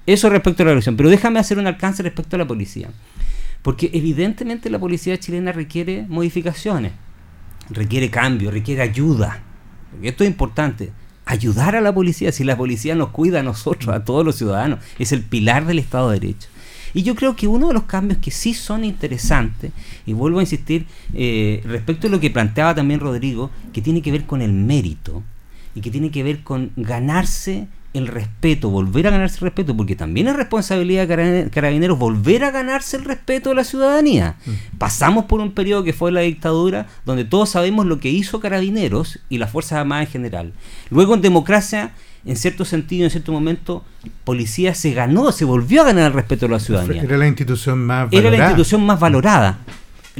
[0.07, 0.97] Eso respecto a la reelección.
[0.97, 2.89] Pero déjame hacer un alcance respecto a la policía.
[3.61, 6.93] Porque evidentemente la policía chilena requiere modificaciones
[7.71, 9.41] requiere cambio, requiere ayuda.
[10.01, 10.91] esto es importante.
[11.25, 14.79] Ayudar a la policía, si la policía nos cuida a nosotros, a todos los ciudadanos,
[14.99, 16.49] es el pilar del Estado de Derecho.
[16.93, 19.71] Y yo creo que uno de los cambios que sí son interesantes,
[20.05, 24.11] y vuelvo a insistir eh, respecto a lo que planteaba también Rodrigo, que tiene que
[24.11, 25.23] ver con el mérito
[25.73, 29.95] y que tiene que ver con ganarse el respeto, volver a ganarse el respeto, porque
[29.95, 34.35] también es responsabilidad de carabineros volver a ganarse el respeto de la ciudadanía.
[34.45, 34.77] Mm.
[34.77, 39.19] Pasamos por un periodo que fue la dictadura, donde todos sabemos lo que hizo carabineros
[39.29, 40.53] y las Fuerzas Armadas en general.
[40.89, 41.91] Luego en democracia,
[42.25, 43.83] en cierto sentido, en cierto momento,
[44.23, 47.03] policía se ganó, se volvió a ganar el respeto de la ciudadanía.
[47.03, 48.27] Era la institución más valorada.
[48.27, 49.59] Era la institución más valorada.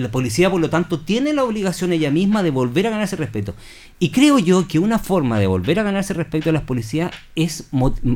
[0.02, 3.53] La policía, por lo tanto, tiene la obligación ella misma de volver a ganarse respeto.
[3.99, 7.69] Y creo yo que una forma de volver a ganarse respeto a las policías es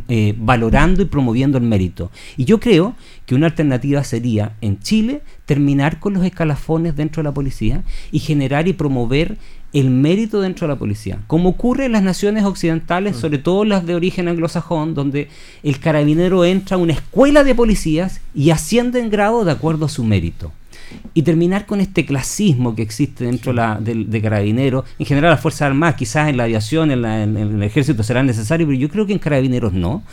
[0.07, 2.11] eh, valorando y promoviendo el mérito.
[2.37, 2.95] Y yo creo
[3.25, 8.19] que una alternativa sería en Chile terminar con los escalafones dentro de la policía y
[8.19, 9.37] generar y promover
[9.73, 13.19] el mérito dentro de la policía, como ocurre en las naciones occidentales, mm.
[13.19, 15.27] sobre todo las de origen anglosajón, donde
[15.63, 19.89] el carabinero entra a una escuela de policías y asciende en grado de acuerdo a
[19.89, 20.53] su mérito
[21.13, 24.85] y terminar con este clasismo que existe dentro de, Carabineros.
[24.99, 28.79] En general, las Fuerzas Armadas, quizás en la aviación, en, el ejército serán necesarios, pero
[28.79, 30.03] yo creo que en Carabineros no.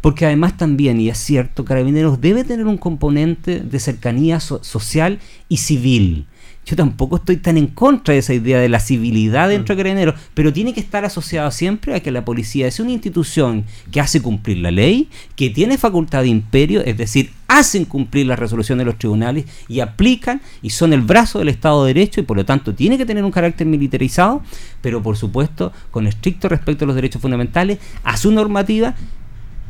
[0.00, 5.18] porque además también, y es cierto, Carabineros debe tener un componente de cercanía social
[5.48, 6.26] y civil
[6.68, 9.84] yo tampoco estoy tan en contra de esa idea de la civilidad dentro de mm.
[9.84, 14.02] Carabineros, pero tiene que estar asociado siempre a que la policía es una institución que
[14.02, 18.82] hace cumplir la ley, que tiene facultad de imperio, es decir, hacen cumplir las resoluciones
[18.82, 22.36] de los tribunales y aplican y son el brazo del Estado de Derecho y por
[22.36, 24.42] lo tanto tiene que tener un carácter militarizado,
[24.82, 28.94] pero por supuesto con estricto respeto a los derechos fundamentales, a su normativa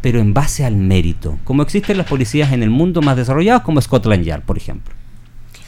[0.00, 3.80] pero en base al mérito, como existen las policías en el mundo más desarrollados, como
[3.80, 4.97] Scotland Yard, por ejemplo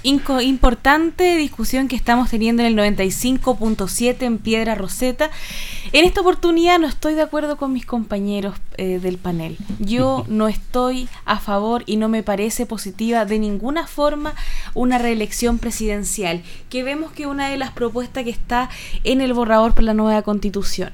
[0.03, 5.31] importante discusión que estamos teniendo en el 95.7 en Piedra Roseta.
[5.93, 9.59] En esta oportunidad no estoy de acuerdo con mis compañeros eh, del panel.
[9.79, 14.35] Yo no estoy a favor y no me parece positiva de ninguna forma
[14.75, 18.71] una reelección presidencial, que vemos que una de las propuestas que está
[19.05, 20.93] en el borrador para la nueva constitución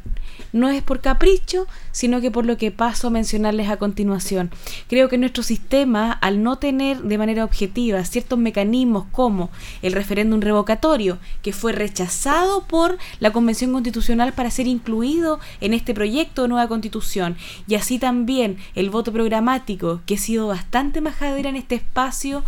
[0.52, 4.50] no es por capricho, sino que por lo que paso a mencionarles a continuación.
[4.88, 9.50] Creo que nuestro sistema, al no tener de manera objetiva ciertos mecanismos como
[9.82, 15.94] el referéndum revocatorio, que fue rechazado por la Convención Constitucional para ser incluido en este
[15.94, 17.36] proyecto de nueva constitución,
[17.66, 22.44] y así también el voto programático, que ha sido bastante majadera en este espacio,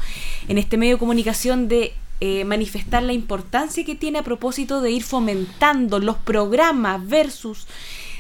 [0.48, 4.90] en este medio de comunicación de eh, manifestar la importancia que tiene a propósito de
[4.90, 7.66] ir fomentando los programas versus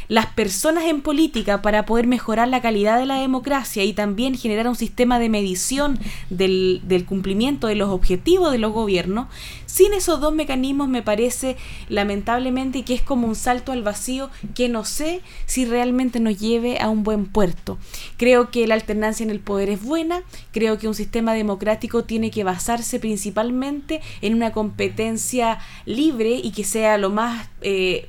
[0.08, 4.66] las personas en política para poder mejorar la calidad de la democracia y también generar
[4.66, 5.98] un sistema de medición
[6.30, 9.28] del, cumplimiento de los objetivos de los gobiernos,
[9.66, 11.56] sin esos dos mecanismos me parece
[11.88, 16.80] lamentablemente que es como un salto al vacío que no sé si realmente nos lleve
[16.80, 17.78] a un buen puerto.
[18.16, 20.22] Creo que la alternancia en el poder es buena,
[20.52, 26.64] creo que un sistema democrático tiene que basarse principalmente en una competencia libre y que
[26.64, 27.48] sea lo más...
[27.60, 28.08] Eh,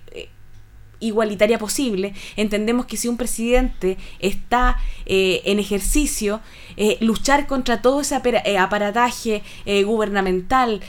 [1.00, 2.14] igualitaria posible.
[2.36, 6.42] Entendemos que si un presidente está eh, en ejercicio,
[6.78, 8.16] eh, luchar contra todo ese
[8.46, 9.44] eh, aparataje
[9.86, 10.82] gubernamental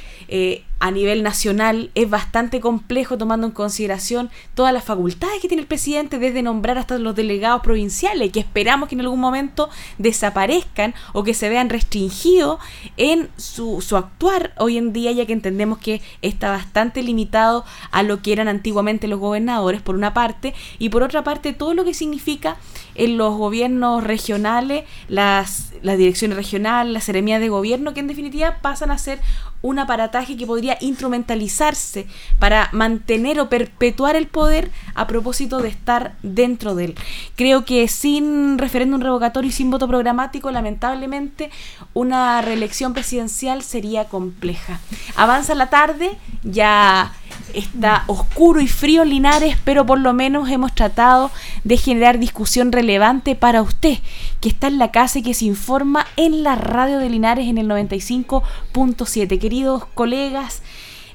[0.81, 5.69] a nivel nacional es bastante complejo tomando en consideración todas las facultades que tiene el
[5.69, 11.23] presidente desde nombrar hasta los delegados provinciales que esperamos que en algún momento desaparezcan o
[11.23, 12.59] que se vean restringidos
[12.97, 14.53] en su, su actuar.
[14.59, 19.07] Hoy en día ya que entendemos que está bastante limitado a lo que eran antiguamente
[19.07, 22.57] los gobernadores por una parte y por otra parte todo lo que significa
[22.95, 28.59] en los gobiernos regionales, las, las direcciones regionales, las seremías de gobierno, que en definitiva
[28.61, 29.21] pasan a ser
[29.63, 32.07] un aparataje que podría instrumentalizarse
[32.39, 36.95] para mantener o perpetuar el poder a propósito de estar dentro de él.
[37.37, 41.51] Creo que sin referéndum revocatorio y sin voto programático, lamentablemente,
[41.95, 44.81] una reelección presidencial sería compleja.
[45.17, 47.13] Avanza la tarde, ya
[47.55, 51.31] está oscuro y frío Linares, pero por lo menos hemos tratado
[51.65, 53.99] de generar discusión relevante para usted,
[54.41, 57.59] que está en la casa y que se informa en la radio de Linares en
[57.59, 59.39] el 95.7.
[59.51, 60.63] Queridos colegas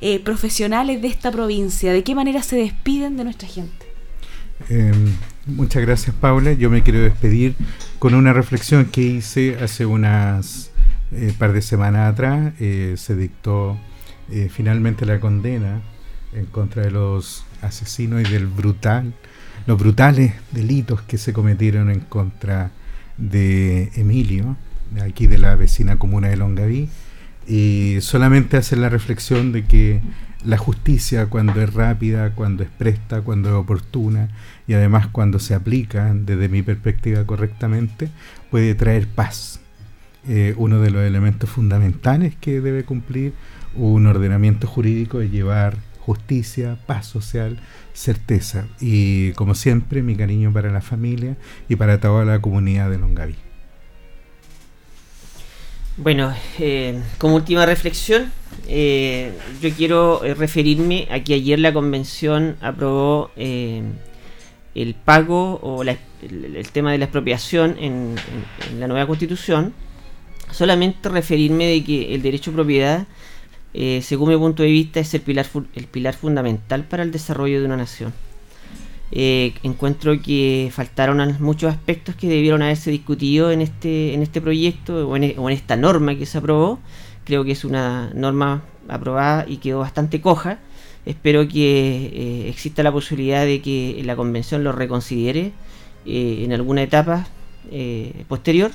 [0.02, 3.86] eh, profesionales de esta provincia, ¿de qué manera se despiden de nuestra gente?
[4.68, 7.56] Em, muchas gracias Paula, yo me quiero despedir
[7.98, 10.72] con una reflexión que hice hace unas
[11.14, 13.80] eh, par de semanas atrás, eh, se dictó
[14.50, 15.82] finalmente la condena
[16.34, 19.14] en contra de los asesinos y del brutal,
[19.66, 22.72] los brutales delitos que se cometieron en contra
[23.18, 24.58] de Emilio,
[25.02, 26.90] aquí de la vecina comuna de Longaví,
[27.48, 30.02] y solamente hacer la reflexión de que
[30.46, 34.30] la justicia cuando es rápida, cuando es presta, cuando es oportuna
[34.68, 38.10] y además cuando se aplica desde mi perspectiva correctamente,
[38.52, 39.60] puede traer paz.
[40.28, 43.34] Eh, uno de los elementos fundamentales que debe cumplir
[43.76, 47.60] un ordenamiento jurídico es llevar justicia, paz social,
[47.94, 48.68] certeza.
[48.80, 53.45] Y como siempre, mi cariño para la familia y para toda la comunidad de Longaví.
[55.98, 58.32] Bueno, eh, como última reflexión,
[58.68, 59.32] eh,
[59.62, 65.98] yo quiero eh, referirme a que ayer la convención aprobó el pago o el,
[66.74, 68.16] tema de la expropiación en,
[68.78, 69.74] la nueva constitución.
[70.52, 73.08] Solamente referirme de que el derecho a propiedad
[73.78, 77.60] eh, según mi punto de vista, es el pilar, el pilar fundamental para el desarrollo
[77.60, 78.14] de una nación.
[79.12, 85.08] Eh, encuentro que faltaron muchos aspectos que debieron haberse discutido en este, en este proyecto
[85.08, 86.80] o en, esta norma que se aprobó.
[87.24, 90.60] Creo que es una norma aprobada y quedó bastante coja.
[91.06, 95.52] Espero que eh, exista la posibilidad de que la convención lo reconsidere
[96.06, 97.28] en alguna etapa
[98.28, 98.72] posterior.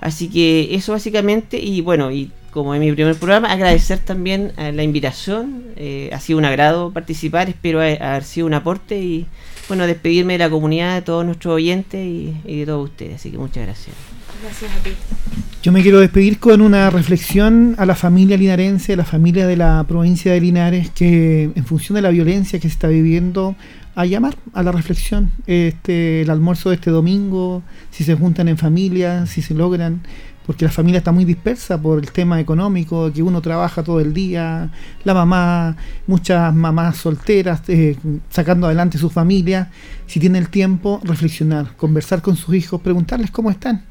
[0.00, 4.82] Así que eso básicamente, y bueno, y como en mi primer programa, agradecer también la
[4.82, 5.64] invitación.
[5.76, 9.26] Eh, ha sido un agrado participar, espero haber sido un aporte y
[9.70, 13.14] bueno, despedirme de la comunidad, de todos nuestros oyentes y, y de todos ustedes.
[13.14, 13.94] Así que muchas gracias.
[14.42, 14.90] Gracias a ti.
[15.62, 19.56] Yo me quiero despedir con una reflexión a la familia linarense, a la familia de
[19.56, 23.54] la provincia de Linares, que en función de la violencia que se está viviendo,
[23.94, 25.30] a llamar a la reflexión.
[25.46, 30.00] Este, el almuerzo de este domingo, si se juntan en familia, si se logran,
[30.50, 34.12] porque la familia está muy dispersa por el tema económico, que uno trabaja todo el
[34.12, 34.68] día,
[35.04, 35.76] la mamá,
[36.08, 37.96] muchas mamás solteras, eh,
[38.30, 39.70] sacando adelante su familia,
[40.08, 43.84] si tienen el tiempo, reflexionar, conversar con sus hijos, preguntarles cómo están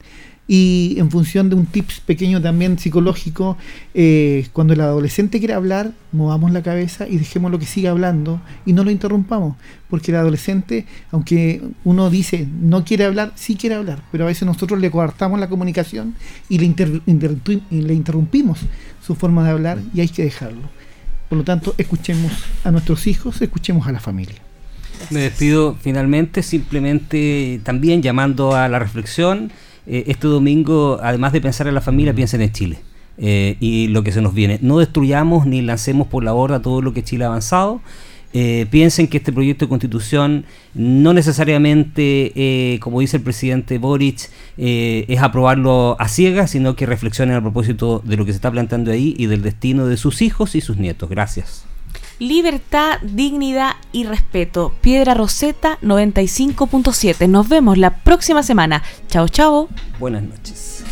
[0.52, 3.56] y en función de un tips pequeño también psicológico,
[3.94, 8.42] eh, cuando el adolescente quiere hablar, movamos la cabeza y dejemos lo que siga hablando
[8.66, 9.58] y no lo interrumpamos,
[9.92, 14.48] porque el adolescente, aunque uno dice no quiere hablar, sí quiere hablar, pero a veces
[14.48, 16.16] nosotros le coartamos la comunicación
[16.50, 16.66] y le,
[17.70, 18.58] y le interrumpimos
[19.06, 20.68] su forma de hablar y hay que dejarlo.
[21.30, 22.32] Por lo tanto, escuchemos
[22.64, 24.38] a nuestros hijos, escuchemos a la familia.
[25.12, 29.52] Me despido finalmente, simplemente también llamando a la reflexión
[29.90, 32.80] eh, este domingo, además de pensar en la familia, piensen en Chile.
[33.18, 34.60] Eh, y lo que se nos viene.
[34.62, 37.82] No destruyamos ni lancemos por la borda todo lo que Chile ha avanzado.
[38.32, 45.20] Eh, piensen que este proyecto de constitución no necesariamente, como dice el presidente Boric, es
[45.20, 49.16] aprobarlo a ciegas, sino que reflexionen a propósito de lo que se está planteando ahí
[49.18, 51.10] y del destino de sus hijos y sus nietos.
[51.10, 51.69] Gracias.
[52.20, 54.74] Libertad, dignidad y respeto.
[54.82, 57.28] Piedra Roseta 95.7.
[57.30, 58.84] Nos vemos la próxima semana.
[59.08, 59.70] Chao, chao.
[60.00, 60.84] Buenas noches.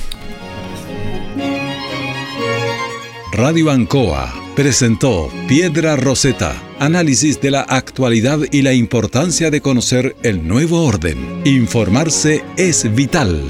[3.33, 10.47] Radio Ancoa presentó Piedra Roseta, análisis de la actualidad y la importancia de conocer el
[10.47, 11.43] nuevo orden.
[11.45, 13.43] Informarse es vital.